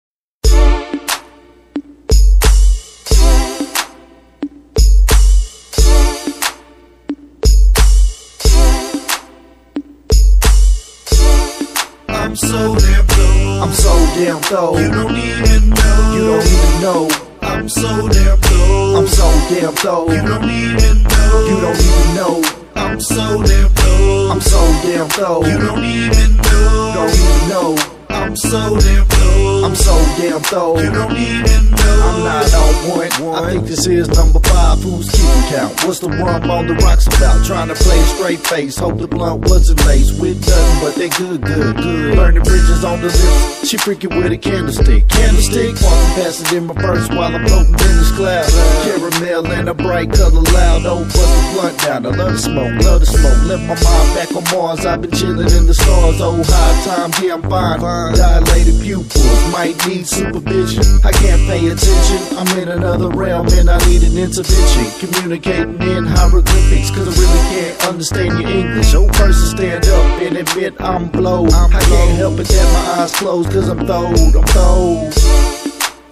I'm 12.08 12.34
so 12.34 12.74
damn 12.74 13.06
low. 13.06 13.62
I'm 13.62 13.72
so 13.72 13.94
damn 14.16 14.40
low. 14.50 14.76
You 14.76 14.90
don't 14.90 15.16
even 15.16 15.70
know. 15.70 16.12
You 16.12 16.26
don't 16.26 16.44
even 16.44 16.80
know. 16.80 17.31
I'm 17.52 17.68
so 17.68 18.08
damn 18.08 18.40
low. 18.40 18.98
I'm 18.98 19.06
so 19.06 19.28
damn 19.50 19.74
low. 19.84 20.10
You 20.10 20.22
don't 20.22 20.48
even 20.48 21.02
know. 21.02 21.46
You 21.48 21.60
don't 21.60 21.78
even 21.78 22.14
know. 22.16 22.42
I'm 22.74 22.98
so 22.98 23.42
damn 23.42 23.74
low. 23.74 24.30
I'm 24.32 24.40
so 24.40 24.58
damn 24.82 25.08
low. 25.20 25.44
You 25.44 25.58
don't 25.58 25.84
even 25.84 26.36
know. 26.38 26.92
Don't 26.94 27.14
even 27.14 27.48
know. 27.50 28.01
I'm 28.12 28.36
so 28.36 28.78
damn 28.78 29.08
low. 29.08 29.64
I'm 29.64 29.74
so 29.74 29.94
damn 30.18 30.42
low. 30.52 30.78
You 30.78 30.90
don't 30.90 31.16
even 31.16 31.70
know. 31.70 32.00
I'm 32.04 32.24
not 32.24 32.54
on 32.54 32.74
point. 32.90 33.12
I 33.20 33.52
think 33.52 33.66
this 33.66 33.86
is 33.86 34.08
number 34.08 34.40
five. 34.40 34.78
Who's 34.82 35.10
keeping 35.10 35.42
count? 35.50 35.72
What's 35.84 36.00
the 36.00 36.08
rum 36.08 36.50
on 36.50 36.66
the 36.66 36.74
rocks 36.74 37.06
about? 37.06 37.44
Trying 37.46 37.68
to 37.68 37.74
play 37.74 37.98
a 37.98 38.06
straight 38.06 38.40
face. 38.40 38.78
Hope 38.78 38.98
the 38.98 39.08
blunt 39.08 39.48
wasn't 39.48 39.84
laced 39.86 40.20
with 40.20 40.40
nothing, 40.40 40.80
but 40.82 40.94
they 40.96 41.08
good, 41.08 41.42
good, 41.42 41.76
good. 41.76 42.16
Burning 42.16 42.42
bridges 42.42 42.84
on 42.84 43.00
the 43.00 43.06
lips. 43.06 43.68
She 43.68 43.76
freaking 43.76 44.16
with 44.16 44.32
a 44.32 44.38
candlestick. 44.38 45.08
Candlestick. 45.08 45.76
Walking 45.82 46.12
past 46.16 46.40
it 46.42 46.52
in 46.52 46.68
reverse 46.68 47.08
while 47.08 47.34
I'm 47.34 47.46
floating 47.46 47.72
in 47.72 47.94
this 47.96 48.12
cloud. 48.12 48.48
Caramel 48.84 49.46
and 49.52 49.68
a 49.68 49.74
bright 49.74 50.12
color 50.12 50.42
loud. 50.42 50.86
Oh, 50.86 51.04
bust 51.04 51.16
the 51.16 51.50
blunt 51.54 51.78
down. 51.80 52.06
I 52.06 52.10
love 52.10 52.32
the 52.32 52.38
smoke, 52.38 52.82
love 52.82 53.00
the 53.00 53.06
smoke. 53.06 53.44
Left 53.44 53.62
my 53.62 53.76
mind 53.78 54.08
back 54.16 54.30
on 54.34 54.44
Mars. 54.52 54.84
I've 54.84 55.00
been 55.00 55.12
chilling 55.12 55.50
in 55.50 55.66
the 55.66 55.74
stars. 55.74 56.20
Oh, 56.20 56.42
high 56.44 56.84
time, 56.84 57.10
yeah, 57.22 57.34
I'm 57.34 57.42
fine. 57.42 57.80
Dilated 58.10 58.80
pupils, 58.82 59.52
might 59.52 59.76
need 59.86 60.06
supervision. 60.06 60.82
I 61.04 61.12
can't 61.12 61.40
pay 61.46 61.62
attention. 61.68 62.18
I'm 62.36 62.58
in 62.58 62.68
another 62.68 63.08
realm 63.08 63.46
and 63.52 63.70
I 63.70 63.78
need 63.86 64.02
an 64.02 64.18
intervention. 64.18 64.86
Communicating 64.98 65.80
in 65.80 66.04
hieroglyphics, 66.04 66.90
cause 66.90 67.06
I 67.06 67.14
really 67.20 67.42
can't 67.54 67.86
understand 67.86 68.40
your 68.40 68.50
English. 68.50 68.94
Oh, 68.94 69.06
person 69.08 69.56
stand 69.56 69.86
up 69.86 70.22
and 70.22 70.36
admit 70.36 70.74
I'm 70.80 71.08
blowed. 71.08 71.52
I 71.52 71.80
can't 71.80 72.16
help 72.16 72.40
it 72.40 72.48
that 72.48 72.68
my 72.74 73.02
eyes 73.02 73.14
closed, 73.14 73.50
cause 73.52 73.68
I'm 73.68 73.86
throwed, 73.86 74.34
I'm 74.34 74.44
throwed. 74.46 75.12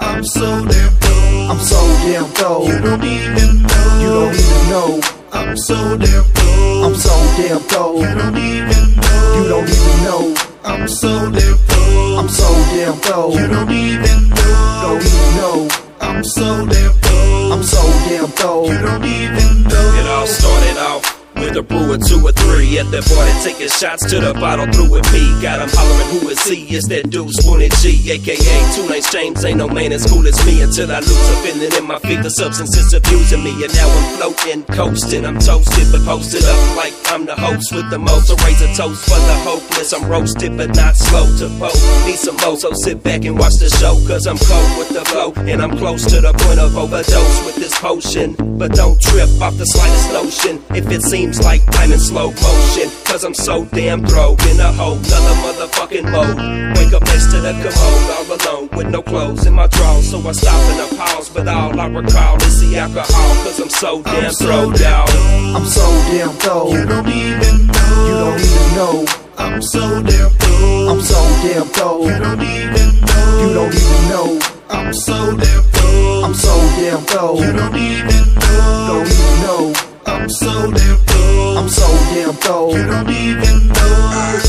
I'm 0.00 0.24
so 0.24 0.64
damn 0.66 0.92
throwed. 1.00 1.50
I'm 1.50 1.58
so 1.58 1.80
damn 2.04 2.24
throwed. 2.36 2.68
You 2.68 2.78
don't 2.80 3.04
even 3.04 3.62
know. 3.62 3.98
You 4.00 4.08
don't 4.08 4.34
even 4.34 4.70
know. 4.70 5.00
I'm 5.32 5.56
so 5.56 5.96
damn 5.96 6.24
throwed. 6.24 6.84
I'm 6.84 6.94
so 6.94 7.14
damn 7.36 7.60
throwed. 7.60 8.00
You 8.00 8.14
don't 8.14 8.36
even 8.36 8.96
know. 8.96 9.34
You 9.36 9.48
don't 9.48 9.68
even 9.68 10.04
know. 10.04 10.49
I'm 10.64 10.88
so 10.88 11.30
damn 11.30 11.56
throwed. 11.56 12.18
I'm 12.18 12.28
so 12.28 12.48
damn 12.74 12.94
throwed. 12.94 13.34
You 13.34 13.46
don't 13.48 13.70
even 13.70 14.28
know. 14.28 14.80
Don't 14.82 15.06
even 15.06 15.36
know. 15.36 15.68
I'm 16.00 16.24
so 16.24 16.66
damn 16.66 16.92
throwed. 16.92 17.52
I'm 17.52 17.62
so 17.62 17.82
damn 18.08 18.26
throwed. 18.28 18.68
You 18.68 18.78
don't 18.78 19.04
even 19.04 19.62
know. 19.64 19.94
It 20.00 20.06
all 20.06 20.26
started 20.26 20.78
off 20.78 21.19
with 21.40 21.56
a 21.56 21.62
brew 21.62 21.92
or 21.92 21.98
two 21.98 22.20
or 22.20 22.32
three 22.32 22.78
at 22.78 22.86
the 22.92 23.00
party, 23.00 23.32
taking 23.42 23.68
shots 23.68 24.04
to 24.10 24.20
the 24.20 24.34
bottle 24.34 24.68
through 24.72 24.90
with 24.90 25.06
me. 25.12 25.24
Got 25.40 25.60
'em 25.60 25.70
hollering, 25.72 26.20
who 26.20 26.28
is 26.28 26.44
he? 26.44 26.68
It's 26.76 26.86
that 26.88 27.08
dude, 27.10 27.32
Spoonie 27.32 27.72
G, 27.80 28.12
aka 28.12 28.36
Two 28.76 28.84
Lanez 28.86 29.10
James. 29.10 29.44
Ain't 29.44 29.58
no 29.58 29.68
man 29.68 29.92
as 29.92 30.04
cool 30.06 30.26
as 30.28 30.38
me 30.44 30.60
until 30.60 30.92
I 30.92 31.00
lose 31.00 31.28
a 31.32 31.36
feeling 31.42 31.72
in 31.72 31.86
my 31.86 31.98
feet. 31.98 32.22
The 32.22 32.30
substance 32.30 32.76
is 32.76 32.92
abusing 32.92 33.42
me, 33.42 33.52
and 33.64 33.72
now 33.74 33.88
I'm 33.88 34.06
floating, 34.18 34.62
coasting. 34.76 35.24
I'm 35.24 35.38
toasted, 35.38 35.90
but 35.90 36.04
posted 36.04 36.44
up 36.44 36.76
like 36.76 36.92
I'm 37.06 37.24
the 37.24 37.34
host 37.34 37.72
with 37.72 37.88
the 37.90 37.98
most. 37.98 38.28
So 38.28 38.36
raise 38.44 38.60
a 38.60 38.68
toast 38.76 39.02
for 39.08 39.18
the 39.18 39.36
hopeless. 39.48 39.92
I'm 39.92 40.04
roasted, 40.08 40.56
but 40.56 40.76
not 40.76 40.96
slow 40.96 41.24
to 41.38 41.48
poke. 41.58 41.80
Need 42.06 42.18
some 42.18 42.36
more, 42.36 42.56
so 42.56 42.72
sit 42.74 43.02
back 43.02 43.24
and 43.24 43.38
watch 43.38 43.56
the 43.58 43.70
show, 43.70 43.96
cause 44.06 44.26
I'm 44.26 44.38
cold 44.38 44.70
with 44.78 44.90
the 44.90 45.04
flow. 45.06 45.32
And 45.48 45.62
I'm 45.62 45.76
close 45.78 46.04
to 46.12 46.20
the 46.20 46.32
point 46.32 46.60
of 46.60 46.76
overdose 46.76 47.44
with 47.46 47.56
this 47.56 47.74
potion. 47.78 48.36
But 48.58 48.74
don't 48.74 49.00
trip 49.00 49.30
off 49.40 49.56
the 49.56 49.64
slightest 49.64 50.12
notion 50.12 50.62
if 50.74 50.90
it 50.90 51.02
seems 51.02 51.29
like 51.38 51.62
I'm 51.78 51.92
in 51.92 51.98
slow 52.00 52.32
motion. 52.32 52.90
Cause 53.04 53.24
I'm 53.24 53.34
so 53.34 53.64
damn 53.66 54.04
throwed 54.04 54.42
in 54.46 54.58
a 54.58 54.72
whole 54.72 54.96
nother 54.96 55.36
motherfucking 55.44 56.10
mode. 56.10 56.36
Wake 56.76 56.92
up 56.92 57.02
next 57.04 57.30
to 57.32 57.40
the 57.40 57.52
commode, 57.62 58.10
all 58.16 58.26
alone 58.34 58.68
with 58.76 58.88
no 58.88 59.02
clothes 59.02 59.46
in 59.46 59.54
my 59.54 59.66
drawers. 59.68 60.10
So 60.10 60.18
I 60.26 60.32
stop 60.32 60.54
and 60.54 60.80
I 60.82 60.96
pause, 60.96 61.28
but 61.28 61.46
all 61.46 61.78
I 61.78 61.86
recall 61.86 62.36
is 62.42 62.60
the 62.60 62.78
alcohol. 62.78 63.44
Cause 63.44 63.60
I'm 63.60 63.68
so 63.68 64.02
damn 64.02 64.32
throwed 64.32 64.82
out. 64.82 65.10
I'm 65.54 65.64
so 65.64 65.86
damn 66.10 66.30
throwed. 66.30 66.72
You 66.72 66.86
don't 66.86 67.08
even 67.08 67.66
know. 67.66 68.06
You 68.06 68.14
don't 68.22 68.40
even 68.40 68.74
know. 68.74 69.04
I'm 69.38 69.62
so 69.62 70.02
damn 70.02 70.30
throwed. 70.30 70.88
I'm 70.88 71.00
so 71.00 71.20
damn 71.42 71.66
throwed. 71.66 72.06
You 72.06 72.18
don't 72.18 72.42
even 72.42 73.00
know. 73.06 73.40
You 73.40 73.54
don't 73.54 73.74
even 73.74 74.08
know. 74.08 74.40
I'm 74.68 74.92
so 74.92 75.36
damn 75.36 75.62
throwed. 75.62 76.24
I'm 76.24 76.34
so 76.34 76.54
damn 76.78 77.00
throwed. 77.04 77.40
You 77.40 77.52
don't 77.52 77.76
even 77.76 78.06
know. 78.06 78.86
Don't 78.88 79.06
even 79.06 79.42
know. 79.42 79.89
I'm 80.06 80.28
so 80.28 80.70
damn 80.72 80.96
throwed. 80.96 81.56
I'm 81.58 81.68
so 81.68 81.86
damn 82.14 82.34
throwed. 82.34 82.74
You 82.74 82.86
don't 82.86 83.10
even 83.10 83.68
know. 83.68 84.40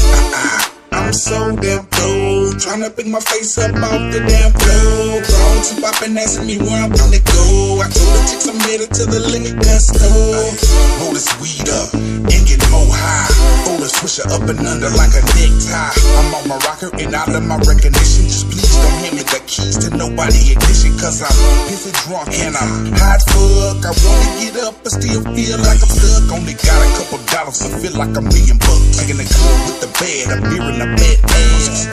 I'm 0.91 1.14
so 1.14 1.56
damn 1.56 1.86
cold, 1.88 2.30
tryna 2.58 2.89
pick 2.95 3.08
my 3.08 3.20
face 3.20 3.58
up 3.58 3.72
off 3.76 4.02
the 4.12 4.20
damn 4.28 4.52
floor. 4.52 5.22
Grown 5.24 5.58
to 5.62 5.74
pop 5.82 6.02
and 6.04 6.18
asking 6.18 6.47
me 6.47 6.58
where 6.58 6.84
I'm 6.84 6.91
gonna 6.91 7.22
go. 7.22 7.80
I 7.80 7.88
told 7.88 8.12
the 8.18 8.22
chicks 8.28 8.47
I 8.49 8.56
made 8.68 8.82
it 8.82 8.91
to 8.97 9.04
the 9.06 9.22
liquor 9.32 9.80
store. 9.80 10.52
Roll 10.99 11.14
this 11.14 11.30
weed 11.39 11.70
up 11.70 11.93
and 11.93 12.41
get 12.47 12.60
more 12.74 12.88
high. 12.89 13.30
Fold 13.64 13.84
a 13.86 13.89
swisher 13.89 14.28
up 14.32 14.43
and 14.49 14.60
under 14.66 14.91
like 14.97 15.14
a 15.16 15.24
necktie. 15.38 15.93
I'm 16.20 16.34
on 16.36 16.43
my 16.49 16.58
rocker 16.68 16.91
and 16.97 17.14
out 17.14 17.30
of 17.30 17.43
my 17.45 17.58
recognition. 17.62 18.28
Just 18.28 18.49
please 18.49 18.74
don't 18.80 18.97
hand 19.06 19.16
me 19.16 19.24
the 19.24 19.39
keys 19.47 19.78
to 19.86 19.89
nobody 19.95 20.52
ignition. 20.52 20.97
Cause 20.97 21.22
I'm 21.22 21.36
pissy 21.70 21.93
drunk 22.04 22.30
and 22.36 22.58
I'm 22.58 22.91
hot 22.97 23.22
fuck. 23.32 23.86
I 23.86 23.91
wanna 23.95 24.30
get 24.41 24.58
up 24.66 24.76
but 24.84 24.91
still 24.91 25.24
feel 25.36 25.58
like 25.62 25.80
I'm 25.80 25.91
stuck. 25.93 26.26
Only 26.34 26.58
got 26.58 26.80
a 26.80 26.88
couple 26.99 27.22
dollars, 27.32 27.58
so 27.62 27.68
feel 27.80 27.95
like 27.95 28.14
a 28.18 28.22
million 28.22 28.58
bucks. 28.58 28.97
Taking 28.99 29.18
the 29.18 29.28
good 29.30 29.60
with 29.66 29.80
the 29.82 29.89
bad, 30.02 30.26
I'm 30.34 30.41
beer 30.49 30.66
in 30.68 30.78
the 30.82 30.89
bed 30.97 31.20
ass. 31.26 31.91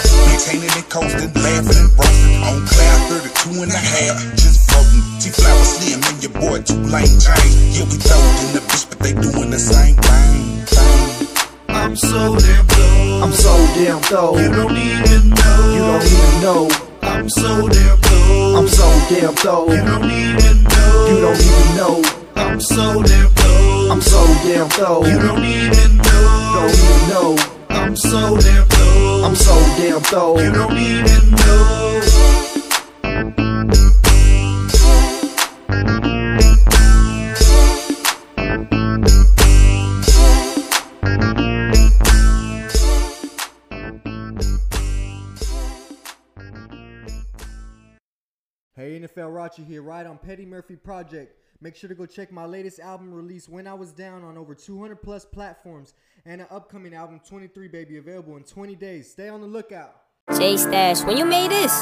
Maintaining 0.48 0.80
and 0.80 0.88
coasting, 0.88 1.32
laughing 1.44 1.76
and 1.76 1.92
roasting. 1.92 2.40
On 2.40 2.64
cloud 2.64 3.20
32 3.20 3.68
and 3.68 3.70
a 3.70 3.76
half, 3.76 4.16
just 4.32 4.64
floating. 4.70 5.04
T-Flower 5.20 5.64
Slim 5.64 6.00
and 6.08 6.22
your 6.24 6.32
boy 6.40 6.64
Two 6.64 6.80
Lane 6.88 7.20
James. 7.20 7.76
Yeah, 7.76 7.84
we 7.84 8.00
throwed 8.00 8.36
in 8.48 8.56
the 8.56 8.64
bitch, 8.64 8.88
but 8.88 8.98
they 9.04 9.12
doing 9.12 9.50
the 9.50 9.58
same 9.60 9.96
thing. 10.00 10.64
I'm 11.68 11.94
so 11.96 12.40
damn 12.40 12.64
throwed. 12.64 13.22
I'm 13.28 13.32
so 13.32 13.52
damn 13.76 14.00
throwed. 14.00 14.40
You 14.40 14.48
don't 14.48 14.72
even 14.72 15.28
know. 15.36 15.60
You 15.68 15.82
don't 15.84 16.06
even 16.16 16.40
know. 16.40 16.64
I'm 17.02 17.28
so 17.28 17.68
damn 17.68 17.98
throwed. 18.00 18.56
I'm 18.56 18.68
so 18.68 18.88
damn 19.12 19.34
throwed. 19.36 19.68
You 19.68 19.84
don't 19.84 20.08
even 20.08 20.64
know. 20.64 21.06
You 21.12 21.16
don't 21.28 21.40
even 21.44 21.76
know. 21.76 22.02
I'm 22.36 22.60
so 22.60 23.02
damn 23.02 23.28
throwed. 23.36 23.90
I'm 23.92 24.00
so 24.00 24.24
damn 24.48 24.68
throwed. 24.70 25.06
You 25.08 25.18
don't 25.20 25.44
even 25.44 25.96
know. 25.98 26.56
Don't 26.56 26.72
even 26.72 27.08
know. 27.12 27.57
I'm 27.88 27.96
so 27.96 28.36
damn 28.36 28.66
thorough. 28.66 29.24
I'm 29.24 29.34
so 29.34 29.54
damn 29.78 30.00
thorough. 30.02 30.38
You 30.38 30.52
don't 30.52 30.74
need 30.74 31.06
know. 31.30 32.02
Hey, 48.76 49.00
NFL 49.00 49.32
Rochi 49.32 49.66
here, 49.66 49.80
right 49.80 50.06
on 50.06 50.18
Petty 50.18 50.44
Murphy 50.44 50.76
Project. 50.76 51.34
Make 51.60 51.74
sure 51.74 51.88
to 51.88 51.94
go 51.96 52.06
check 52.06 52.30
my 52.30 52.44
latest 52.44 52.78
album 52.78 53.12
release, 53.12 53.48
When 53.48 53.66
I 53.66 53.74
Was 53.74 53.90
Down, 53.90 54.22
on 54.22 54.38
over 54.38 54.54
200 54.54 55.02
plus 55.02 55.24
platforms, 55.24 55.92
and 56.24 56.40
an 56.40 56.46
upcoming 56.52 56.94
album, 56.94 57.20
23 57.28 57.66
Baby, 57.66 57.96
available 57.96 58.36
in 58.36 58.44
20 58.44 58.76
days. 58.76 59.10
Stay 59.10 59.28
on 59.28 59.40
the 59.40 59.48
lookout. 59.48 60.02
Jay 60.38 60.56
Stash, 60.56 61.02
when 61.02 61.16
you 61.16 61.24
made 61.24 61.50
this? 61.50 61.72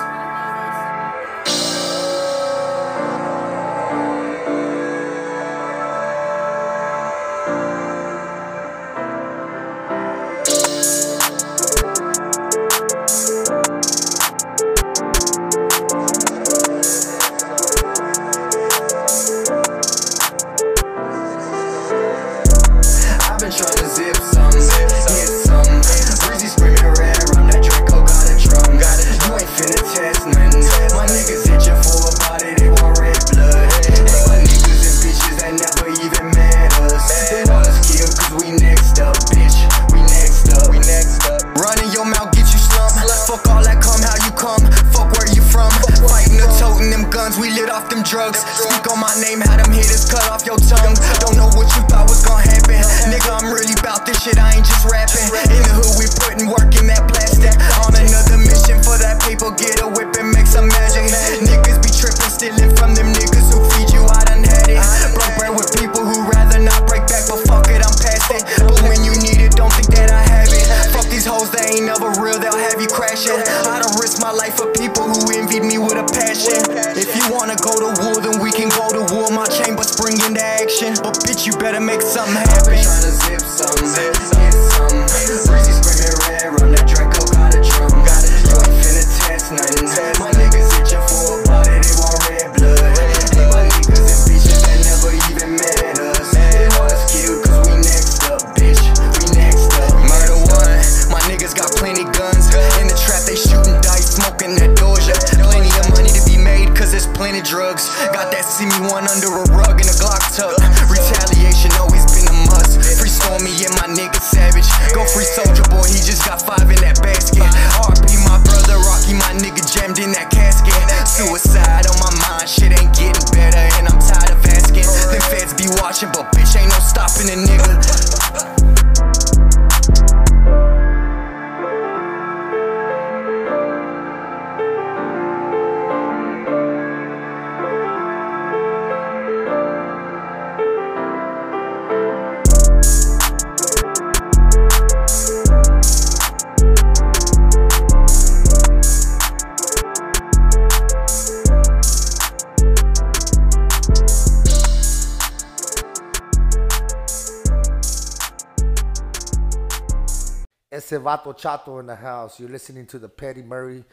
Vato 161.07 161.33
Chato 161.39 161.79
in 161.79 161.87
the 161.87 161.95
house. 161.95 162.41
You're 162.41 162.49
listening 162.49 162.85
to 162.87 162.99
the 162.99 163.09
Petty 163.09 163.41
Murphy 163.41 163.85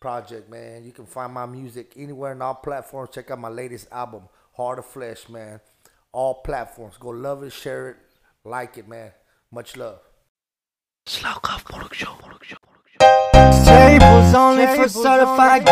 Project, 0.00 0.48
man. 0.50 0.82
You 0.84 0.92
can 0.92 1.04
find 1.04 1.30
my 1.34 1.44
music 1.44 1.92
anywhere 1.98 2.30
on 2.32 2.40
all 2.40 2.54
platforms. 2.54 3.10
Check 3.12 3.30
out 3.30 3.40
my 3.40 3.50
latest 3.50 3.88
album, 3.92 4.22
Heart 4.56 4.78
of 4.78 4.86
Flesh, 4.86 5.28
man. 5.28 5.60
All 6.12 6.36
platforms. 6.36 6.96
Go 6.98 7.10
love 7.10 7.42
it, 7.42 7.52
share 7.52 7.90
it, 7.90 7.96
like 8.42 8.78
it, 8.78 8.88
man. 8.88 9.12
Much 9.50 9.76
love. 9.76 9.98
Tables 13.66 14.34
only 14.34 14.66
for 14.74 14.88
certified. 14.88 15.66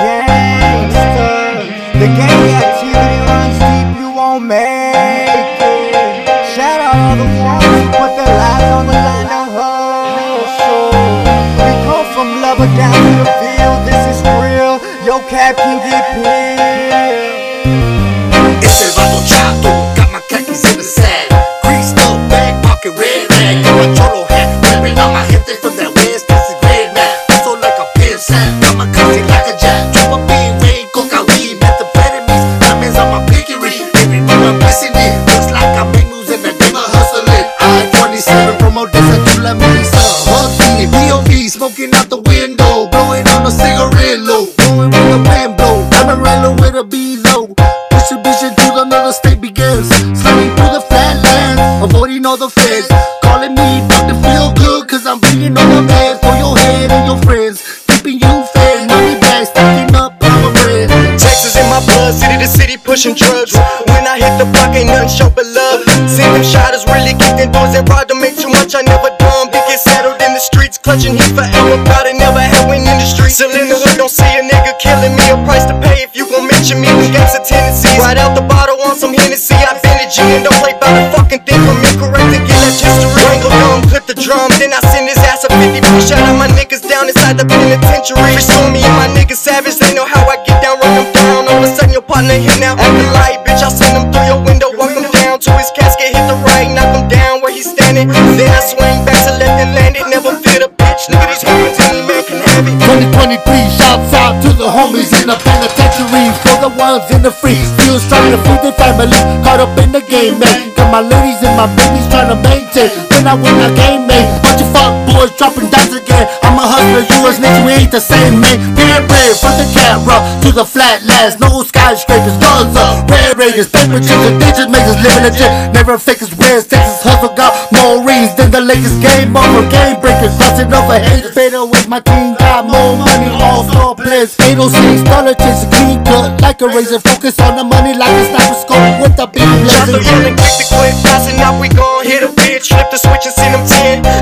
the 87.41 87.49
penitentiary. 87.49 88.37
Me 88.73 88.85
and 88.85 88.97
my 89.01 89.09
savage, 89.33 89.81
they 89.81 89.95
know 89.97 90.05
how 90.05 90.21
I 90.29 90.37
get 90.45 90.61
down, 90.61 90.77
run 90.85 90.93
them 91.01 91.09
down. 91.17 91.49
All 91.49 91.65
of 91.65 91.65
a 91.65 91.71
sudden, 91.73 91.97
your 91.97 92.05
partner 92.05 92.37
here 92.37 92.53
now 92.61 92.77
light, 93.17 93.41
bitch. 93.47 93.65
I 93.65 93.73
send 93.73 93.97
him 93.97 94.13
through 94.13 94.29
your 94.29 94.41
window, 94.45 94.69
walk 94.77 94.93
him 94.93 95.09
down 95.17 95.41
to 95.41 95.51
his 95.57 95.73
casket, 95.73 96.13
hit 96.13 96.25
the 96.29 96.37
right, 96.45 96.69
knock 96.69 96.93
him 96.93 97.09
down 97.09 97.41
where 97.41 97.53
he's 97.53 97.71
standing. 97.71 98.13
Then 98.13 98.51
I 98.53 98.61
swing 98.61 99.01
back 99.09 99.17
to 99.25 99.33
left 99.41 99.57
and 99.57 99.73
land 99.73 99.97
it, 99.97 100.05
never 100.13 100.37
fear 100.37 100.61
the 100.61 100.69
bitch. 100.69 101.09
Look 101.09 101.23
at 101.25 101.33
these 101.33 101.45
homies, 101.47 101.81
any 101.89 102.05
man 102.05 102.21
can 102.29 102.41
have 102.45 102.69
2023, 102.69 103.41
shouts 103.73 104.13
out 104.13 104.37
to 104.45 104.51
the 104.53 104.69
homies 104.69 105.09
in 105.17 105.33
the 105.33 105.39
penitentiary. 105.41 106.29
For 106.45 106.57
the 106.61 106.71
ones 106.77 107.09
in 107.09 107.25
the 107.25 107.33
free. 107.33 107.57
still 107.57 107.97
trying 108.13 108.37
to 108.37 108.41
feed 108.45 108.61
their 108.61 108.77
family. 108.77 109.17
Caught 109.41 109.65
up 109.65 109.73
in 109.81 109.97
the 109.97 110.05
game, 110.05 110.37
man. 110.37 110.75
Got 110.77 110.93
my 110.93 111.01
ladies 111.01 111.41
and 111.41 111.57
my 111.57 111.71
babies 111.73 112.05
trying 112.13 112.29
to 112.29 112.37
maintain. 112.37 112.93
When 113.17 113.25
I 113.25 113.35
win 113.41 113.57
the 113.65 113.73
game, 113.73 114.05
man. 114.05 114.50
Fuck 114.73 114.93
boys 115.11 115.31
dropping 115.37 115.69
dimes 115.71 115.95
again. 115.95 116.27
I'm 116.43 116.57
a 116.57 116.65
hustler, 116.65 117.05
you 117.05 117.19
a 117.27 117.31
snitch, 117.35 117.61
we 117.67 117.73
ain't 117.77 117.93
the 117.93 118.01
same, 118.01 118.41
man. 118.41 118.57
Beer 118.75 119.01
bread 119.07 119.35
from 119.37 119.55
the 119.59 119.67
camera 119.75 120.19
to 120.47 120.49
the 120.53 120.65
flatlands. 120.65 121.39
No 121.41 121.63
skyscrapers, 121.63 122.37
guns 122.39 122.77
up. 122.77 123.09
Red 123.11 123.37
Raiders, 123.39 123.69
paper 123.69 123.99
and 123.99 124.37
digits 124.41 124.71
makes 124.71 124.89
us 124.89 124.99
live 125.03 125.17
in 125.21 125.25
a 125.29 125.33
jet. 125.35 125.73
Never 125.75 125.99
fake 125.99 126.23
as 126.23 126.33
where's 126.37 126.67
Texas 126.67 127.03
hustle 127.03 127.35
got 127.35 127.53
more 127.73 128.05
rings 128.05 128.35
than 128.37 128.51
the 128.51 128.61
Lakers 128.61 128.97
game 129.03 129.37
over. 129.37 129.67
Game 129.69 129.99
breakers, 130.01 130.33
crossing 130.39 130.71
over 130.73 130.99
haters. 130.99 131.35
Fade 131.35 131.55
away, 131.55 131.83
my 131.89 132.01
team 132.01 132.35
got 132.39 132.67
more 132.67 132.97
money. 132.97 133.29
All 133.41 133.65
star 133.69 133.95
players, 133.95 134.37
806 134.39 135.03
dollar 135.09 135.35
chase, 135.35 135.65
clean 135.73 136.03
cut 136.05 136.41
like 136.41 136.61
a 136.63 136.69
razor. 136.69 137.01
Focus 137.01 137.39
on 137.41 137.57
the 137.57 137.65
money 137.65 137.95
like 137.95 138.13
a 138.13 138.25
sniper 138.31 138.59
scope 138.59 139.03
with 139.03 139.15
the 139.17 139.27
big 139.27 139.43
Drop 139.43 139.87
the 139.87 139.99
laser. 139.99 140.13
rolling 140.15 140.37
quick 140.37 140.55
to 140.61 140.65
quit, 140.71 140.95
passing 141.03 141.39
up, 141.43 141.59
we 141.61 141.69
gon' 141.69 142.05
hit 142.05 142.23
a 142.23 142.31
bitch. 142.33 142.69
Flip 142.71 142.89
the 142.91 142.99
switch 142.99 143.27
and 143.27 143.35
send 143.35 143.55
them 143.55 143.65
10. 143.67 143.80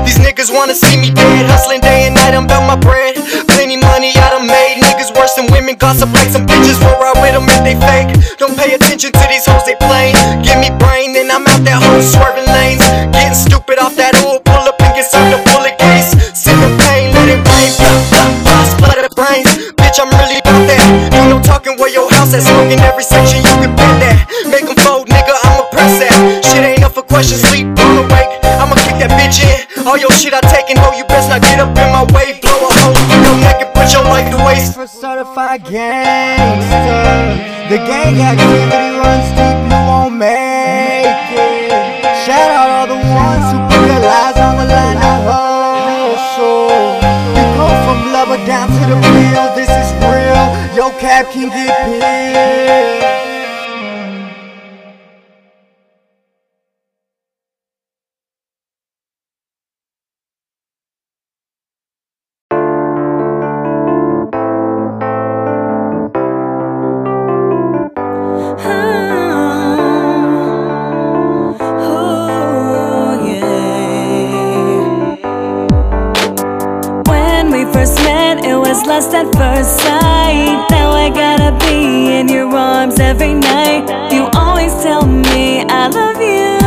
These 0.09 0.25
niggas 0.25 0.49
wanna 0.49 0.73
see 0.73 0.97
me 0.97 1.13
dead. 1.13 1.45
Hustling 1.45 1.85
day 1.85 2.09
and 2.09 2.17
night, 2.17 2.33
I'm 2.33 2.49
about 2.49 2.65
my 2.65 2.73
bread. 2.73 3.13
Plenty 3.45 3.77
money 3.77 4.09
I 4.17 4.33
done 4.33 4.49
made. 4.49 4.81
Niggas 4.81 5.13
worse 5.13 5.37
than 5.37 5.45
women, 5.53 5.77
gossip 5.77 6.09
like 6.17 6.33
some 6.33 6.49
bitches. 6.49 6.81
Roll 6.81 6.97
right 6.97 7.13
with 7.21 7.37
them 7.37 7.45
if 7.45 7.61
they 7.61 7.77
fake. 7.77 8.09
Don't 8.41 8.57
pay 8.57 8.73
attention 8.73 9.13
to 9.13 9.23
these 9.29 9.45
hoes 9.45 9.61
they 9.69 9.77
playin'. 9.77 10.17
Give 10.41 10.57
me 10.57 10.73
brain, 10.81 11.13
then 11.13 11.29
I'm 11.29 11.45
out 11.45 11.61
that 11.61 11.77
hole 11.85 12.01
swerving 12.01 12.49
lanes. 12.49 12.81
Getting 13.13 13.37
stupid 13.37 13.77
off 13.77 13.93
that 14.01 14.17
old 14.25 14.41
pull 14.49 14.65
up 14.65 14.81
and 14.81 14.97
get 14.97 15.05
served 15.05 15.29
a 15.29 15.45
bullet 15.45 15.77
case. 15.77 16.17
Sip 16.33 16.57
the 16.57 16.73
pain, 16.89 17.13
let 17.13 17.29
it 17.29 17.45
rain. 17.45 17.69
Pop, 18.09 18.33
pop, 18.49 18.65
splutter 18.65 19.05
the 19.05 19.13
brains. 19.13 19.45
Bitch, 19.77 20.01
I'm 20.01 20.09
really 20.17 20.41
about 20.41 20.65
that. 20.73 20.81
You 21.13 21.21
know 21.29 21.37
talking 21.45 21.77
where 21.77 21.93
your 21.93 22.09
house 22.17 22.33
at, 22.33 22.41
smoking 22.41 22.81
every 22.81 23.05
section 23.05 23.45
you 23.45 23.53
can 23.61 23.77
bend 23.77 24.01
that. 24.01 24.25
Make 24.49 24.65
'em 24.65 24.73
fold, 24.81 25.05
nigga, 25.05 25.37
I'ma 25.45 25.69
press 25.69 26.01
that. 26.01 26.17
Shit 26.49 26.65
ain't 26.65 26.81
up 26.81 26.97
for 26.97 27.05
questions, 27.05 27.45
sleep, 27.45 27.68
All 29.89 29.97
your 29.97 30.11
shit 30.11 30.35
I 30.35 30.41
taking, 30.53 30.77
ho, 30.77 30.93
you 30.93 31.03
best 31.05 31.33
not 31.33 31.41
get 31.41 31.59
up 31.59 31.73
in 31.73 31.89
my 31.89 32.05
way. 32.13 32.37
Blow 32.45 32.61
a 32.61 32.69
hole 32.77 32.93
in 32.93 33.19
your 33.25 33.37
neck 33.41 33.57
and 33.57 33.73
put 33.73 33.89
your 33.89 34.05
life 34.05 34.29
to 34.29 34.37
waste. 34.45 34.75
For 34.75 34.85
certified 34.85 35.65
gangster, 35.65 37.09
the 37.73 37.81
gang 37.89 38.21
activity 38.21 39.01
runs 39.01 39.33
deep, 39.33 39.57
you 39.65 39.81
won't 39.89 40.13
make 40.13 41.33
it. 41.33 42.05
Shout 42.21 42.53
out 42.53 42.69
all 42.69 42.85
the 42.85 43.01
ones 43.01 43.49
who 43.49 43.57
put 43.65 43.81
their 43.89 44.05
lives 44.05 44.37
on 44.37 44.61
the 44.61 44.67
line 44.69 45.01
to 45.01 45.13
hustle. 45.25 46.69
We 47.33 47.41
go 47.57 47.65
from 47.81 48.13
lover 48.13 48.37
down 48.45 48.69
to 48.69 48.83
the 48.93 48.97
real, 49.09 49.49
this 49.57 49.73
is 49.73 49.89
real. 50.05 50.45
Your 50.77 50.93
cap 51.01 51.33
can 51.33 51.49
get 51.49 51.73
peeled. 51.89 53.28
Was 78.79 78.87
lust 78.87 79.13
at 79.13 79.25
first 79.35 79.77
sight. 79.81 80.65
Now 80.69 80.91
I 80.91 81.09
gotta 81.09 81.51
be 81.65 82.13
in 82.13 82.27
your 82.27 82.47
arms 82.55 82.99
every 82.99 83.33
night. 83.33 83.89
You 84.11 84.29
always 84.33 84.73
tell 84.83 85.05
me 85.05 85.63
I 85.67 85.87
love 85.87 86.21
you. 86.21 86.59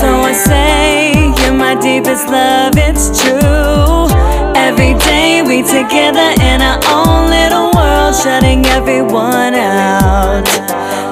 So 0.00 0.08
I 0.08 0.32
say, 0.32 1.12
you're 1.42 1.54
my 1.54 1.74
deepest 1.80 2.28
love, 2.28 2.74
it's 2.76 3.20
true. 3.20 4.08
Every 4.56 4.94
day 5.04 5.42
we 5.42 5.62
together 5.62 6.28
in 6.40 6.62
our 6.62 6.80
own 6.88 7.30
little 7.30 7.70
world, 7.76 8.14
shutting 8.14 8.64
everyone 8.66 9.54
out. 9.54 10.44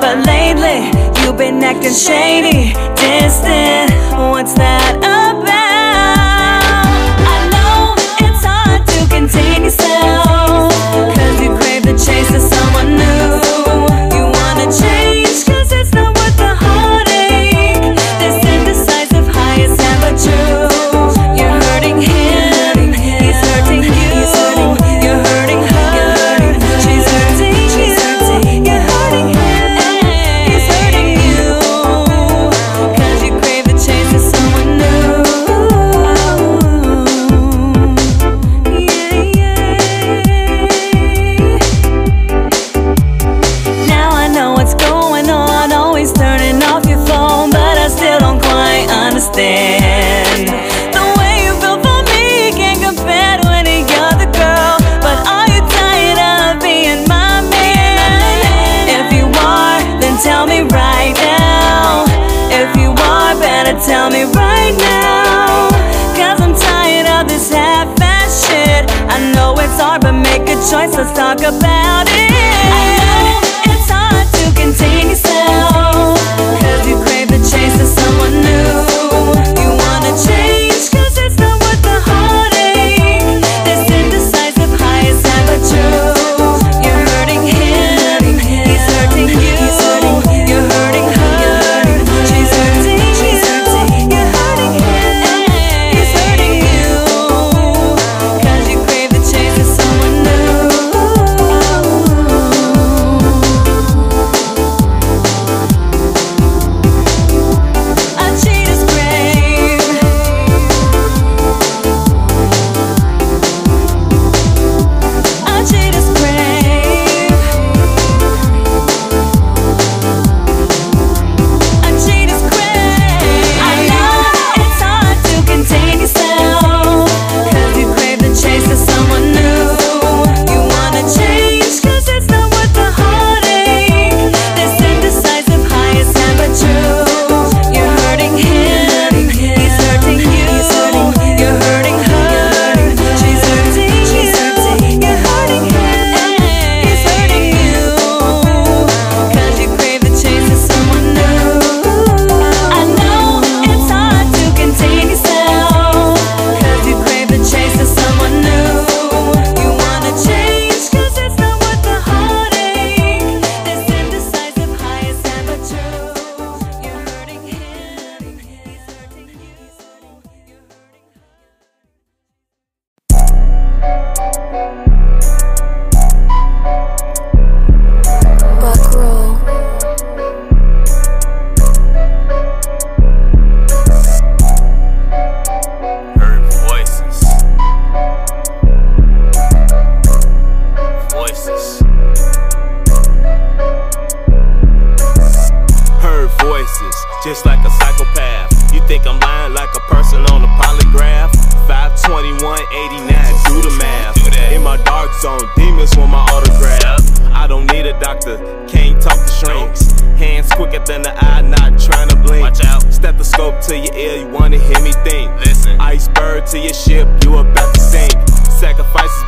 But 0.00 0.24
lately, 0.26 0.88
you've 1.20 1.36
been 1.36 1.62
acting 1.62 1.92
shady, 1.92 2.72
distant. 2.94 3.90
What's 4.32 4.54
that 4.54 5.15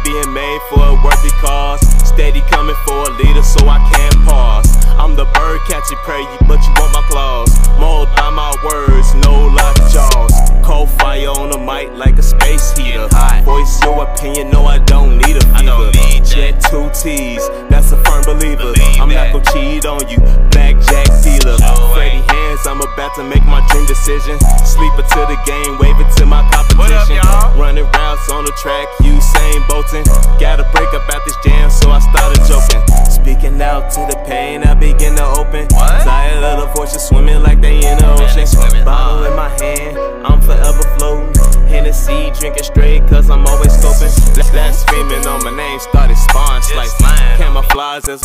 being 0.09 0.33
made 0.33 0.61
for 0.71 0.81
a 0.81 0.95
worthy 1.05 1.31
cause. 1.41 1.81
Steady 2.09 2.41
coming 2.49 2.77
for 2.87 2.99
a 3.05 3.13
leader, 3.21 3.43
so 3.43 3.69
I 3.69 3.79
can't 3.93 4.17
pause. 4.25 4.69
I'm 4.97 5.15
the 5.15 5.27
bird 5.37 5.61
catching 5.69 5.99
prey, 5.99 6.25
but 6.49 6.59
you 6.65 6.78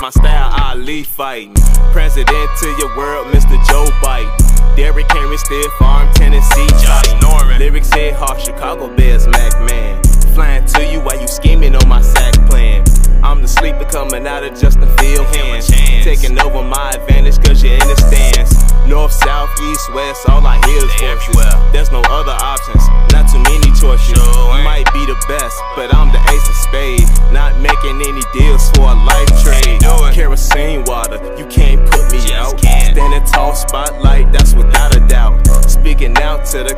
my 0.03 0.09
style, 0.09 0.51
Ali 0.59 1.01
fighting. 1.03 1.53
President 1.93 2.49
to 2.59 2.67
your 2.77 2.91
world, 2.97 3.27
Mr. 3.27 3.55
Joe 3.71 3.87
Biden. 4.03 4.35
Derrick 4.75 5.09
Henry, 5.09 5.37
still 5.37 5.69
farm, 5.79 6.13
Tennessee, 6.13 6.67
Josh 6.83 7.07
Norman. 7.21 7.57
Lyrics 7.57 7.87
hit 7.93 8.13
hard, 8.13 8.41
Chicago 8.41 8.93
Bears, 8.97 9.25
Mac 9.27 9.53
Man. 9.69 10.03
Flying 10.35 10.65
to 10.65 10.85
you 10.91 10.99
while 10.99 11.17
you 11.21 11.27
scheming 11.27 11.73
on 11.73 11.87
my 11.87 12.01
sack 12.01 12.33
plan. 12.49 12.83
I'm 13.23 13.41
the 13.41 13.47
sleeper 13.47 13.85
coming 13.85 14.27
out 14.27 14.43
of 14.43 14.59
just 14.59 14.79
a 14.79 14.87
field 14.97 15.25
hands. 15.37 15.67
Taking 16.03 16.37
over 16.37 16.61
my 16.61 16.91
advantage 16.91 17.39
cause 17.39 17.63
you're 17.63 17.71
in 17.71 17.87
the 17.87 17.95
stands. 17.95 18.51
North, 18.85 19.13
south, 19.13 19.55
east, 19.71 19.93
west, 19.93 20.27
all 20.27 20.45
I 20.45 20.59
hear 20.67 20.83
is 20.83 20.93
voices. 20.99 21.71
There's 21.71 21.91
no 21.91 22.01
other 22.11 22.35
options, 22.43 22.83
not 23.15 23.31
too 23.31 23.39
many 23.39 23.71
choices. 23.79 24.11
You 24.11 24.19
might 24.67 24.83
be 24.91 25.05
the 25.05 25.15
best, 25.31 25.55
but 25.77 25.95
I'm 25.95 26.11
the 26.11 26.19
ace 26.19 26.49
of 26.49 26.55
spades. 26.67 27.07
Not 27.31 27.55
making 27.61 28.03
any 28.03 28.21
deals 28.33 28.69
for 28.75 28.91
a 28.91 28.95
life 29.07 29.22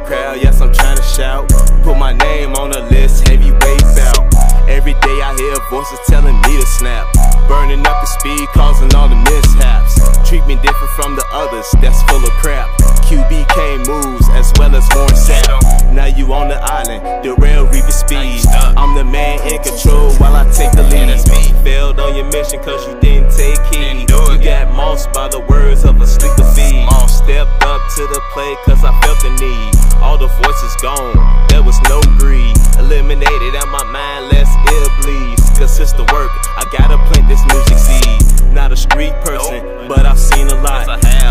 crowd, 0.05 0.37
yes, 0.41 0.61
I'm 0.61 0.73
trying 0.73 0.97
to 0.97 1.03
shout. 1.03 1.49
Put 1.83 1.97
my 1.97 2.13
name 2.13 2.53
on 2.55 2.71
the 2.71 2.81
list, 2.93 3.27
heavyweight 3.27 3.85
bout. 3.97 4.21
Every 4.69 4.93
day 4.93 5.17
I 5.21 5.33
hear 5.37 5.57
voices 5.69 5.99
telling 6.07 6.37
me 6.41 6.53
to 6.61 6.67
snap. 6.77 7.05
Burning 7.47 7.85
up 7.85 7.97
the 8.01 8.09
speed, 8.17 8.47
causing 8.53 8.93
all 8.95 9.09
the 9.09 9.17
mishaps. 9.17 9.97
Treat 10.27 10.45
me 10.45 10.55
different 10.61 10.93
from 10.97 11.15
the 11.15 11.25
others, 11.33 11.65
that's 11.81 12.01
full 12.09 12.23
of 12.23 12.33
crap. 12.41 12.69
QBK 13.05 13.85
moves 13.85 14.29
as 14.29 14.51
well 14.57 14.75
as 14.75 14.85
more 14.95 15.09
sap. 15.13 15.45
Now 15.93 16.05
you 16.05 16.33
on 16.33 16.49
the 16.49 16.57
island, 16.61 17.23
the 17.23 17.33
rail 17.35 17.65
reaping 17.65 17.91
speed. 17.91 18.45
I'm 18.77 18.95
the 18.95 19.03
man 19.03 19.41
in 19.51 19.61
control 19.61 20.13
while 20.17 20.35
I 20.35 20.49
take 20.51 20.71
the 20.73 20.83
lead. 20.89 21.13
Failed 21.63 21.99
on 21.99 22.15
your 22.15 22.25
mission 22.31 22.61
cause 22.61 22.85
you 22.87 22.99
didn't 22.99 23.31
take 23.33 23.61
heed. 23.73 24.09
You 24.09 24.37
got 24.41 24.73
mossed 24.73 25.13
by 25.13 25.27
the 25.29 25.39
words 25.41 25.85
of 25.85 26.01
a 26.01 26.07
sleeper 26.07 26.45
feed. 26.53 26.85
Stepped 27.09 27.63
up 27.63 27.81
to 27.95 28.03
the 28.05 28.21
plate 28.33 28.57
cause 28.65 28.83
I 28.83 28.93
felt 29.01 29.14
gone, 30.85 31.17
there 31.49 31.63
was 31.63 31.81
no 31.89 31.99
greed. 32.21 32.53
Eliminated 32.77 33.55
out 33.57 33.69
my 33.73 33.83
mind, 33.89 34.29
less 34.29 34.45
ill 34.69 34.89
bleeds. 35.01 35.41
the 35.97 36.05
work, 36.13 36.29
I 36.61 36.63
gotta 36.77 37.01
plant 37.09 37.25
this 37.25 37.41
music 37.49 37.79
seed. 37.81 38.53
Not 38.53 38.71
a 38.71 38.77
street 38.77 39.13
person, 39.25 39.65
but 39.87 40.05
I've 40.05 40.19
seen 40.19 40.47
a 40.47 40.61
lot. 40.61 40.85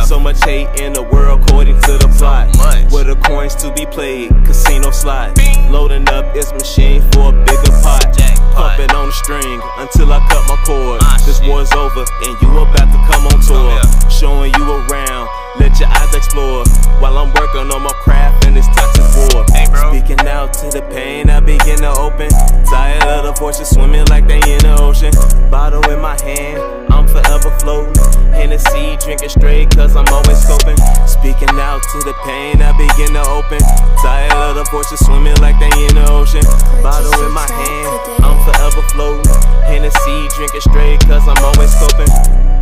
So 0.08 0.18
much 0.18 0.42
hate 0.44 0.68
in 0.80 0.92
the 0.92 1.02
world 1.02 1.42
according 1.42 1.80
to 1.82 1.92
the 2.02 2.10
plot. 2.18 2.50
Where 2.90 3.04
the 3.04 3.14
coins 3.14 3.54
to 3.62 3.72
be 3.72 3.86
played, 3.86 4.30
casino 4.44 4.90
slot. 4.90 5.38
Loading 5.70 6.08
up 6.08 6.34
its 6.34 6.50
machine 6.52 7.00
for 7.12 7.30
a 7.30 7.32
bigger 7.46 7.74
pot. 7.78 8.10
Pumping 8.58 8.90
on 8.90 9.06
the 9.06 9.16
string 9.22 9.60
until 9.78 10.12
I 10.12 10.18
cut 10.30 10.42
my 10.50 10.58
cord. 10.66 11.00
This 11.26 11.40
war's 11.46 11.70
over 11.72 12.02
and 12.26 12.34
you 12.42 12.50
about 12.58 12.90
to 12.90 12.98
come 13.06 13.24
on 13.30 13.38
tour. 13.38 13.78
Showing 14.10 14.52
you 14.58 14.64
around, 14.66 15.28
let 15.58 15.78
your 15.80 15.88
eyes 15.88 16.14
explore. 16.14 16.64
While 17.00 17.18
I'm 17.18 17.32
working 17.34 17.70
on 17.70 17.82
my 17.82 17.94
craft 18.02 18.46
and 18.46 18.56
this 18.56 18.66
toxic 18.68 19.34
war. 19.34 19.44
Speaking 19.90 20.26
out 20.26 20.52
to 20.54 20.70
the 20.70 20.82
pain, 20.90 21.30
I 21.30 21.40
begin 21.40 21.78
to 21.78 21.92
open. 21.98 22.30
Tired 22.66 23.04
of 23.04 23.24
the 23.24 23.32
voices 23.38 23.70
swimming 23.70 24.04
like 24.06 24.26
they 24.26 24.42
in 24.42 24.58
the 24.60 24.76
ocean. 24.80 25.12
Bottle 25.50 25.84
in 25.90 26.00
my 26.00 26.20
hand, 26.22 26.58
I'm 26.92 27.06
forever 27.06 27.50
floating. 27.60 27.94
Hennessy, 28.32 28.96
drinking 28.98 29.28
straight, 29.28 29.70
cause 29.70 29.96
I'm 29.96 30.06
always 30.08 30.42
scoping. 30.42 30.78
Speaking 31.06 31.54
out 31.56 31.82
to 31.82 31.98
the 32.04 32.14
pain, 32.24 32.60
I 32.60 32.74
begin 32.76 33.14
to 33.14 33.24
open. 33.30 33.60
Tired 34.02 34.32
of 34.34 34.56
the 34.56 34.64
voices 34.70 35.00
swimming 35.06 35.36
like 35.40 35.58
they 35.58 35.72
in 35.86 35.94
the 35.94 36.06
ocean. 36.10 36.44
Bottle 36.82 37.14
in 37.24 37.32
my 37.32 37.46
hand, 37.46 38.24
I'm 38.24 38.38
forever 38.44 38.82
floating. 38.92 39.30
Hennessy, 39.64 40.28
drinking 40.36 40.60
straight, 40.60 41.00
cause 41.06 41.26
I'm 41.26 41.38
always 41.44 41.70
scoping. 41.70 42.53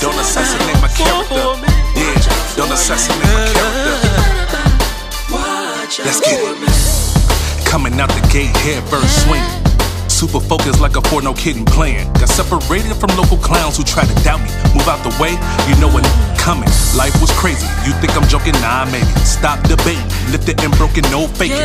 Don't 0.00 0.16
assassinate 0.16 0.80
my 0.80 0.88
character. 0.88 1.34
Yeah, 1.94 2.56
don't 2.56 2.72
assassinate 2.72 3.20
my 3.20 3.52
character. 3.52 4.00
Let's 6.02 6.20
get 6.20 6.40
it. 6.40 7.66
Coming 7.66 8.00
out 8.00 8.08
the 8.08 8.26
gate, 8.32 8.56
head 8.64 8.82
first 8.88 9.26
swing. 9.26 9.44
Super 10.08 10.40
focused 10.40 10.80
like 10.80 10.96
a 10.96 11.02
for 11.02 11.20
no 11.20 11.34
kidding 11.34 11.66
plan. 11.66 12.10
Got 12.14 12.30
separated 12.30 12.94
from 12.94 13.10
local 13.16 13.36
clowns 13.36 13.76
who 13.76 13.84
try 13.84 14.06
to 14.06 14.14
doubt 14.24 14.40
me. 14.40 14.48
Move 14.74 14.88
out 14.88 15.04
the 15.04 15.14
way, 15.20 15.36
you 15.68 15.76
know 15.80 15.92
when 15.92 16.04
coming. 16.38 16.70
Life 16.96 17.20
was 17.20 17.30
crazy. 17.32 17.66
You 17.84 17.92
think 18.00 18.16
I'm 18.16 18.26
joking? 18.28 18.54
Nah, 18.64 18.86
maybe. 18.86 19.04
Stop 19.24 19.60
debating. 19.68 20.08
Lifted 20.32 20.64
and 20.64 20.74
broken, 20.78 21.02
no 21.10 21.28
faking. 21.28 21.60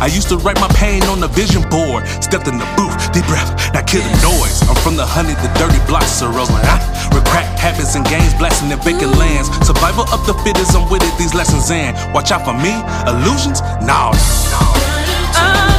I 0.00 0.06
used 0.06 0.28
to 0.28 0.36
write 0.38 0.60
my 0.60 0.68
pain 0.78 1.02
on 1.04 1.18
the 1.20 1.28
vision 1.28 1.62
board. 1.68 2.06
Stepped 2.22 2.46
in 2.46 2.58
the 2.58 2.68
booth, 2.76 2.94
deep 3.12 3.26
breath, 3.26 3.50
now 3.74 3.82
kill 3.82 4.02
the 4.02 4.14
noise. 4.22 4.62
I'm 4.70 4.76
from 4.76 4.96
the 4.96 5.06
honey, 5.06 5.34
the 5.34 5.50
dirty 5.58 5.82
blocks 5.90 6.22
of 6.22 6.34
Roseland. 6.34 6.62
Huh? 6.66 6.78
Ah, 6.78 7.10
with 7.14 7.24
crack 7.26 7.46
habits 7.58 7.94
and 7.96 8.06
games, 8.06 8.34
blasting 8.34 8.70
in 8.70 8.78
vacant 8.78 9.18
lands. 9.18 9.50
Survival 9.66 10.06
of 10.14 10.24
the 10.26 10.34
fittest, 10.46 10.76
I'm 10.76 10.88
with 10.90 11.02
it, 11.02 11.14
these 11.18 11.34
lessons 11.34 11.70
in. 11.70 11.94
Watch 12.12 12.30
out 12.30 12.46
for 12.46 12.54
me, 12.54 12.78
illusions? 13.10 13.60
Nah. 13.82 14.14
No 14.14 15.77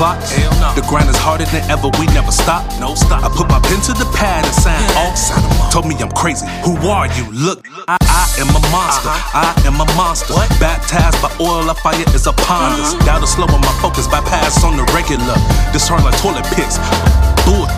no 0.00 0.06
punching 0.06 0.30
clocks. 0.30 0.32
Hell 0.32 0.52
no. 0.60 0.74
The 0.74 0.86
grind 0.88 1.08
is 1.08 1.16
harder 1.16 1.44
than 1.44 1.62
ever, 1.70 1.88
we 1.98 2.06
never 2.16 2.32
stop. 2.32 2.64
No 2.80 2.94
stop. 2.94 3.24
I 3.24 3.28
put 3.28 3.48
my 3.48 3.60
pen 3.60 3.80
to 3.84 3.92
the 3.92 4.08
pad 4.16 4.44
and 4.44 4.54
sign 4.54 4.80
off. 4.96 5.72
Told 5.72 5.86
me 5.86 5.94
I'm 6.00 6.10
crazy. 6.12 6.46
Who 6.64 6.76
are 6.88 7.06
you? 7.06 7.24
Look, 7.32 7.66
I, 7.88 7.96
I 8.00 8.24
am 8.40 8.48
a 8.50 8.62
monster. 8.72 9.12
Uh-huh. 9.12 9.44
I 9.44 9.66
am 9.66 9.80
a 9.80 9.86
monster. 9.96 10.34
Baptized 10.58 11.20
by 11.22 11.30
oil 11.40 11.68
of 11.68 11.78
fire 11.78 12.04
is 12.14 12.26
upon 12.26 12.80
us. 12.80 12.94
Uh-huh. 12.94 13.06
Down 13.06 13.20
the 13.20 13.26
slow 13.26 13.46
on 13.46 13.60
my 13.60 13.74
focus, 13.80 14.06
bypass 14.08 14.64
on 14.64 14.76
the 14.76 14.84
regular. 14.96 15.36
Discern 15.72 16.02
like 16.04 16.16
toilet 16.18 16.44
picks. 16.56 16.78
Bull. 17.44 17.68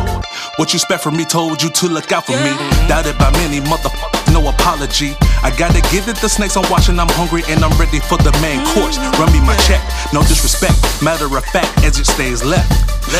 What 0.62 0.72
you 0.72 0.76
expect 0.76 1.02
from 1.02 1.16
me 1.16 1.24
told 1.24 1.60
you 1.60 1.70
to 1.70 1.88
look 1.88 2.12
out 2.12 2.24
for 2.24 2.38
me. 2.38 2.54
Doubted 2.86 3.18
by 3.18 3.32
many 3.32 3.58
motherfuckers, 3.58 4.32
no 4.32 4.46
apology. 4.46 5.10
I 5.42 5.50
gotta 5.58 5.82
give 5.90 6.06
it 6.06 6.14
the 6.22 6.28
snakes 6.28 6.56
I'm 6.56 6.62
watching, 6.70 7.00
I'm 7.00 7.10
hungry 7.18 7.42
and 7.48 7.64
I'm 7.64 7.76
ready 7.82 7.98
for 7.98 8.16
the 8.18 8.30
main 8.38 8.62
course. 8.70 8.96
Run 9.18 9.32
me 9.32 9.40
my 9.40 9.56
check, 9.66 9.82
no 10.14 10.22
disrespect. 10.22 10.78
Matter 11.02 11.26
of 11.26 11.44
fact, 11.46 11.82
as 11.82 11.98
it 11.98 12.06
stays 12.06 12.44
left. 12.44 12.70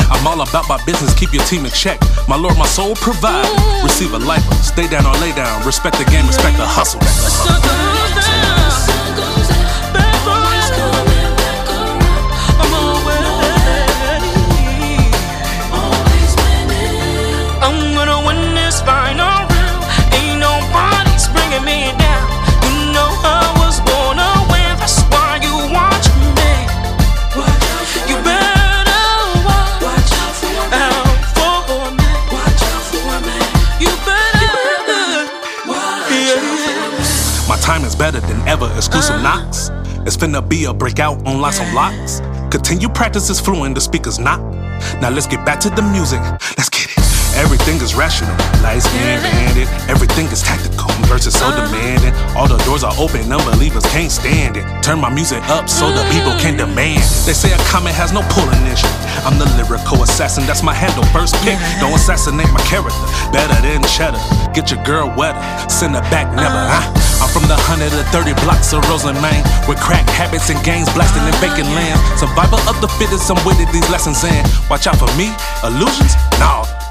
I'm 0.07 0.25
all 0.25 0.39
about 0.39 0.69
my 0.69 0.79
business, 0.85 1.13
keep 1.15 1.33
your 1.33 1.43
team 1.43 1.65
in 1.65 1.71
check. 1.71 1.99
My 2.29 2.37
lord, 2.37 2.57
my 2.57 2.65
soul 2.65 2.95
provide. 2.95 3.51
Receive 3.83 4.13
a 4.13 4.19
life, 4.19 4.47
stay 4.63 4.87
down 4.87 5.05
or 5.05 5.11
lay 5.19 5.35
down. 5.35 5.65
Respect 5.67 5.97
the 5.97 6.05
game, 6.05 6.25
respect 6.25 6.55
the 6.55 6.63
hustle. 6.63 7.03
Better 37.95 38.19
than 38.19 38.47
ever. 38.47 38.71
Exclusive 38.75 39.15
uh-huh. 39.15 39.43
knocks. 39.43 39.69
It's 40.05 40.17
finna 40.17 40.47
be 40.47 40.65
a 40.65 40.73
breakout 40.73 41.25
on 41.25 41.41
lots 41.41 41.59
of 41.59 41.65
uh-huh. 41.67 41.91
locks. 41.91 42.21
Continue 42.51 42.89
practice 42.89 43.29
is 43.29 43.39
fluent, 43.39 43.75
the 43.75 43.81
speaker's 43.81 44.19
not. 44.19 44.39
Now 45.01 45.09
let's 45.09 45.27
get 45.27 45.45
back 45.45 45.59
to 45.61 45.69
the 45.69 45.81
music. 45.81 46.19
Let's 46.57 46.69
get 46.69 46.85
it. 46.85 47.03
Everything 47.33 47.81
is 47.81 47.95
rational. 47.95 48.29
Lights 48.61 48.85
being 48.93 49.17
banded. 49.25 49.67
Everything 49.89 50.27
is 50.27 50.43
tactical. 50.43 50.91
Verses 51.09 51.33
so 51.33 51.47
uh-huh. 51.47 51.65
demanding. 51.65 52.13
All 52.37 52.47
the 52.47 52.57
doors 52.61 52.83
are 52.83 52.93
open. 52.99 53.31
Unbelievers 53.31 53.85
can't 53.89 54.11
stand 54.11 54.57
it. 54.57 54.65
Turn 54.83 54.99
my 54.99 55.09
music 55.09 55.41
up 55.49 55.67
so 55.67 55.89
the 55.89 56.05
people 56.13 56.31
can 56.37 56.53
mm. 56.53 56.69
demand. 56.69 57.01
They 57.25 57.33
say 57.33 57.51
a 57.51 57.57
comment 57.73 57.95
has 57.95 58.13
no 58.13 58.21
pulling 58.29 58.61
issue. 58.69 58.87
I'm 59.25 59.39
the 59.41 59.49
lyrical 59.57 60.03
assassin. 60.03 60.45
That's 60.45 60.61
my 60.61 60.73
handle. 60.73 61.03
First 61.09 61.33
pick. 61.41 61.57
Don't 61.81 61.93
assassinate 61.93 62.51
my 62.53 62.61
character. 62.69 63.01
Better 63.33 63.57
than 63.65 63.81
cheddar. 63.89 64.21
Get 64.53 64.69
your 64.69 64.83
girl 64.85 65.09
wetter. 65.17 65.41
Send 65.69 65.95
her 65.95 66.05
back 66.13 66.29
never. 66.35 66.61
Huh? 66.69 67.12
From 67.33 67.49
the 67.49 67.57
130 67.57 67.97
blocks 68.45 68.73
of 68.73 68.87
Roseland, 68.87 69.19
Maine. 69.19 69.41
With 69.67 69.79
crack 69.81 70.07
habits 70.07 70.51
and 70.51 70.63
gangs 70.63 70.87
blasting 70.93 71.25
in 71.25 71.33
vacant 71.41 71.67
land. 71.73 71.97
Survival 72.19 72.59
of 72.69 72.79
the 72.79 72.87
fittest. 73.01 73.31
I'm 73.31 73.43
with 73.43 73.59
it. 73.59 73.71
These 73.73 73.89
lessons 73.89 74.23
in. 74.23 74.45
Watch 74.69 74.85
out 74.85 74.97
for 74.97 75.09
me. 75.17 75.33
Illusions? 75.65 76.13
No. 76.37 76.82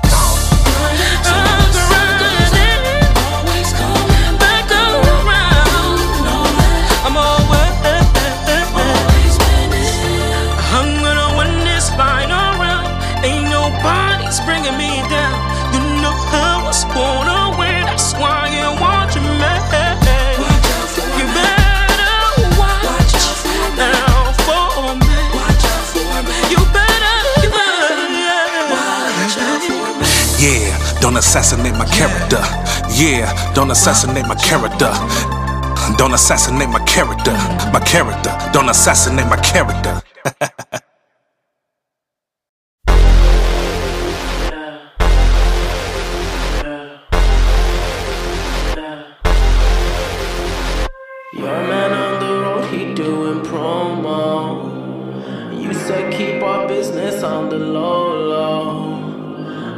Assassinate 31.35 31.73
my 31.79 31.87
character. 31.87 32.43
Yeah, 32.93 33.33
don't 33.55 33.71
assassinate 33.71 34.27
my 34.27 34.35
character. 34.35 34.93
Don't 35.97 36.13
assassinate 36.13 36.69
my 36.69 36.85
character. 36.85 37.33
My 37.73 37.81
character. 37.81 38.37
Don't 38.53 38.69
assassinate 38.69 39.27
my 39.29 39.41
character. 39.41 40.03
Your 51.33 51.59
man 51.67 51.93
on 51.95 52.21
the 52.21 52.33
road, 52.43 52.65
he 52.75 52.93
doing 52.93 53.41
promo. 53.41 54.69
You 55.59 55.73
said 55.73 56.13
keep 56.13 56.43
our 56.43 56.69
business 56.69 57.23
on 57.23 57.49
the 57.49 57.57
low. 57.57 58.02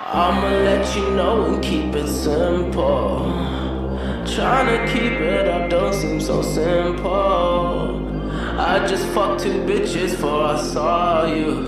Trying 0.06 0.41
to 0.41 0.57
let 0.64 0.95
you 0.95 1.11
know 1.11 1.45
and 1.45 1.64
keep 1.64 1.95
it 1.95 2.07
simple. 2.07 3.22
Tryna 4.26 4.88
keep 4.91 5.14
it 5.14 5.48
up 5.48 5.70
don't 5.70 5.94
seem 5.94 6.20
so 6.20 6.41
simple. 6.41 8.09
I 8.60 8.86
just 8.86 9.07
fucked 9.14 9.41
two 9.41 9.61
bitches 9.61 10.11
before 10.11 10.44
I 10.44 10.61
saw 10.61 11.26
you. 11.26 11.65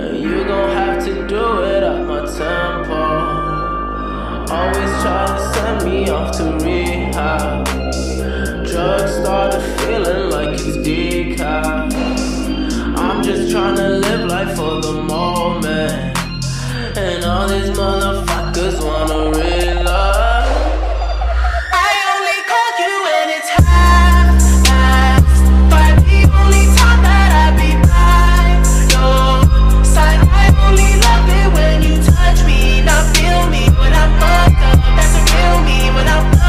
And 0.00 0.18
you 0.20 0.44
gon' 0.44 0.70
have 0.70 1.04
to 1.04 1.26
do 1.28 1.62
it 1.62 1.84
at 1.84 2.04
my 2.04 2.26
tempo. 2.26 3.02
Always 4.52 4.92
try 5.02 5.26
to 5.28 5.54
send 5.54 5.84
me 5.88 6.10
off 6.10 6.36
to 6.38 6.58
rehab. 6.64 7.64
Drugs 8.66 9.12
started 9.14 9.62
feeling 9.82 10.30
like 10.30 10.54
it's 10.54 10.78
decaf. 10.78 11.94
I'm 12.98 13.22
just 13.22 13.52
trying 13.52 13.76
to 13.76 13.88
live 13.90 14.28
life 14.28 14.56
for 14.56 14.80
the 14.80 15.00
moment. 15.00 16.18
And 16.98 17.24
all 17.24 17.46
these 17.46 17.70
motherfuckers 17.70 18.84
wanna 18.84 19.38
realize. 19.38 20.33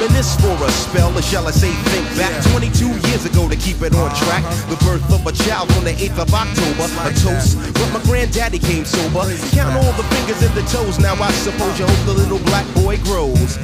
I 0.00 0.04
reminisce 0.04 0.34
for 0.40 0.56
a 0.64 0.70
spell, 0.70 1.12
or 1.12 1.20
shall 1.20 1.46
I 1.46 1.50
say 1.50 1.70
think 1.92 2.08
back 2.16 2.32
22 2.52 2.88
years 3.08 3.26
ago 3.26 3.50
to 3.50 3.56
keep 3.56 3.82
it 3.82 3.94
on 3.94 4.08
track. 4.16 4.42
The 4.70 4.76
birth 4.80 5.04
of 5.12 5.26
a 5.26 5.32
child 5.44 5.70
on 5.72 5.84
the 5.84 5.92
8th 5.92 6.24
of 6.24 6.32
October, 6.32 6.88
a 7.04 7.12
toast. 7.20 7.60
But 7.74 7.92
my 7.92 8.02
granddaddy 8.04 8.60
came 8.60 8.86
sober. 8.86 9.28
Count 9.52 9.76
all 9.76 9.92
the 10.00 10.04
fingers 10.08 10.40
and 10.40 10.54
the 10.56 10.64
toes, 10.72 10.98
now 10.98 11.12
I 11.20 11.30
suppose 11.44 11.78
you 11.78 11.84
hope 11.86 12.06
the 12.06 12.14
little 12.14 12.38
black 12.48 12.64
boy 12.74 12.96
grows. 13.04 13.58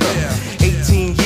18 0.61 1.17
years 1.17 1.26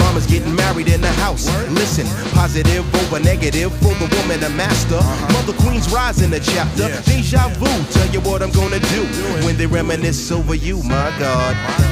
mama's 0.03 0.27
getting 0.27 0.55
married 0.55 0.87
in 0.87 1.01
the 1.01 1.11
house. 1.23 1.45
Listen, 1.69 2.05
positive 2.33 2.83
over 2.95 3.19
negative 3.19 3.71
for 3.79 3.93
the 4.01 4.07
woman, 4.17 4.43
a 4.43 4.49
master. 4.49 5.01
Mother 5.33 5.53
Queen's 5.63 5.91
rise 5.91 6.21
in 6.21 6.29
the 6.31 6.39
chapter. 6.39 6.87
Deja 7.03 7.47
vu, 7.59 7.71
tell 7.91 8.09
you 8.13 8.21
what 8.21 8.41
I'm 8.41 8.51
gonna 8.51 8.79
do 8.79 9.01
when 9.45 9.57
they 9.57 9.67
reminisce 9.67 10.31
over 10.31 10.55
you, 10.55 10.81
my 10.83 11.09
God. 11.19 11.90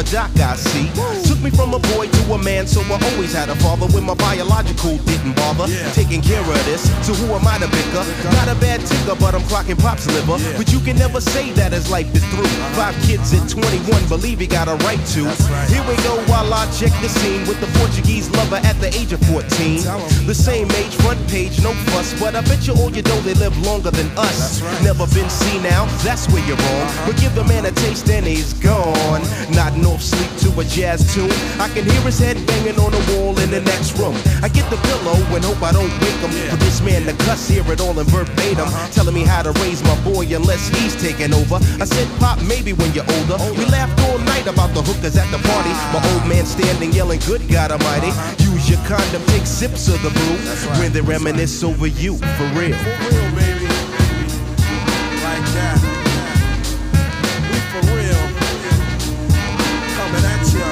Papa 0.00 0.12
Doc, 0.12 0.30
I 0.40 0.56
see. 0.56 0.88
Took 1.28 1.40
me 1.42 1.50
from 1.50 1.74
a 1.74 1.78
boy 1.78 2.08
to 2.08 2.32
a 2.32 2.38
man, 2.38 2.66
so 2.66 2.80
I 2.80 2.98
always 3.12 3.34
had 3.34 3.48
a 3.48 3.56
father 3.56 3.86
when 3.88 4.04
my 4.04 4.14
biological 4.14 4.96
didn't 4.98 5.36
bother. 5.36 5.66
Taking 5.92 6.22
care 6.22 6.40
of 6.40 6.64
this, 6.64 6.88
so 7.06 7.12
who 7.12 7.32
am 7.34 7.46
I 7.46 7.58
to 7.58 7.68
pick 7.68 7.84
bicker? 7.84 8.04
Not 8.32 8.48
a 8.48 8.54
bad 8.60 8.80
ticker, 8.80 9.16
but 9.16 9.34
I'm 9.34 9.42
clocking 9.42 9.78
Pop's 9.78 10.06
liver. 10.06 10.38
But 10.56 10.72
you 10.72 10.80
can 10.80 10.96
never 10.96 11.20
say 11.20 11.52
that 11.52 11.72
his 11.72 11.90
life 11.90 12.08
is 12.14 12.24
through. 12.32 12.48
Five 12.76 12.94
kids 13.04 13.32
at 13.34 13.48
21, 13.48 14.08
believe 14.08 14.40
he 14.40 14.46
got 14.46 14.68
a 14.68 14.76
right 14.86 15.04
to. 15.12 15.28
Here 15.80 15.96
we 15.96 16.02
go 16.04 16.20
while 16.28 16.52
I 16.52 16.66
check 16.76 16.92
the 17.00 17.08
scene 17.08 17.40
with 17.48 17.58
the 17.60 17.70
Portuguese 17.78 18.28
lover 18.36 18.56
at 18.56 18.76
the 18.80 18.92
age 18.92 19.12
of 19.12 19.20
14. 19.32 19.80
The 20.26 20.34
same 20.34 20.70
age, 20.72 20.94
front 20.96 21.20
page, 21.28 21.62
no 21.62 21.72
fuss, 21.88 22.12
but 22.20 22.36
I 22.36 22.42
bet 22.42 22.66
you 22.66 22.74
all 22.74 22.90
you 22.92 23.02
know 23.02 23.18
they 23.20 23.32
live 23.34 23.56
longer 23.64 23.90
than 23.90 24.06
us. 24.18 24.60
Never 24.84 25.06
been 25.16 25.30
seen 25.30 25.62
now, 25.62 25.86
that's 26.04 26.28
where 26.28 26.44
you're 26.44 26.60
wrong. 26.60 26.86
But 27.06 27.16
give 27.16 27.34
the 27.34 27.44
man 27.44 27.64
a 27.64 27.72
taste 27.72 28.10
and 28.10 28.26
he's 28.26 28.52
gone. 28.52 29.22
Nodding 29.56 29.86
off 29.86 30.02
sleep 30.02 30.28
to 30.44 30.60
a 30.60 30.64
jazz 30.64 31.00
tune. 31.14 31.32
I 31.56 31.68
can 31.72 31.88
hear 31.88 32.02
his 32.04 32.18
head 32.18 32.36
banging 32.46 32.78
on 32.78 32.92
the 32.92 33.00
wall 33.16 33.38
in 33.40 33.50
the 33.50 33.62
next 33.62 33.96
room. 33.96 34.16
I 34.44 34.48
get 34.48 34.68
the 34.68 34.76
pillow 34.84 35.16
and 35.32 35.44
hope 35.44 35.62
I 35.62 35.72
don't 35.72 35.92
wake 36.04 36.20
him. 36.20 36.32
For 36.52 36.60
this 36.60 36.82
man 36.82 37.08
to 37.08 37.16
cuss, 37.24 37.48
hear 37.48 37.64
it 37.72 37.80
all 37.80 37.98
in 37.98 38.06
verbatim. 38.12 38.68
Telling 38.92 39.14
me 39.14 39.24
how 39.24 39.42
to 39.42 39.52
raise 39.64 39.82
my 39.82 39.96
boy 40.04 40.28
unless 40.28 40.68
he's 40.76 40.92
taking 41.00 41.32
over. 41.32 41.56
I 41.80 41.86
said, 41.88 42.06
Pop, 42.20 42.36
maybe 42.44 42.74
when 42.74 42.92
you're 42.92 43.08
older. 43.16 43.40
We 43.56 43.64
laughed 43.72 43.96
all 44.10 44.18
night 44.18 44.46
about 44.46 44.74
the 44.74 44.82
hookers 44.82 45.16
at 45.16 45.30
the 45.32 45.40
party. 45.48 45.69
My 45.92 46.00
old 46.14 46.26
man 46.28 46.46
standing 46.46 46.92
yelling, 46.92 47.20
Good 47.20 47.48
God 47.48 47.70
Almighty. 47.70 48.08
Uh-huh. 48.08 48.52
Use 48.52 48.68
your 48.70 48.80
condom, 48.86 49.22
take 49.26 49.46
sips 49.46 49.88
of 49.88 50.02
the 50.02 50.10
brew. 50.10 50.36
When 50.80 50.92
they 50.92 51.00
reminisce 51.00 51.62
over 51.62 51.86
you, 51.86 52.16
for 52.16 52.46
real. 52.58 52.76
Like 55.24 55.46
that. 55.54 55.78
We 57.50 57.58
for 57.70 57.82
real. 57.94 58.22
Coming 59.96 60.24
at 60.32 60.46
ya. 60.54 60.70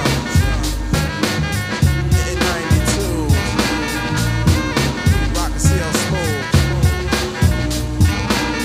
In 2.27 2.37
92. 2.39 3.29
Rock 5.37 5.53
and 5.53 5.61
CL 5.61 5.93
Smooth. 6.03 6.43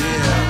Yeah. 0.01 0.41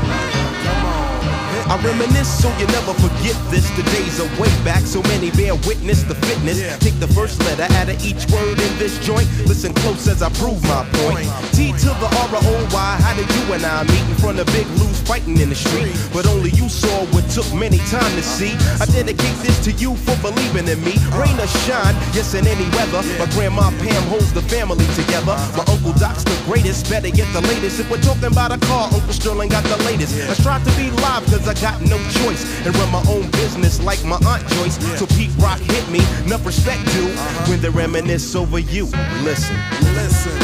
Come 0.63 0.85
on. 0.85 1.71
I 1.71 1.75
reminisce 1.83 2.31
so 2.41 2.49
you 2.57 2.67
never 2.67 2.92
forget 3.33 3.51
this. 3.51 3.69
The 3.73 3.83
days 3.91 4.19
are 4.19 4.41
way 4.41 4.49
back, 4.63 4.81
so 4.81 5.01
many 5.03 5.31
bear 5.31 5.55
witness 5.55 6.03
the 6.03 6.15
fitness. 6.15 6.59
Take 6.79 6.99
the 6.99 7.07
first 7.07 7.39
letter 7.41 7.67
out 7.73 7.89
of 7.89 8.03
each 8.05 8.29
word 8.31 8.59
in 8.59 8.77
this 8.77 8.99
joint. 9.05 9.27
Listen 9.45 9.73
close 9.73 10.07
as 10.07 10.21
I 10.21 10.29
prove 10.29 10.61
my 10.63 10.85
point. 11.05 11.27
T 11.53 11.71
to 11.71 11.89
the 11.99 12.09
R 12.29 12.29
O 12.33 12.69
Y. 12.71 12.97
How 13.01 13.13
did 13.15 13.29
you 13.35 13.53
and 13.53 13.65
I 13.65 13.83
meet 13.83 14.05
in 14.09 14.15
front 14.15 14.39
of 14.39 14.47
Big 14.47 14.67
fighting 15.05 15.37
in 15.39 15.49
the 15.49 15.55
street? 15.55 15.91
But 16.13 16.27
only 16.27 16.51
you 16.51 16.69
saw 16.69 17.05
what 17.13 17.27
took 17.29 17.47
many 17.53 17.77
time 17.91 18.11
to 18.15 18.23
see. 18.23 18.53
I 18.79 18.85
dedicate 18.85 19.37
this 19.43 19.57
to 19.65 19.71
you 19.71 19.95
for 19.95 20.15
believing 20.21 20.67
in 20.67 20.79
me. 20.83 20.95
Rain 21.15 21.35
or 21.39 21.47
shine, 21.65 21.95
yes 22.15 22.33
in 22.33 22.47
any 22.47 22.67
weather. 22.75 23.01
My 23.19 23.27
grandma 23.35 23.69
Pam 23.83 24.03
holds 24.09 24.33
the 24.33 24.41
family 24.43 24.85
together. 24.95 25.35
My 25.57 25.65
uncle 25.67 25.93
Doc's 25.99 26.23
the 26.23 26.35
greatest. 26.45 26.89
Better 26.89 27.09
get 27.09 27.31
the 27.33 27.41
latest. 27.41 27.79
If 27.79 27.89
we're 27.89 28.01
talking 28.01 28.31
about 28.31 28.51
a 28.51 28.59
car, 28.65 28.89
Uncle 28.93 29.13
Sterling 29.13 29.49
got 29.49 29.63
the 29.65 29.77
latest. 29.83 30.15
I 30.29 30.33
strive 30.33 30.63
to 30.63 30.73
be 30.77 30.89
live 31.03 31.25
cause 31.25 31.47
I 31.47 31.53
got 31.59 31.81
no 31.81 31.97
choice 32.23 32.43
and 32.65 32.75
run 32.75 32.91
my 32.91 33.03
own 33.09 33.29
business 33.31 33.81
like 33.81 34.03
my 34.05 34.19
aunt 34.27 34.43
Joyce. 34.57 34.77
So 34.99 35.05
Pete 35.07 35.31
Rock 35.37 35.59
hit 35.59 35.85
me, 35.89 36.01
enough 36.25 36.45
respect 36.45 36.83
due 36.93 37.11
when 37.49 37.61
they 37.61 37.69
reminisce 37.69 38.35
over 38.35 38.59
you. 38.59 38.85
Listen, 39.23 39.57
listen, 39.95 40.37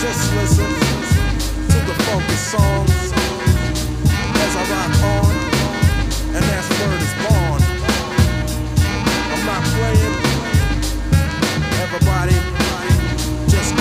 just 0.00 0.34
listen 0.34 0.68
to 1.68 1.78
the 1.86 1.94
funky 2.04 2.38
rock 2.54 2.97
and 5.04 6.44
that's 6.50 6.68
word 6.80 7.00
is 7.02 7.14
born. 7.24 7.60
I'm 9.32 9.42
not 9.46 9.62
playing, 9.74 10.16
everybody, 11.82 12.36
just. 13.48 13.74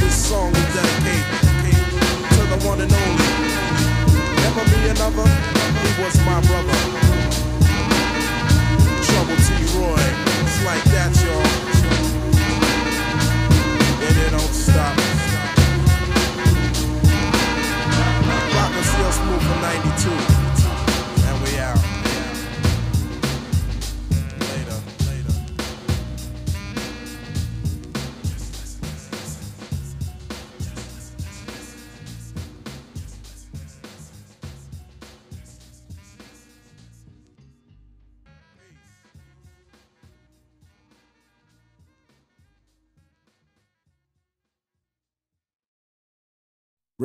This 0.00 0.28
song 0.28 0.52
to 0.52 0.60
the 2.46 2.58
one 2.66 2.80
and 2.80 2.92
only. 2.92 3.28
Never 4.42 4.64
be 4.64 4.88
another, 4.88 5.28
he 5.82 6.02
was 6.02 6.16
my 6.24 6.40
brother. 6.48 6.78
Trouble 9.04 9.36
T. 9.36 9.48
Roy, 9.76 10.04
it's 10.44 10.64
like 10.64 10.84
that, 10.94 11.12
y'all. 11.24 11.46
And 14.06 14.16
it 14.16 14.30
don't 14.30 14.54
stop. 14.54 15.07
For 19.40 19.60
92. 19.60 20.37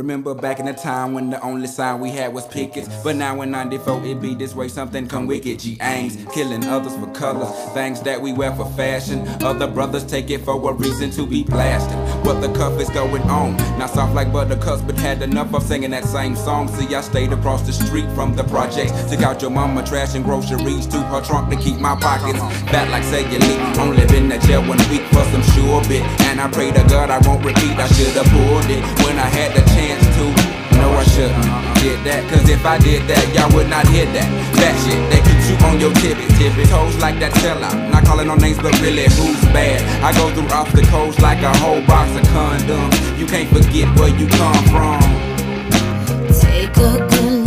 Remember 0.03 0.35
back 0.35 0.59
in 0.59 0.65
the 0.65 0.73
time 0.73 1.13
when 1.13 1.29
the 1.29 1.41
only 1.41 1.65
sign 1.65 2.01
we 2.01 2.09
had 2.09 2.33
was 2.33 2.45
pickets. 2.45 2.89
But 3.05 3.15
now 3.15 3.41
in 3.41 3.51
94 3.51 4.03
it 4.03 4.19
be 4.21 4.35
this 4.35 4.53
way, 4.53 4.67
something 4.67 5.07
come 5.07 5.27
wicked. 5.27 5.59
G 5.59 5.77
aims, 5.81 6.17
killing 6.33 6.65
others 6.65 6.93
for 6.97 7.07
color. 7.13 7.45
Things 7.73 8.01
that 8.01 8.21
we 8.21 8.33
wear 8.33 8.53
for 8.53 8.69
fashion. 8.71 9.25
Other 9.41 9.65
brothers 9.65 10.03
take 10.03 10.29
it 10.29 10.39
for 10.39 10.55
a 10.69 10.73
reason 10.73 11.09
to 11.11 11.25
be 11.25 11.43
blasted. 11.43 11.97
What 12.25 12.41
the 12.41 12.51
cuff 12.51 12.81
is 12.81 12.89
going 12.89 13.21
on? 13.29 13.55
Not 13.79 13.91
soft 13.91 14.13
like 14.13 14.33
buttercups, 14.33 14.81
but 14.81 14.97
had 14.97 15.21
enough 15.21 15.53
of 15.53 15.63
singing 15.63 15.91
that 15.91 16.03
same 16.03 16.35
song. 16.35 16.67
See, 16.67 16.93
I 16.93 16.99
stayed 16.99 17.31
across 17.31 17.61
the 17.61 17.71
street 17.71 18.09
from 18.13 18.35
the 18.35 18.43
projects. 18.43 18.91
Took 19.09 19.21
out 19.21 19.41
your 19.41 19.51
mama 19.51 19.85
trash 19.85 20.15
and 20.15 20.25
groceries 20.25 20.85
to 20.87 20.97
her 20.97 21.21
trunk 21.21 21.49
to 21.49 21.55
keep 21.55 21.79
my 21.79 21.95
pockets 21.95 22.39
fat 22.69 22.91
like 22.91 23.03
cellulite. 23.03 23.77
Only 23.77 24.05
been 24.07 24.29
to 24.31 24.37
jail 24.45 24.67
one 24.67 24.83
week 24.91 25.03
for 25.13 25.23
some 25.31 25.43
sure 25.55 25.81
bit. 25.87 26.03
And 26.27 26.41
I 26.41 26.51
pray 26.51 26.73
to 26.73 26.83
God 26.89 27.09
I 27.09 27.19
won't 27.25 27.45
repeat. 27.45 27.79
I 27.79 27.87
should 27.87 28.11
have 28.19 28.27
pulled 28.27 28.69
it 28.69 28.83
when 29.05 29.17
I 29.17 29.29
had 29.31 29.55
the 29.55 29.61
chance 29.71 29.92
to. 29.99 30.25
No, 30.77 30.91
I 30.93 31.03
shouldn't 31.03 31.73
did 31.83 31.99
that. 32.07 32.23
Cause 32.31 32.47
if 32.47 32.65
I 32.65 32.79
did 32.79 33.03
that, 33.11 33.25
y'all 33.35 33.51
would 33.51 33.67
not 33.67 33.85
hear 33.91 34.07
that. 34.15 34.29
That 34.55 34.73
shit 34.87 35.03
that 35.11 35.21
keeps 35.27 35.51
you 35.51 35.57
on 35.67 35.75
your 35.83 35.91
tippy 35.99 36.23
tippy 36.39 36.63
toes 36.71 36.95
like 37.03 37.19
that 37.19 37.35
sellout. 37.43 37.75
Not 37.91 38.05
calling 38.05 38.27
no 38.27 38.35
names, 38.35 38.57
but 38.57 38.71
really 38.79 39.03
who's 39.03 39.43
bad? 39.51 39.83
I 39.99 40.15
go 40.15 40.31
through 40.31 40.47
obstacles 40.47 41.19
like 41.19 41.43
a 41.43 41.51
whole 41.59 41.83
box 41.83 42.15
of 42.15 42.23
condoms. 42.31 42.95
You 43.19 43.27
can't 43.27 43.49
forget 43.51 43.91
where 43.99 44.15
you 44.15 44.27
come 44.39 44.63
from. 44.71 45.03
Take 46.31 46.71
a 46.79 47.03
good 47.11 47.42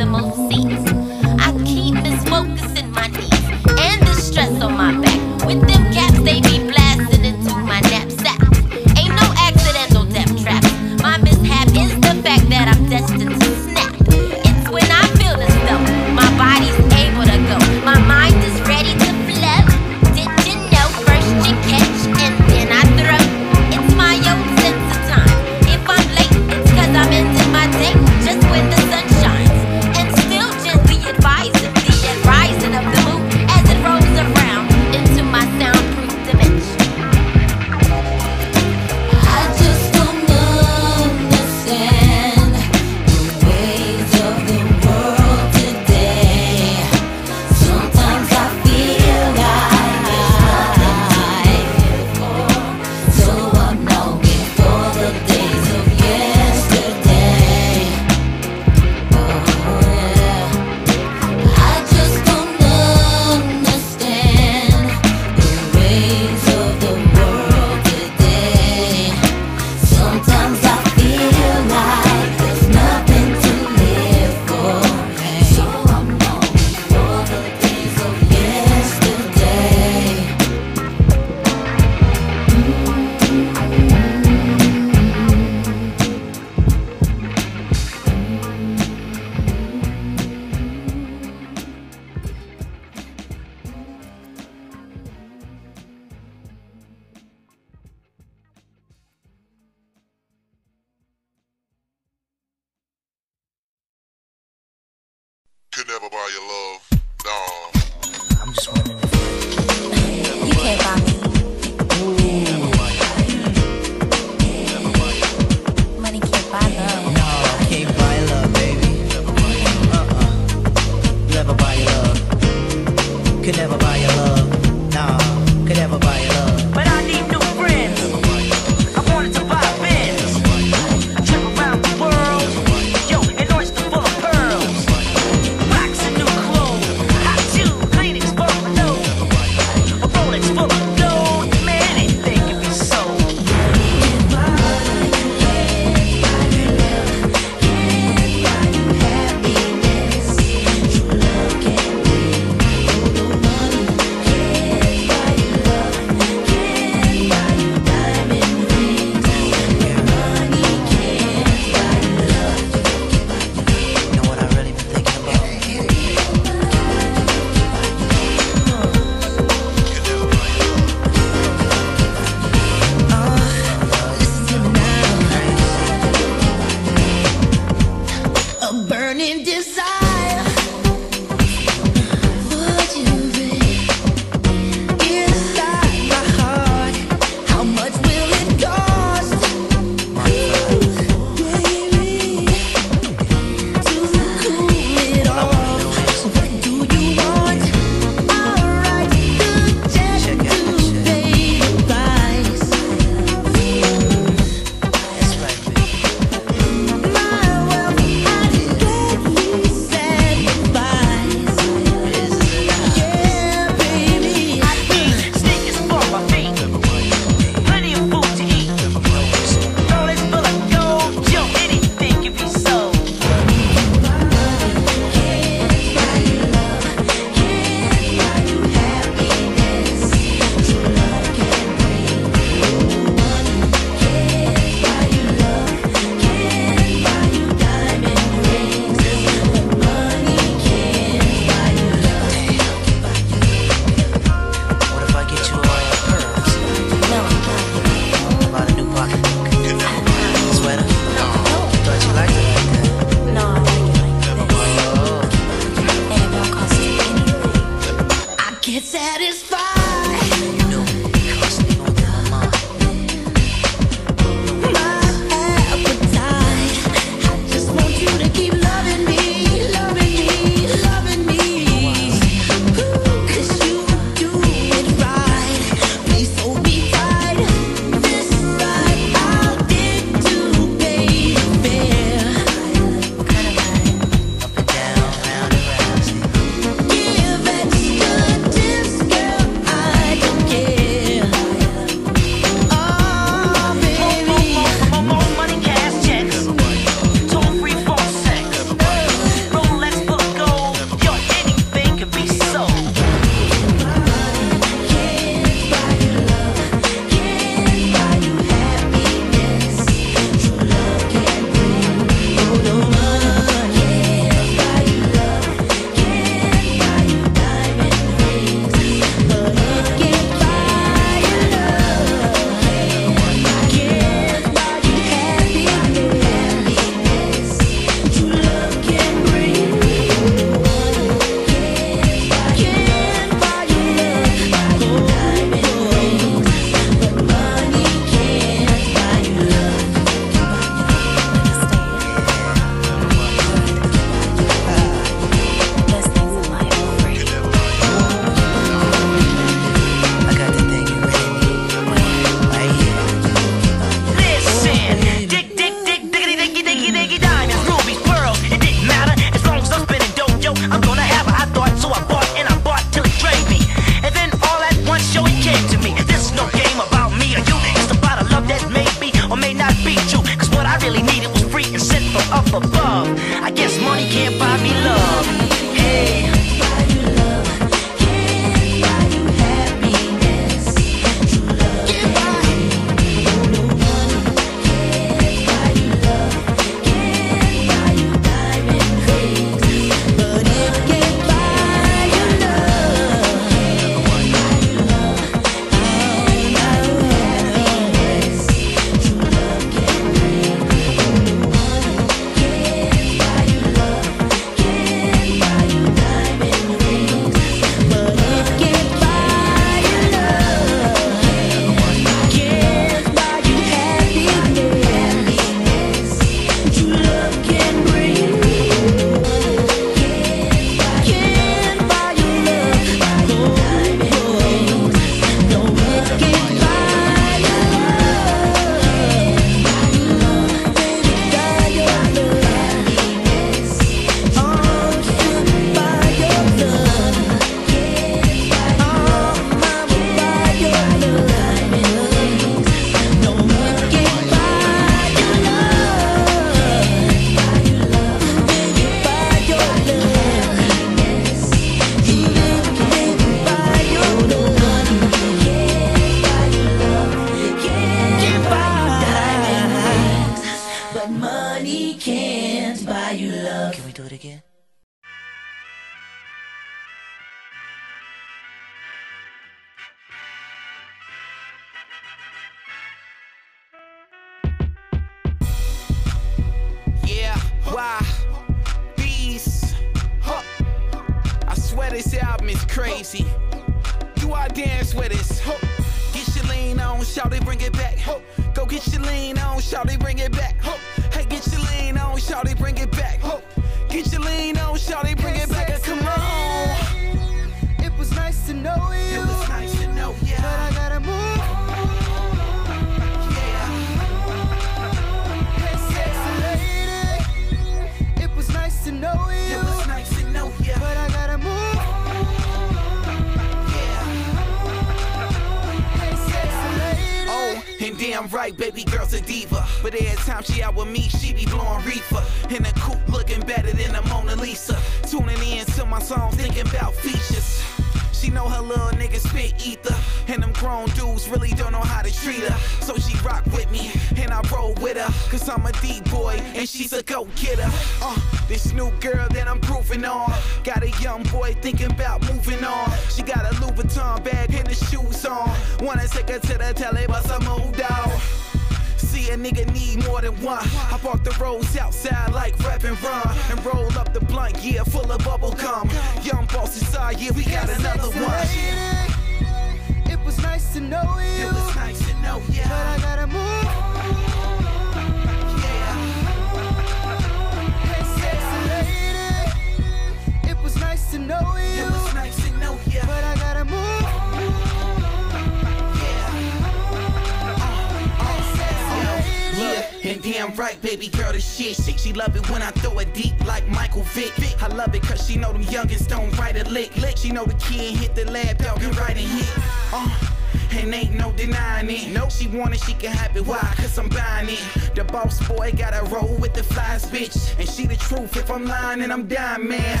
If 599.04 599.10
I'm 599.10 599.68
man. 599.68 600.00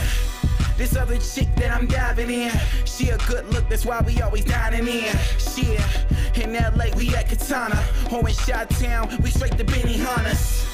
This 0.78 0.96
other 0.96 1.18
chick 1.18 1.48
that 1.56 1.70
I'm 1.70 1.86
diving 1.86 2.30
in, 2.30 2.50
she 2.86 3.10
a 3.10 3.18
good 3.28 3.46
look, 3.52 3.68
that's 3.68 3.84
why 3.84 4.00
we 4.00 4.20
always 4.22 4.44
dining 4.44 4.88
in. 4.88 5.16
Shit, 5.38 5.78
in 6.36 6.54
LA, 6.54 6.86
we 6.96 7.14
at 7.14 7.28
Katana. 7.28 7.80
Or 8.10 8.26
in 8.26 8.34
Shot 8.34 8.70
Town, 8.70 9.08
we 9.22 9.30
straight 9.30 9.58
to 9.58 9.64
Benihana's. 9.64 10.66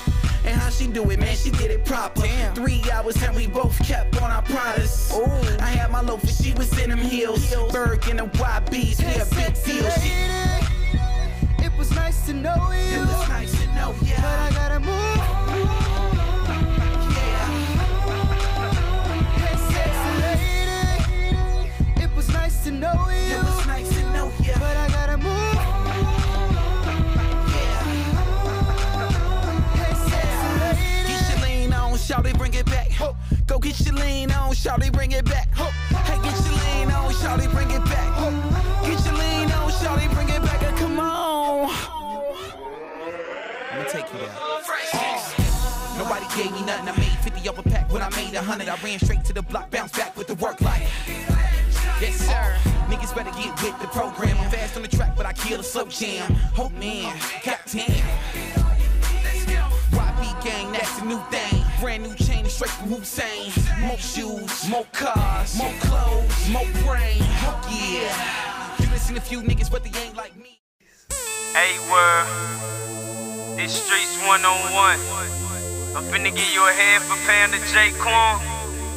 And 0.45 0.55
how 0.59 0.71
she 0.71 0.87
do 0.87 1.11
it, 1.11 1.19
man, 1.19 1.37
she 1.37 1.51
did 1.51 1.71
it 1.73 1.85
proper. 1.85 2.23
Three 2.55 2.83
hours 2.93 3.21
and 3.23 3.35
we 3.35 3.47
both 3.49 3.77
kept 3.85 4.23
on 4.23 4.31
our 4.31 4.43
promise. 4.43 5.13
I 5.59 5.67
had 5.67 5.91
my 5.91 6.01
loafers, 6.01 6.41
she 6.41 6.55
was 6.55 6.71
in 6.79 6.91
them 6.91 6.99
heels. 7.01 7.53
Berg 7.73 8.07
and 8.09 8.21
the 8.21 8.27
YBs, 8.27 9.01
we 9.01 9.21
a 9.21 9.27
big 9.35 9.55
deal. 9.65 9.91
She, 9.91 10.13
It 11.65 11.77
was 11.77 11.91
nice 11.91 12.25
to 12.27 12.33
know 12.33 12.55
you. 12.71 13.03
it 13.03 13.07
was 13.07 13.29
nice 13.29 13.53
to 13.61 13.67
know 13.75 13.93
But. 14.01 14.19
I 14.25 14.51
gotta 14.55 14.81
move. 14.81 15.20
Your 33.91 34.05
lean 34.05 34.31
on, 34.33 34.53
it, 34.53 34.93
bring 34.93 35.13
it 35.13 35.25
back. 35.25 35.49
Hey, 35.55 36.17
get 36.23 36.35
your 36.45 36.55
lean 36.55 36.91
on, 36.91 37.41
it, 37.41 37.51
bring 37.51 37.71
it 37.71 37.85
back. 37.85 38.11
Get 38.83 39.05
your 39.05 39.15
lean 39.15 39.51
on, 39.51 39.99
it, 39.99 40.11
bring 40.13 40.29
it 40.29 40.43
back. 40.43 40.77
Come 40.77 41.01
on. 41.01 41.69
Let 43.71 43.79
me 43.79 43.85
take 43.91 44.13
you 44.13 44.19
there. 44.19 44.31
Oh. 44.39 45.35
Nobody 45.99 46.27
gave 46.37 46.53
me 46.53 46.65
nothing. 46.65 46.89
I 46.89 46.97
made 46.97 47.19
50 47.33 47.49
of 47.49 47.59
a 47.59 47.63
pack. 47.63 47.93
When 47.93 48.03
I 48.03 48.11
made 48.11 48.35
a 48.35 48.43
hundred, 48.43 48.69
I 48.69 48.77
ran 48.77 48.99
straight 48.99 49.25
to 49.25 49.33
the 49.33 49.43
block, 49.43 49.71
bounced 49.71 49.97
back 49.97 50.17
with 50.17 50.27
the 50.27 50.35
work 50.37 50.61
like. 50.61 50.83
Yes, 52.01 52.17
sir. 52.17 52.57
Niggas 52.89 53.15
better 53.15 53.31
get 53.33 53.63
with 53.63 53.79
the 53.81 53.89
program. 53.89 54.37
I'm 54.39 54.51
fast 54.51 54.77
on 54.77 54.83
the 54.83 54.89
track, 54.89 55.17
but 55.17 55.27
I 55.27 55.33
kill 55.33 55.61
a 55.61 55.65
slow 55.65 55.87
jam. 55.87 56.35
Oh 56.57 56.71
man, 56.71 57.17
goddamn. 57.45 58.10
Cars, 65.01 65.57
more 65.57 65.73
clothes, 65.81 66.51
more 66.51 66.67
brain. 66.85 67.17
Oh 67.41 67.57
yeah. 67.71 68.77
You 69.13 69.19
few 69.19 69.41
niggas, 69.41 69.71
but 69.71 69.83
they 69.83 69.99
ain't 69.99 70.15
like 70.15 70.37
me. 70.37 70.61
Hey, 71.55 71.79
word. 71.91 73.57
This 73.57 73.83
streets 73.83 74.19
one 74.27 74.45
on 74.45 74.61
one. 74.75 74.99
I'm 75.97 76.05
finna 76.13 76.37
give 76.37 76.53
you 76.53 76.69
a 76.69 76.73
half 76.73 77.07
a 77.09 77.17
pound 77.27 77.55
of 77.55 77.61
J-Kwon 77.73 78.43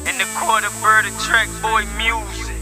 and 0.06 0.20
the 0.20 0.26
quarter 0.36 0.68
bird 0.82 1.06
of 1.06 1.18
track 1.20 1.48
boy 1.62 1.86
music. 1.96 2.54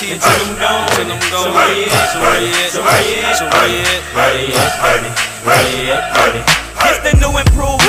Gone, 0.00 0.56
gone. 0.56 0.88
It's 6.82 6.98
the 7.04 7.12
new 7.20 7.36
hop. 7.36 7.79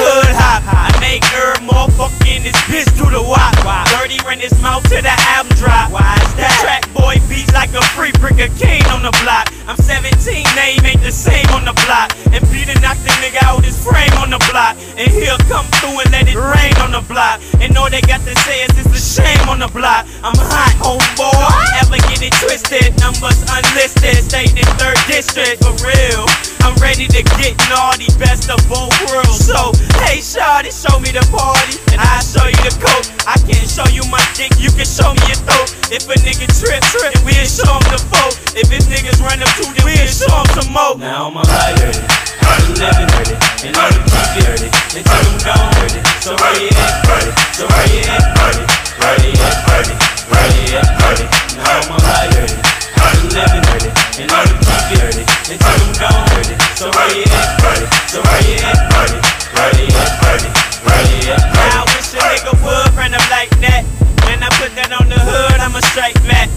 I 2.11 2.19
make 2.19 2.27
her 2.27 2.41
motherfucking 2.41 2.43
this 2.43 2.55
bitch 2.67 2.89
do 2.97 3.09
the 3.09 3.21
wop. 3.21 3.53
Dirty 3.91 4.19
ran 4.25 4.39
his 4.39 4.53
mouth 4.61 4.83
to 4.89 5.01
the 5.01 5.15
album 5.35 5.53
drop. 5.57 5.91
Why 5.91 6.15
is 6.21 6.33
that? 6.35 6.57
Track 6.61 6.83
boy 6.93 7.15
beats 7.29 7.53
like 7.53 7.73
a 7.73 7.81
free 7.95 8.11
brick 8.19 8.39
of 8.39 8.51
cane 8.59 8.85
on 8.91 9.03
the 9.03 9.11
block. 9.23 9.47
I'm 9.67 9.77
17, 9.77 10.43
name 10.55 10.83
ain't 10.85 11.01
the 11.01 11.11
same 11.11 11.47
on 11.51 11.65
the 11.65 11.73
block. 11.85 12.11
And 12.31 12.43
Peter 12.51 12.77
knocked 12.81 13.03
the 13.03 13.13
nigga 13.21 13.41
out 13.43 13.63
his 13.63 13.77
frame 13.77 14.13
on 14.19 14.29
the 14.29 14.41
block. 14.51 14.75
And 14.97 15.11
he'll 15.11 15.39
come 15.47 15.65
through 15.79 16.01
and 16.01 16.11
let 16.11 16.27
it 16.27 16.39
rain 16.39 16.75
on 16.81 16.91
the 16.91 17.03
block. 17.07 17.39
And 17.61 17.75
all 17.77 17.89
they 17.89 18.01
got 18.01 18.21
to 18.25 18.35
say 18.43 18.65
is 18.65 18.71
it's 18.75 18.91
a 18.91 19.21
shame 19.21 19.49
on 19.49 19.59
the 19.59 19.69
block. 19.69 20.07
I'm 20.23 20.35
hot, 20.35 20.73
homeboy. 20.81 21.81
Ever 21.81 21.99
get 22.09 22.21
it 22.21 22.33
twisted? 22.41 22.97
Numbers 22.99 23.39
unlisted. 23.47 24.23
Stayed 24.27 24.57
in 24.57 24.67
third 24.77 24.97
district 25.07 25.63
for 25.63 25.73
real. 25.85 26.25
I'm 26.61 26.75
ready 26.77 27.07
to 27.07 27.21
get 27.41 27.57
naughty, 27.69 28.07
best 28.19 28.49
of 28.49 28.61
both 28.69 28.93
worlds. 29.09 29.45
So, 29.45 29.73
hey, 30.05 30.21
shawty, 30.21 30.69
show 30.69 30.99
me 30.99 31.09
the 31.09 31.25
party, 31.33 31.77
and 31.91 32.00
I 32.01 32.25
show 32.25 32.45
you 32.49 32.61
the 32.65 32.73
coat. 32.81 33.05
I 33.29 33.37
can't 33.45 33.69
show 33.69 33.85
you 33.93 34.01
my 34.09 34.21
dick, 34.33 34.51
you 34.57 34.73
can 34.73 34.87
show 34.89 35.13
me 35.13 35.23
your 35.29 35.41
throat. 35.45 35.69
If 35.93 36.09
a 36.09 36.15
nigga 36.25 36.49
trip, 36.57 36.81
trip, 36.89 37.13
we'll 37.21 37.45
show 37.45 37.69
him 37.69 37.85
the 37.93 38.01
foe. 38.09 38.31
If 38.57 38.67
his 38.73 38.89
niggas 38.89 39.21
run 39.21 39.41
up 39.41 39.51
to, 39.61 39.65
then 39.69 39.85
we'll 39.85 40.09
show 40.09 40.33
him 40.33 40.49
some 40.57 40.73
more. 40.73 40.97
Now 40.97 41.29
I'm 41.29 41.37
a 41.37 41.43
liar. 41.45 41.91
I'm 42.41 42.73
living 42.75 43.37
and 43.67 43.77
I'm. 43.77 44.01
So? 46.21 46.37
So? 46.37 47.65
Now 51.57 51.81
I'm 51.81 52.67
a. 52.67 52.70
I'm 53.01 53.29
living 53.33 53.63
dirty, 53.65 53.89
and 54.21 54.31
I'm 54.31 54.49
dirty 54.61 55.23
I'm 55.59 55.83
gone 55.97 56.25
dirty. 56.37 56.55
So? 56.77 56.87
So? 58.07 58.21
Now 61.51 61.81
I 61.81 61.89
wish 61.93 62.13
a 62.13 62.21
nigga 62.21 62.53
would 62.61 62.93
run 62.95 63.13
up 63.13 63.25
like 63.29 63.49
that. 63.61 63.83
When 64.25 64.41
I 64.41 64.49
put 64.61 64.73
that 64.75 64.91
on 64.93 65.09
the 65.09 65.19
hood, 65.19 65.59
I'ma 65.59 65.81
strike 65.91 66.15
back. 66.29 66.49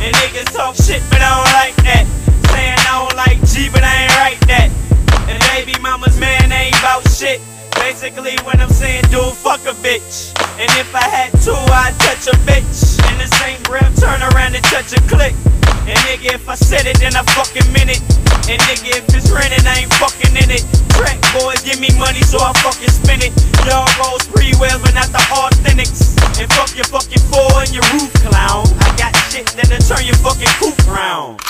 And 0.00 0.14
niggas 0.16 0.52
talk 0.56 0.76
shit, 0.76 1.02
but 1.10 1.20
I 1.20 1.30
don't 1.36 1.52
like 1.52 1.76
that. 1.84 2.04
Saying 2.52 2.78
I 2.78 3.04
don't 3.04 3.16
like 3.16 3.38
G, 3.46 3.68
but 3.68 3.82
I 3.84 4.04
ain't 4.04 4.16
right 4.16 4.40
that. 4.48 4.70
And 5.28 5.38
baby 5.52 5.78
mama's 5.80 6.18
man 6.18 6.50
ain't 6.52 6.76
shit. 7.20 7.40
Basically, 7.80 8.36
when 8.44 8.60
I'm 8.60 8.68
saying 8.68 9.08
dude, 9.10 9.34
fuck 9.34 9.64
a 9.64 9.74
bitch. 9.80 10.36
And 10.60 10.70
if 10.76 10.94
I 10.94 11.02
had 11.02 11.32
to, 11.48 11.52
I'd 11.72 11.96
touch 12.04 12.28
a 12.28 12.36
bitch. 12.44 13.00
In 13.08 13.16
the 13.16 13.28
same 13.40 13.60
breath, 13.64 13.88
turn 13.98 14.20
around 14.20 14.54
and 14.54 14.64
touch 14.68 14.92
a 14.92 15.00
click. 15.08 15.34
And 15.88 15.96
nigga, 16.04 16.36
if 16.36 16.48
I 16.48 16.54
said 16.54 16.86
it, 16.86 17.00
then 17.00 17.16
I 17.16 17.24
fucking 17.32 17.66
meant 17.72 17.90
it. 17.90 18.02
And 18.52 18.60
nigga, 18.68 19.00
if 19.00 19.08
it's 19.16 19.32
raining, 19.32 19.64
I 19.64 19.88
ain't 19.88 19.92
fucking 19.96 20.36
in 20.36 20.52
it. 20.52 20.62
Track 20.94 21.18
boys 21.32 21.64
give 21.64 21.80
me 21.80 21.88
money, 21.98 22.20
so 22.20 22.38
I 22.38 22.52
fucking 22.60 22.92
spend 22.92 23.24
it. 23.24 23.32
Y'all 23.64 23.88
rolls 23.96 24.28
pretty 24.28 24.52
well, 24.60 24.78
but 24.78 24.94
not 24.94 25.08
the 25.08 25.22
authentics. 25.32 26.14
And 26.36 26.52
fuck 26.52 26.76
your 26.76 26.86
fucking 26.92 27.24
four 27.32 27.64
and 27.64 27.72
your 27.72 27.84
roof 27.96 28.12
clown. 28.20 28.68
I 28.84 28.92
got 29.00 29.16
shit 29.32 29.48
that'll 29.56 29.80
turn 29.80 30.04
your 30.04 30.20
fucking 30.20 30.52
coop 30.60 30.76
round. 30.86 31.40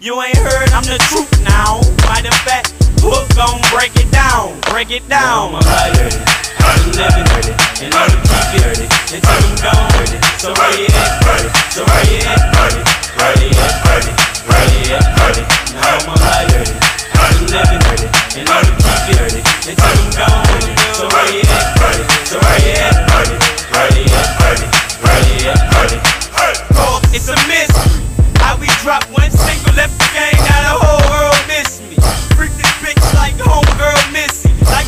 You 0.00 0.16
ain't 0.22 0.32
heard, 0.40 0.72
I'm 0.72 0.80
the 0.88 0.96
truth 1.12 1.28
now. 1.44 1.76
Matter 2.08 2.32
of 2.32 2.40
fact, 2.48 2.72
hook 3.04 3.28
gon' 3.36 3.60
break 3.68 3.92
it 4.00 4.08
down, 4.08 4.56
break 4.72 4.88
it 4.88 5.04
down. 5.12 5.52
I'm 5.52 5.60
alive, 5.60 5.92
dirty. 5.92 6.16
I'm 6.56 6.88
living 6.96 7.28
dirty, 7.28 7.52
and 7.84 7.92
I'ma 7.92 8.16
keep 8.24 8.48
you 8.48 8.60
dirty 8.64 8.88
until 9.12 9.28
I'm 9.28 9.60
gone. 9.60 10.08
So 10.40 10.56
where 10.56 10.72
you 10.72 10.88
at, 10.88 11.20
dirty? 11.20 11.52
So 11.68 11.84
where 11.84 12.04
you 12.08 12.16
at, 12.24 12.40
dirty? 12.48 12.80
Where 13.12 13.36
you 13.44 13.52
at, 13.60 13.76
dirty? 13.84 14.12
Where 14.48 14.64
you 14.72 14.96
at, 14.96 15.04
dirty? 15.20 15.44
Now 15.76 16.00
I'm. 16.00 16.16
I'm 16.16 17.36
living 17.52 17.80
dirty, 17.84 18.08
and 18.40 18.48
I'ma 18.48 18.72
keep 18.80 19.20
dirty 19.20 19.40
until 19.68 19.84
I'm 19.84 20.08
gone 20.16 20.48
dirty. 20.48 20.72
So 20.96 21.12
where 21.12 21.28
you 21.28 21.44
at, 21.44 21.76
dirty? 21.76 22.04
So 22.24 22.40
where 22.40 22.56
you 22.64 22.72
at, 22.72 22.96
dirty? 23.04 23.36
Where 23.68 23.92
you 24.00 24.08
at, 24.16 24.32
dirty? 24.40 24.64
Where 25.04 25.20
you 25.28 25.52
at, 25.52 25.60
dirty? 25.76 26.00
Oh, 26.80 27.04
it's 27.12 27.28
a 27.28 27.36
miss. 27.52 27.68
How 28.50 28.56
we 28.58 28.66
drop 28.82 29.04
one 29.12 29.30
single, 29.30 29.74
left 29.74 29.96
the 29.96 30.10
game, 30.10 30.34
now 30.50 30.74
the 30.74 30.82
whole 30.82 31.06
world 31.06 31.38
miss 31.46 31.78
me. 31.82 31.94
Freak 32.34 32.50
this 32.58 32.66
bitch 32.82 33.14
like 33.14 33.36
homegirl 33.36 33.99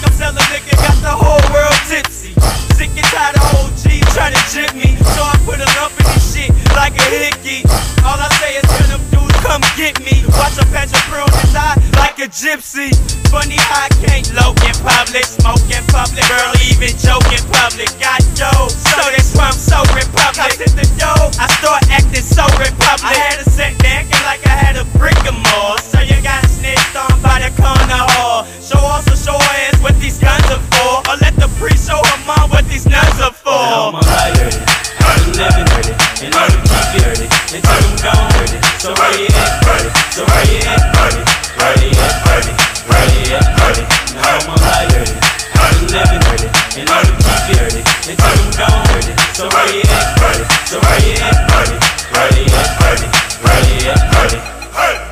I'm 0.04 0.12
selling 0.12 0.46
liquor, 0.50 0.76
got 0.76 0.98
the 1.02 1.14
whole 1.14 1.42
world 1.54 1.80
tipsy. 1.88 2.34
Sick 2.74 2.90
and 2.94 3.06
tired 3.14 3.36
of 3.38 3.44
OG 3.58 4.02
trying 4.12 4.34
to 4.34 4.42
jip 4.52 4.72
me. 4.74 4.96
So 5.16 5.20
I 5.24 5.34
put 5.46 5.58
a 5.58 5.68
lump 5.78 5.96
in 5.96 6.06
this 6.12 6.34
shit 6.34 6.50
like 6.76 6.94
a 6.98 7.06
hickey. 7.08 7.64
All 8.04 8.18
I 8.18 8.28
say 8.42 8.58
is 8.60 8.66
tell 8.66 8.98
them 8.98 9.02
dudes 9.12 9.38
come 9.40 9.62
get 9.76 9.98
me. 10.04 10.24
Watch 10.36 10.58
a 10.60 10.66
patch 10.74 10.92
of 10.92 11.02
pearl 11.08 11.28
his 11.40 11.54
eye 11.54 11.76
like 11.96 12.18
a 12.18 12.28
gypsy. 12.28 12.92
Funny 13.32 13.56
how 13.56 13.86
I 13.86 13.90
can't 14.04 14.28
low 14.36 14.52
in 14.68 14.76
public, 14.84 15.24
smoke 15.24 15.64
in 15.72 15.80
public, 15.88 16.20
barely 16.28 16.60
even 16.68 16.92
joke 17.00 17.24
in 17.32 17.40
public. 17.48 17.88
Got 17.96 18.20
yo, 18.36 18.52
so 18.68 19.00
that's 19.08 19.32
why 19.32 19.48
I'm 19.48 19.56
so 19.56 19.80
republic. 19.96 20.60
I 20.60 20.68
the 20.76 20.86
dough, 21.00 21.32
I 21.40 21.46
start 21.56 21.82
acting 21.88 22.26
so 22.26 22.44
republic. 22.60 23.08
I 23.08 23.14
had 23.16 23.40
a 23.40 23.46
set 23.48 23.72
there 23.80 24.04
acting 24.04 24.24
like 24.28 24.44
I 24.44 24.56
had 24.56 24.76
a 24.76 24.84
brick 24.98 25.16
or 25.24 25.36
more. 25.36 25.78
So 25.80 26.00
you 26.00 26.20
got 26.20 26.44
snitched 26.44 26.96
on 26.96 27.16
by 27.22 27.40
the 27.40 27.50
corner 27.56 28.04
hall. 28.12 28.44
Show 28.60 28.78
off, 28.78 29.06
also 29.08 29.16
show 29.16 29.38
ass 29.38 29.80
what 29.92 30.00
these 30.00 30.18
guns 30.18 30.48
are 30.48 30.64
for. 30.72 31.04
Or 31.10 31.16
let 31.20 31.34
the 31.36 31.48
priest 31.60 31.88
show 31.88 32.00
her 32.00 32.20
mom 32.24 32.50
what 32.50 32.64
these 32.64 32.86
nuns 32.88 33.20
are 33.20 33.32
for. 33.32 33.52
I'm 33.52 33.94
alive 33.94 34.32
dirty, 34.40 34.60
I'm 35.04 35.24
living 35.36 35.66
dirty, 35.68 35.92
and 36.24 36.32
I'ma 36.32 36.56
keep 36.64 36.88
you 36.96 37.00
dirty 37.04 37.26
until 37.52 37.76
I'm 37.76 37.96
gone 38.00 38.32
dirty. 38.32 38.58
So 38.80 38.88
where 38.96 39.12
you 39.20 39.28
at, 39.28 39.52
dirty? 39.60 39.90
So 40.16 40.22
where 40.24 40.44
you 40.48 40.60
at, 40.64 40.82
dirty? 40.96 41.22
Where 41.60 41.76
you 41.76 41.92
at, 41.92 42.16
dirty? 42.24 42.52
Where 42.88 43.06
you 43.12 43.36
at, 43.36 43.46
dirty? 43.60 43.84
Now 44.16 44.40
I'm 44.40 44.48
alive 44.56 44.88
dirty, 44.96 45.16
I'm 45.60 45.80
living 45.92 46.22
dirty, 46.24 46.48
and 46.80 46.88
I'ma 46.88 47.12
keep 47.20 47.42
you 47.52 47.56
dirty 47.60 47.82
until 48.08 48.32
I'm 48.32 48.50
gone 48.56 48.86
dirty. 48.96 49.12
So 49.36 49.44
where 49.52 49.68
you 49.76 49.84
at, 49.92 50.08
dirty? 50.16 50.44
So 50.72 50.76
where 50.80 51.00
you 51.04 51.14
at, 51.20 51.36
dirty? 51.52 51.76
Where 52.16 52.30
you 52.32 52.48
at, 52.48 52.70
dirty? 52.80 53.08
Where 53.44 53.60
you 53.68 53.92
at, 53.92 54.02
dirty? 54.08 54.40
As 54.72 55.11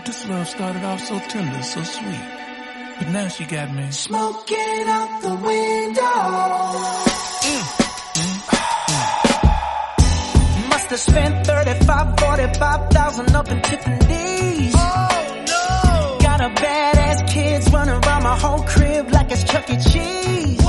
that 0.00 0.06
this 0.06 0.28
love 0.28 0.46
started 0.48 0.84
off 0.84 1.00
so 1.00 1.18
tender, 1.18 1.62
so 1.62 1.82
sweet. 1.82 2.20
But 2.98 3.08
now 3.08 3.28
she 3.28 3.44
got 3.44 3.72
me 3.74 3.90
smoking 3.90 4.84
out 4.86 5.22
the 5.22 5.34
window. 5.34 6.02
Mm, 7.46 7.64
mm, 8.16 8.36
mm. 9.70 10.88
to 10.88 10.96
spend 10.98 11.46
35, 11.46 12.18
45,000 12.18 13.36
up 13.36 13.48
in 13.48 13.62
Tiffany's. 13.62 14.74
Oh 14.74 15.44
no! 15.46 16.18
Got 16.20 16.40
a 16.40 16.48
badass 16.60 17.28
kids 17.28 17.70
running 17.72 17.94
around 17.94 18.22
my 18.24 18.36
whole 18.36 18.62
crib 18.64 19.10
like 19.12 19.30
it's 19.30 19.44
Chuck 19.44 19.70
E. 19.70 19.76
Cheese. 19.76 20.59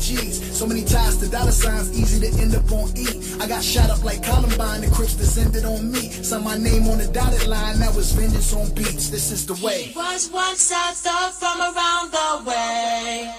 Too 0.00 0.48
so 0.58 0.66
many 0.66 0.82
ties 0.82 1.16
to 1.18 1.28
dollar 1.28 1.52
signs, 1.52 1.96
easy 1.96 2.18
to 2.18 2.42
end 2.42 2.52
up 2.54 2.70
on 2.72 2.90
E. 2.96 3.06
I 3.40 3.46
got 3.46 3.62
shot 3.62 3.90
up 3.90 4.02
like 4.02 4.24
Columbine, 4.24 4.80
the 4.80 4.90
Crips 4.90 5.14
descended 5.14 5.64
on 5.64 5.92
me. 5.92 6.10
Saw 6.10 6.40
my 6.40 6.58
name 6.58 6.88
on 6.88 6.98
the 6.98 7.06
dotted 7.06 7.46
line, 7.46 7.78
that 7.78 7.94
was 7.94 8.10
vengeance 8.10 8.52
on 8.52 8.74
beats. 8.74 9.08
This 9.08 9.30
is 9.30 9.46
the 9.46 9.54
way. 9.64 9.92
Was 9.94 10.30
once 10.32 10.72
I 10.74 10.92
thought 10.94 11.32
from 11.34 11.60
around 11.60 12.10
the 12.10 12.50
way. 12.50 13.34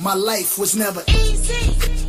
My 0.00 0.14
life 0.14 0.58
was 0.58 0.74
never 0.74 1.02
easy. 1.08 2.01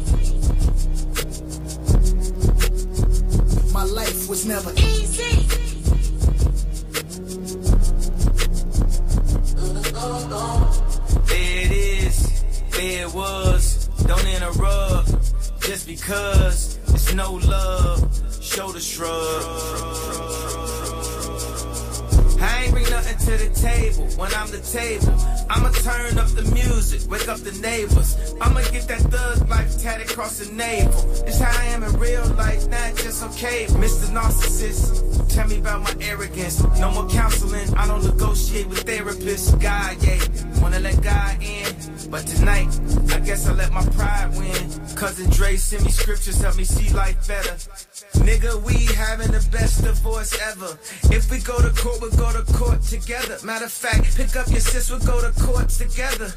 Pick 54.15 54.35
up 54.35 54.48
your 54.48 54.60
sis, 54.60 54.90
we'll 54.90 54.99
go 54.99 55.22
to 55.22 55.31
court 55.41 55.69
together. 55.69 56.31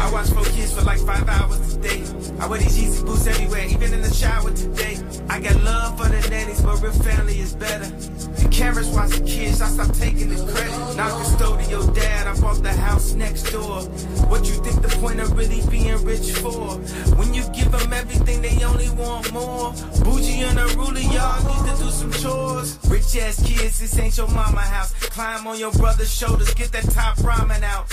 I 0.00 0.10
watch 0.12 0.28
four 0.30 0.44
kids 0.44 0.72
for 0.74 0.82
like 0.82 1.00
five 1.00 1.28
hours 1.28 1.74
a 1.74 1.80
day. 1.80 2.02
I 2.38 2.46
wear 2.46 2.58
these 2.60 2.78
Yeezy 2.78 3.04
boots 3.04 3.26
everywhere, 3.26 3.66
even 3.66 3.92
in 3.92 4.02
the 4.02 4.12
shower 4.12 4.50
today. 4.50 4.98
I 5.28 5.40
got 5.40 5.56
love 5.62 5.98
for 5.98 6.08
the 6.08 6.20
but 6.60 6.82
real 6.82 6.92
family 6.92 7.38
is 7.38 7.54
better. 7.54 7.86
The 7.86 8.48
cameras 8.50 8.88
watch 8.88 9.10
the 9.10 9.24
kids, 9.24 9.60
I 9.62 9.68
stop 9.68 9.94
taking 9.96 10.28
the 10.28 10.52
credit. 10.52 10.96
Now 10.96 11.08
custodial 11.18 11.94
dad, 11.94 12.26
I 12.26 12.40
bought 12.40 12.62
the 12.62 12.72
house 12.72 13.14
next 13.14 13.44
door. 13.52 13.82
What 14.28 14.44
you 14.46 14.54
think 14.64 14.82
the 14.82 14.88
point 15.00 15.20
of 15.20 15.36
really 15.36 15.62
being 15.70 16.04
rich 16.04 16.32
for? 16.32 16.76
When 17.16 17.32
you 17.32 17.42
give 17.54 17.70
them 17.70 17.92
everything, 17.92 18.42
they 18.42 18.62
only 18.64 18.90
want 18.90 19.32
more. 19.32 19.72
Bougie 20.04 20.42
and 20.42 20.58
a 20.58 20.66
ruler, 20.76 21.00
y'all 21.00 21.42
need 21.48 21.70
to 21.70 21.84
do 21.84 21.90
some 21.90 22.12
chores. 22.12 22.78
Rich 22.88 23.16
ass 23.16 23.42
kids, 23.46 23.80
this 23.80 23.98
ain't 23.98 24.16
your 24.16 24.28
mama 24.28 24.60
house. 24.60 24.92
Climb 24.92 25.46
on 25.46 25.58
your 25.58 25.72
brother's 25.72 26.12
shoulders, 26.12 26.52
get 26.54 26.72
that 26.72 26.84
top 26.90 27.16
ramen 27.18 27.62
out. 27.62 27.86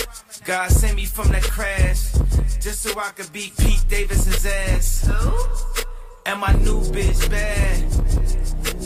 God 0.46 0.72
sent 0.72 0.96
me 0.96 1.06
from 1.06 1.30
that 1.30 1.44
crash, 1.44 2.12
just 2.60 2.82
so 2.82 2.98
I 3.00 3.12
could 3.12 3.32
beat 3.32 3.56
Pete 3.58 3.84
Davidson's 3.88 4.46
ass. 4.46 5.89
And 6.30 6.42
my 6.42 6.54
new 6.64 6.80
bitch 6.94 7.28
bad. 7.32 7.84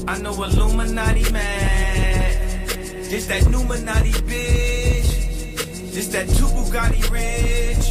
I 0.07 0.17
know 0.19 0.31
Illuminati 0.31 1.29
mad. 1.29 2.69
This 3.09 3.27
that 3.27 3.45
Illuminati 3.45 4.11
bitch. 4.11 5.91
This 5.93 6.07
that 6.13 6.29
two 6.29 6.45
Bugatti 6.55 7.03
rich. 7.11 7.87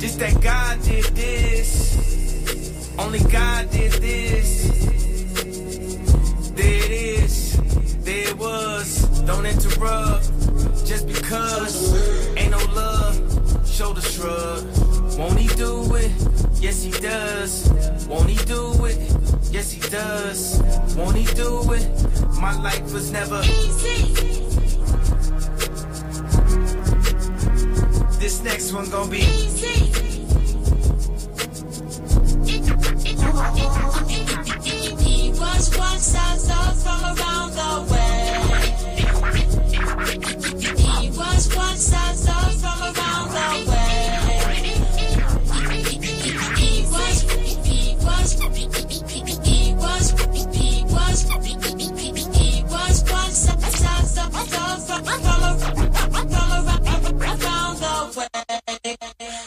This 0.00 0.14
that 0.14 0.40
God 0.40 0.80
did 0.84 1.04
this. 1.16 2.94
Only 2.96 3.18
God 3.18 3.70
did 3.72 3.90
this. 3.94 4.68
There 6.54 6.84
it 6.84 6.90
is. 6.92 7.58
There 8.04 8.28
it 8.28 8.38
was. 8.38 9.20
Don't 9.22 9.46
interrupt. 9.46 10.30
Just 10.86 11.08
because 11.08 12.36
ain't 12.36 12.52
no 12.52 12.64
love. 12.72 13.66
Shoulder 13.66 14.00
shrug. 14.00 15.03
Won't 15.16 15.38
he 15.38 15.48
do 15.56 15.94
it? 15.94 16.10
Yes, 16.60 16.82
he 16.82 16.90
does. 16.90 17.68
Won't 18.08 18.28
he 18.28 18.36
do 18.46 18.84
it? 18.84 18.98
Yes, 19.50 19.70
he 19.70 19.80
does. 19.88 20.60
Won't 20.96 21.16
he 21.16 21.24
do 21.34 21.72
it? 21.72 21.88
My 22.40 22.52
life 22.60 22.92
was 22.92 23.12
never 23.12 23.40
easy. 23.44 24.14
This 28.18 28.42
next 28.42 28.72
one 28.72 28.90
gonna 28.90 29.10
be 29.10 29.18
easy. 29.18 29.92
He 35.04 35.30
was 35.30 35.76
once 35.76 36.12
thought 36.12 36.76
from 36.82 37.00
around 37.04 37.52
the 37.60 37.70
way. 37.92 38.14
He 40.76 41.10
was 41.10 41.54
once 41.54 41.90
thought 41.90 42.54
from 42.62 42.83
Thank 58.84 58.98
you. 59.20 59.43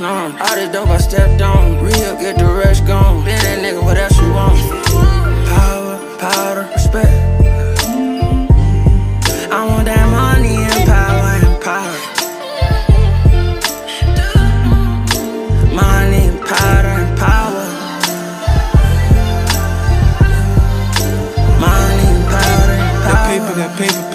A 0.00 0.02
Teflon. 0.02 0.40
All 0.40 0.56
the 0.56 0.72
dope 0.72 0.88
I 0.88 0.98
stepped 0.98 1.42
on. 1.42 1.82
Real, 1.82 2.16
get 2.16 2.38
the 2.38 2.44
rush 2.44 2.80
gone. 2.80 3.24
Been 3.24 3.38
that 3.38 3.58
nigga, 3.62 3.82
what 3.82 3.96
else 3.96 4.18
you 4.20 4.30
want? 4.32 4.58
Power, 5.48 6.18
powder, 6.18 6.68
respect. 6.72 7.25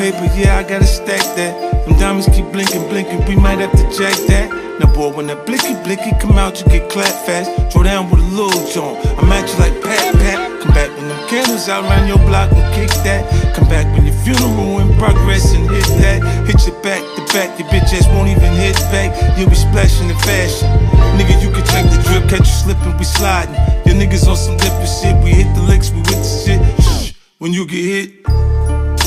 paper, 0.02 0.26
yeah, 0.34 0.57
I 0.57 0.64
gotta 0.64 0.90
stack 0.90 1.22
that. 1.38 1.53
Them 1.86 1.94
diamonds 2.02 2.26
keep 2.34 2.49
blinking, 2.49 2.90
blinking, 2.90 3.22
we 3.30 3.36
might 3.36 3.61
have 3.61 3.69
to 3.78 3.86
jack 3.94 4.18
that. 4.34 4.49
Now, 4.82 4.90
boy, 4.90 5.14
when 5.14 5.28
that 5.28 5.45
blicky 5.45 5.78
blicky 5.86 6.10
come 6.18 6.41
out, 6.41 6.57
you 6.57 6.65
get 6.73 6.90
clapped 6.90 7.22
fast. 7.30 7.53
Throw 7.69 7.84
down 7.84 8.10
with 8.10 8.18
a 8.18 8.30
little 8.34 8.65
joint, 8.73 8.98
I'm 9.22 9.30
at 9.30 9.45
you 9.45 9.57
like 9.61 9.78
pat 9.86 10.18
pat. 10.18 10.40
Come 10.57 10.73
back 10.73 10.90
when 10.98 11.06
them 11.06 11.22
candles 11.30 11.69
out 11.69 11.86
around 11.86 12.10
your 12.10 12.18
block 12.26 12.49
and 12.49 12.65
kick 12.73 12.90
that. 13.06 13.30
Come 13.53 13.69
back 13.69 13.86
when 13.94 14.10
your 14.10 14.18
funeral 14.26 14.82
in 14.82 14.90
progress 14.98 15.53
and 15.53 15.69
hit 15.69 15.86
that. 16.02 16.26
Hit 16.49 16.57
your 16.65 16.82
back 16.82 17.06
to 17.06 17.22
back, 17.30 17.53
your 17.61 17.69
bitch 17.69 17.94
ass 17.94 18.10
won't 18.10 18.34
even 18.34 18.57
hit 18.57 18.82
back. 18.90 19.14
You'll 19.38 19.53
be 19.53 19.56
splashing 19.56 20.10
in 20.10 20.18
fashion. 20.26 20.65
Nigga, 21.14 21.38
you 21.45 21.53
can 21.53 21.61
check 21.69 21.86
the 21.94 22.02
drip, 22.10 22.26
catch 22.26 22.49
you 22.49 22.57
slipping, 22.65 22.98
we 22.98 23.06
sliding. 23.06 23.53
Your 23.86 23.94
niggas 24.02 24.26
on 24.26 24.34
some 24.34 24.57
different 24.57 24.90
shit, 24.90 25.14
we 25.22 25.30
hit 25.30 25.49
the 25.53 25.61
licks, 25.61 25.94
we 25.94 26.02
with 26.10 26.26
the 26.26 26.34
shit. 26.41 26.61
Shh, 26.82 27.14
when 27.38 27.53
you 27.53 27.69
get 27.69 27.86
hit, 27.86 28.23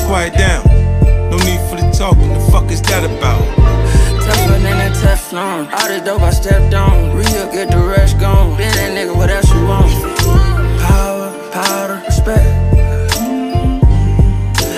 quiet 0.07 0.39
down 0.39 0.74
talking, 1.97 2.33
the 2.33 2.39
fuck 2.51 2.69
is 2.71 2.81
that 2.83 3.05
about? 3.05 3.39
Tougher 4.25 4.59
than 4.59 4.91
a 4.91 4.93
Teflon. 4.95 5.71
All 5.71 5.87
this 5.87 6.01
dope 6.03 6.21
I 6.21 6.31
stepped 6.31 6.73
on. 6.73 7.15
Real, 7.15 7.51
get 7.51 7.71
the 7.71 7.77
rest 7.77 8.19
gone. 8.19 8.57
Been 8.57 8.71
that 8.75 8.91
nigga, 8.91 9.15
what 9.15 9.29
else 9.29 9.49
you 9.53 9.63
want? 9.65 9.89
Power, 10.81 11.31
powder, 11.51 12.01
respect. 12.05 12.43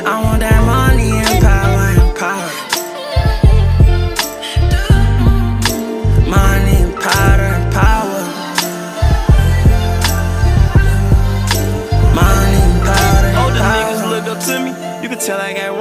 I 0.05 0.21
want 0.23 0.41
that 0.41 0.61
money 0.63 1.09
and 1.09 1.41
power 1.41 1.85
and 1.97 2.15
power. 2.15 2.51
Money 6.29 6.75
and 6.85 6.95
powder 7.01 7.49
and 7.57 7.73
power. 7.73 8.21
Money 12.13 12.61
and 12.61 12.81
powder 12.85 13.27
and 13.27 13.35
power. 13.35 13.41
All 13.41 13.51
the 13.51 13.61
niggas 13.73 14.03
look 14.11 14.25
up 14.27 14.39
to 14.45 14.59
me. 14.61 14.71
You 15.01 15.09
can 15.09 15.19
tell 15.19 15.39
I 15.39 15.53
got 15.53 15.76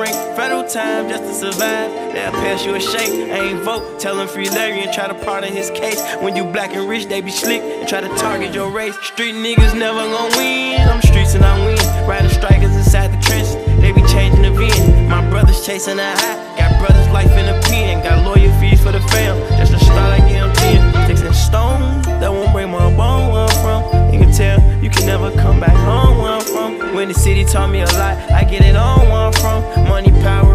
time 0.68 1.09
just 1.09 1.22
to 1.24 1.34
survive. 1.34 1.90
Now 2.14 2.30
pass 2.32 2.64
you 2.64 2.74
a 2.74 2.80
shake, 2.80 3.10
ain't 3.10 3.62
vote. 3.62 4.01
Tell 4.01 4.18
him 4.18 4.28
free 4.28 4.48
Larry 4.51 4.80
and 4.80 4.93
try 4.93 5.06
to 5.06 5.14
part 5.14 5.44
of 5.44 5.51
his 5.51 5.70
case. 5.70 6.02
When 6.20 6.34
you 6.34 6.44
black 6.44 6.74
and 6.74 6.88
rich, 6.88 7.06
they 7.06 7.20
be 7.20 7.30
slick 7.30 7.62
and 7.62 7.88
try 7.88 8.01
to 8.01 8.09
target 8.16 8.55
your 8.55 8.70
race. 8.70 8.97
Street 9.02 9.34
niggas 9.34 9.78
never 9.78 10.01
gon' 10.01 10.30
win. 10.36 10.80
I'm 10.88 11.01
streets 11.02 11.34
and 11.34 11.44
I 11.44 11.55
win. 11.64 12.09
Riding 12.09 12.30
strikers 12.30 12.74
inside 12.74 13.09
the 13.09 13.20
trenches, 13.22 13.55
they 13.80 13.93
be 13.93 14.02
changing 14.09 14.43
the 14.43 14.51
VIN. 14.51 15.09
My 15.09 15.28
brothers 15.30 15.64
chasing 15.64 15.98
a 15.98 16.16
high, 16.16 16.59
got 16.59 16.78
brothers 16.78 17.09
life 17.10 17.30
in 17.32 17.48
a 17.48 17.60
pen. 17.62 18.02
Got 18.02 18.24
lawyer 18.24 18.52
fees 18.60 18.82
for 18.82 18.93
the 18.93 19.01
fam, 19.01 19.38
just 19.59 19.72
a 19.72 19.78
start 19.78 20.20
I 20.20 20.28
get 20.28 20.40
them 20.40 20.52
ten. 20.55 21.06
Stone 21.32 22.02
that 22.20 22.32
won't 22.32 22.52
break 22.52 22.68
my 22.68 22.78
bone 22.97 23.30
where 23.30 23.47
I'm 23.47 23.62
from. 23.62 24.12
You 24.12 24.18
can 24.18 24.32
tell 24.32 24.59
you 24.82 24.88
can 24.88 25.06
never 25.06 25.30
come 25.32 25.60
back 25.60 25.76
home 25.76 26.18
where 26.18 26.32
I'm 26.32 26.40
from. 26.40 26.94
When 26.94 27.09
the 27.09 27.14
city 27.14 27.44
taught 27.44 27.70
me 27.70 27.80
a 27.80 27.86
lot, 27.86 28.16
I 28.32 28.43
get 28.44 28.62
it 28.62 28.74
on 28.74 29.01
where 29.09 29.26
I'm 29.26 29.32
from. 29.34 29.88
Money, 29.88 30.10
power. 30.22 30.45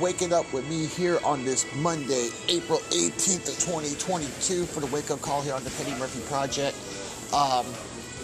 Waking 0.00 0.32
up 0.32 0.52
with 0.52 0.68
me 0.68 0.86
here 0.86 1.18
on 1.24 1.44
this 1.44 1.66
Monday, 1.76 2.30
April 2.48 2.78
18th 2.90 3.48
of 3.48 3.58
2022 3.58 4.64
for 4.64 4.80
the 4.80 4.86
wake 4.86 5.10
up 5.10 5.20
call 5.20 5.40
here 5.42 5.54
on 5.54 5.62
the 5.62 5.70
Petty 5.70 5.92
Murphy 5.98 6.20
Project. 6.28 6.76
Um, 7.32 7.64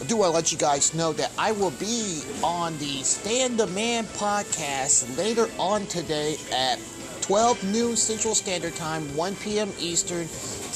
I 0.01 0.05
do 0.07 0.17
want 0.17 0.31
to 0.31 0.35
let 0.35 0.51
you 0.51 0.59
guys 0.59 0.95
know 0.95 1.13
that 1.13 1.31
I 1.39 1.53
will 1.53 1.71
be 1.73 2.23
on 2.43 2.77
the 2.79 3.03
Stan 3.03 3.57
the 3.57 3.67
Man 3.69 4.05
podcast 4.05 5.17
later 5.17 5.49
on 5.59 5.87
today 5.87 6.37
at 6.53 6.79
12 7.21 7.63
noon 7.73 7.97
Central 7.97 8.35
Standard 8.35 8.75
Time, 8.75 9.03
1 9.15 9.37
p.m. 9.37 9.71
Eastern, 9.79 10.27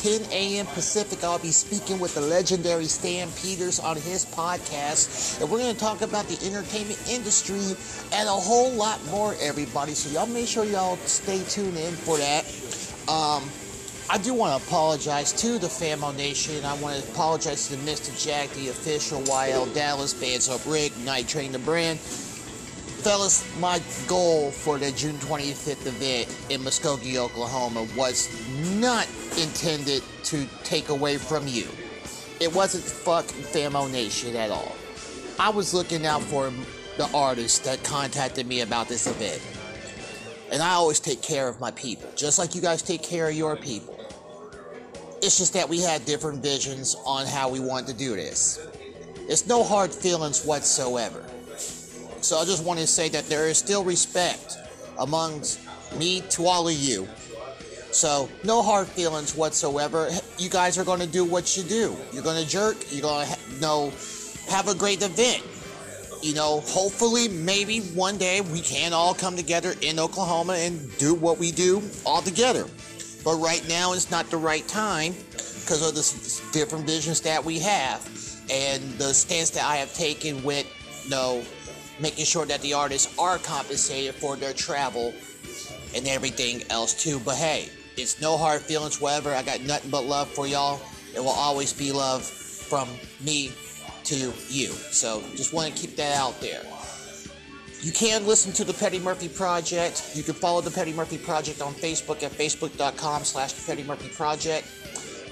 10 0.05 0.21
a.m. 0.33 0.67
Pacific. 0.67 1.25
I'll 1.25 1.39
be 1.39 1.51
speaking 1.51 1.99
with 1.99 2.15
the 2.15 2.21
legendary 2.21 2.85
Stan 2.85 3.31
Peters 3.41 3.81
on 3.81 3.97
his 3.97 4.27
podcast, 4.27 5.41
and 5.41 5.51
we're 5.51 5.57
going 5.57 5.73
to 5.73 5.81
talk 5.81 6.03
about 6.03 6.29
the 6.29 6.47
entertainment 6.47 7.03
industry 7.09 7.75
and 8.13 8.29
a 8.29 8.33
whole 8.33 8.71
lot 8.73 9.03
more, 9.07 9.35
everybody. 9.41 9.95
So 9.95 10.11
y'all 10.11 10.27
make 10.27 10.47
sure 10.47 10.67
y'all 10.67 10.99
stay 11.07 11.43
tuned 11.45 11.79
in 11.79 11.95
for 11.95 12.19
that. 12.19 12.45
Um, 13.09 13.49
I 14.11 14.19
do 14.19 14.35
want 14.35 14.61
to 14.61 14.69
apologize 14.69 15.33
to 15.41 15.59
the 15.59 15.69
Famo 15.69 16.15
Nation. 16.15 16.63
I 16.67 16.77
want 16.83 17.03
to 17.03 17.11
apologize 17.11 17.69
to 17.69 17.77
Mr. 17.77 18.13
Jack, 18.23 18.51
the 18.51 18.69
official 18.69 19.23
YL 19.23 19.73
Dallas 19.75 20.13
Bands 20.13 20.51
Up 20.51 20.61
Rig, 20.67 20.93
Night 20.99 21.29
Train 21.29 21.51
the 21.51 21.59
Brand. 21.61 21.99
Fellas, 23.05 23.45
my 23.61 23.83
goal 24.09 24.51
for 24.51 24.79
the 24.79 24.91
June 24.93 25.17
25th 25.17 25.87
event 25.87 26.27
in 26.49 26.63
Muskogee, 26.63 27.19
Oklahoma 27.19 27.87
was 27.95 28.31
not 28.81 29.07
intended 29.39 30.03
to 30.23 30.47
take 30.63 30.89
away 30.89 31.19
from 31.19 31.47
you. 31.47 31.69
It 32.41 32.51
wasn't 32.55 32.83
fucking 32.83 33.43
Famo 33.43 33.93
Nation 33.93 34.35
at 34.37 34.51
all. 34.51 34.75
I 35.39 35.51
was 35.51 35.75
looking 35.75 36.07
out 36.07 36.23
for 36.23 36.51
the 36.97 37.07
artists 37.13 37.59
that 37.67 37.85
contacted 37.85 38.47
me 38.47 38.63
about 38.63 38.89
this 38.89 39.07
event. 39.07 39.43
And 40.51 40.63
I 40.63 40.71
always 40.71 40.99
take 40.99 41.21
care 41.21 41.47
of 41.47 41.61
my 41.61 41.73
people, 41.73 42.09
just 42.17 42.39
like 42.39 42.55
you 42.55 42.63
guys 42.63 42.81
take 42.81 43.03
care 43.03 43.29
of 43.29 43.35
your 43.35 43.55
people. 43.55 44.01
It's 45.21 45.37
just 45.37 45.53
that 45.53 45.69
we 45.69 45.83
had 45.83 46.07
different 46.07 46.43
visions 46.43 46.97
on 47.05 47.27
how 47.27 47.51
we 47.51 47.61
want 47.61 47.87
to 47.89 47.93
do 47.93 48.17
this. 48.17 48.67
It's 49.29 49.47
no 49.47 49.63
hard 49.63 49.93
feelings 49.93 50.43
whatsoever. 50.47 51.23
So 52.25 52.39
I 52.39 52.47
just 52.47 52.65
want 52.65 52.81
to 52.81 52.87
say 52.87 53.11
that 53.11 53.27
there 53.29 53.49
is 53.49 53.59
still 53.59 53.85
respect 53.85 54.57
amongst 54.99 55.61
me 55.99 56.23
to 56.31 56.47
all 56.47 56.67
of 56.67 56.75
you. 56.75 57.07
So 57.91 58.31
no 58.45 58.63
hard 58.63 58.87
feelings 58.87 59.37
whatsoever. 59.37 60.09
You 60.39 60.49
guys 60.49 60.79
are 60.79 60.85
going 60.85 61.01
to 61.01 61.07
do 61.07 61.27
what 61.27 61.55
you 61.55 61.63
do. 61.65 61.95
You're 62.15 62.23
going 62.23 62.43
to 62.43 62.49
jerk. 62.49 62.77
You're 62.91 63.03
going 63.03 63.27
to 63.29 63.39
you 63.53 63.61
know 63.61 63.93
have 64.49 64.69
a 64.69 64.75
great 64.75 65.03
event. 65.03 65.43
You 66.23 66.35
know, 66.35 66.61
hopefully, 66.61 67.29
maybe 67.29 67.81
one 67.81 68.17
day 68.17 68.41
we 68.41 68.63
can 68.63 68.95
all 68.95 69.13
come 69.13 69.37
together 69.37 69.75
in 69.83 69.99
Oklahoma 69.99 70.55
and 70.55 70.97
do 70.97 71.13
what 71.13 71.37
we 71.37 71.53
do 71.53 71.83
all 72.07 72.23
together. 72.23 72.65
But 73.23 73.35
right 73.35 73.63
now, 73.69 73.93
it's 73.93 74.11
not 74.11 74.31
the 74.31 74.39
right 74.39 74.67
time 74.67 75.13
because 75.13 75.87
of 75.87 75.95
the 75.95 76.59
different 76.59 76.87
visions 76.87 77.21
that 77.21 77.45
we 77.45 77.59
have 77.59 78.01
and 78.51 78.83
the 78.95 79.13
stance 79.13 79.51
that 79.51 79.65
I 79.65 79.77
have 79.77 79.93
taken 79.93 80.43
with, 80.43 80.67
you 81.05 81.11
know, 81.11 81.45
making 82.01 82.25
sure 82.25 82.47
that 82.47 82.61
the 82.63 82.73
artists 82.75 83.17
are 83.19 83.39
compensated 83.39 84.15
for 84.15 84.37
their 84.37 84.53
travel 84.53 85.15
and 85.95 86.07
everything 86.09 86.63
else 86.71 86.95
too. 86.95 87.21
But 87.21 87.37
hey, 87.37 87.69
it's 87.97 88.21
no 88.21 88.37
hard 88.37 88.61
feelings, 88.61 89.01
whatever. 89.01 89.33
I 89.35 89.43
got 89.43 89.61
nothing 89.63 89.91
but 89.91 90.05
love 90.05 90.29
for 90.29 90.47
y'all. 90.47 90.81
It 91.15 91.21
will 91.21 91.29
always 91.29 91.73
be 91.73 91.93
love 91.93 92.23
from 92.23 92.89
me 93.25 93.53
to 94.05 94.33
you. 94.49 94.69
So 94.69 95.23
just 95.37 95.53
want 95.53 95.75
to 95.75 95.81
keep 95.81 95.97
that 95.97 96.17
out 96.17 96.41
there. 96.41 96.63
You 97.81 97.93
can 97.93 98.27
listen 98.27 98.53
to 98.55 98.65
the 98.65 98.73
Petty 98.73 98.99
Murphy 98.99 99.29
Project. 99.29 100.13
You 100.15 100.23
can 100.23 100.35
follow 100.35 100.63
the 100.63 100.71
Petty 100.71 100.93
Murphy 100.93 101.19
Project 101.19 101.61
on 101.61 101.75
Facebook 101.75 102.23
at 102.23 102.33
facebook.com 102.33 103.25
slash 103.25 103.67
Petty 103.67 103.83
Murphy 103.83 104.09
Project. 104.09 104.67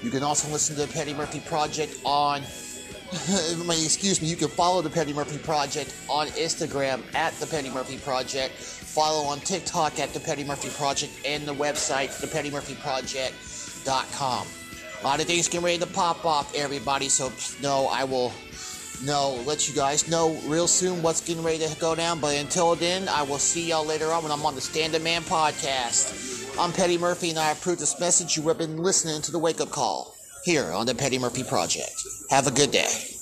You 0.03 0.11
can 0.11 0.21
also 0.21 0.51
listen 0.51 0.75
to 0.75 0.85
the 0.85 0.93
Petty 0.93 1.13
Murphy 1.13 1.39
Project 1.39 1.97
on 2.05 2.41
excuse 3.69 4.23
me, 4.23 4.27
you 4.27 4.35
can 4.35 4.47
follow 4.47 4.81
the 4.81 4.89
Petty 4.89 5.13
Murphy 5.13 5.37
Project 5.37 5.95
on 6.09 6.25
Instagram 6.29 7.03
at 7.13 7.31
the 7.33 7.45
Petty 7.45 7.69
Murphy 7.69 7.97
Project. 7.97 8.55
Follow 8.55 9.27
on 9.27 9.39
TikTok 9.39 9.99
at 9.99 10.11
the 10.13 10.19
Petty 10.19 10.43
Murphy 10.43 10.69
Project 10.69 11.13
and 11.23 11.47
the 11.47 11.53
website 11.53 12.09
thepettymurphyproject.com. 12.09 14.47
A 14.99 15.03
lot 15.03 15.19
of 15.19 15.27
things 15.27 15.47
getting 15.47 15.63
ready 15.63 15.77
to 15.77 15.85
pop 15.85 16.25
off, 16.25 16.55
everybody. 16.55 17.07
So 17.07 17.31
no, 17.61 17.87
I 17.91 18.03
will 18.03 18.33
no 19.05 19.39
let 19.45 19.69
you 19.69 19.75
guys 19.75 20.09
know 20.09 20.35
real 20.45 20.67
soon 20.67 21.03
what's 21.03 21.21
getting 21.21 21.43
ready 21.43 21.67
to 21.67 21.79
go 21.79 21.93
down. 21.93 22.19
But 22.19 22.37
until 22.37 22.73
then, 22.73 23.07
I 23.09 23.21
will 23.21 23.37
see 23.37 23.69
y'all 23.69 23.85
later 23.85 24.11
on 24.11 24.23
when 24.23 24.31
I'm 24.31 24.43
on 24.43 24.55
the 24.55 24.61
Stand 24.61 24.95
Up 24.95 25.03
Man 25.03 25.21
podcast. 25.21 26.57
I'm 26.59 26.71
Petty 26.71 26.97
Murphy, 26.97 27.29
and 27.29 27.37
I 27.37 27.51
approve 27.51 27.77
this 27.77 27.99
message. 27.99 28.37
You 28.37 28.47
have 28.47 28.57
been 28.57 28.77
listening 28.77 29.21
to 29.21 29.31
the 29.31 29.37
Wake 29.37 29.61
Up 29.61 29.69
Call 29.69 30.12
here 30.43 30.71
on 30.71 30.85
the 30.85 30.93
Petty 30.93 31.17
Murphy 31.17 31.43
Project. 31.43 31.93
Have 32.29 32.47
a 32.47 32.51
good 32.51 32.71
day. 32.71 33.12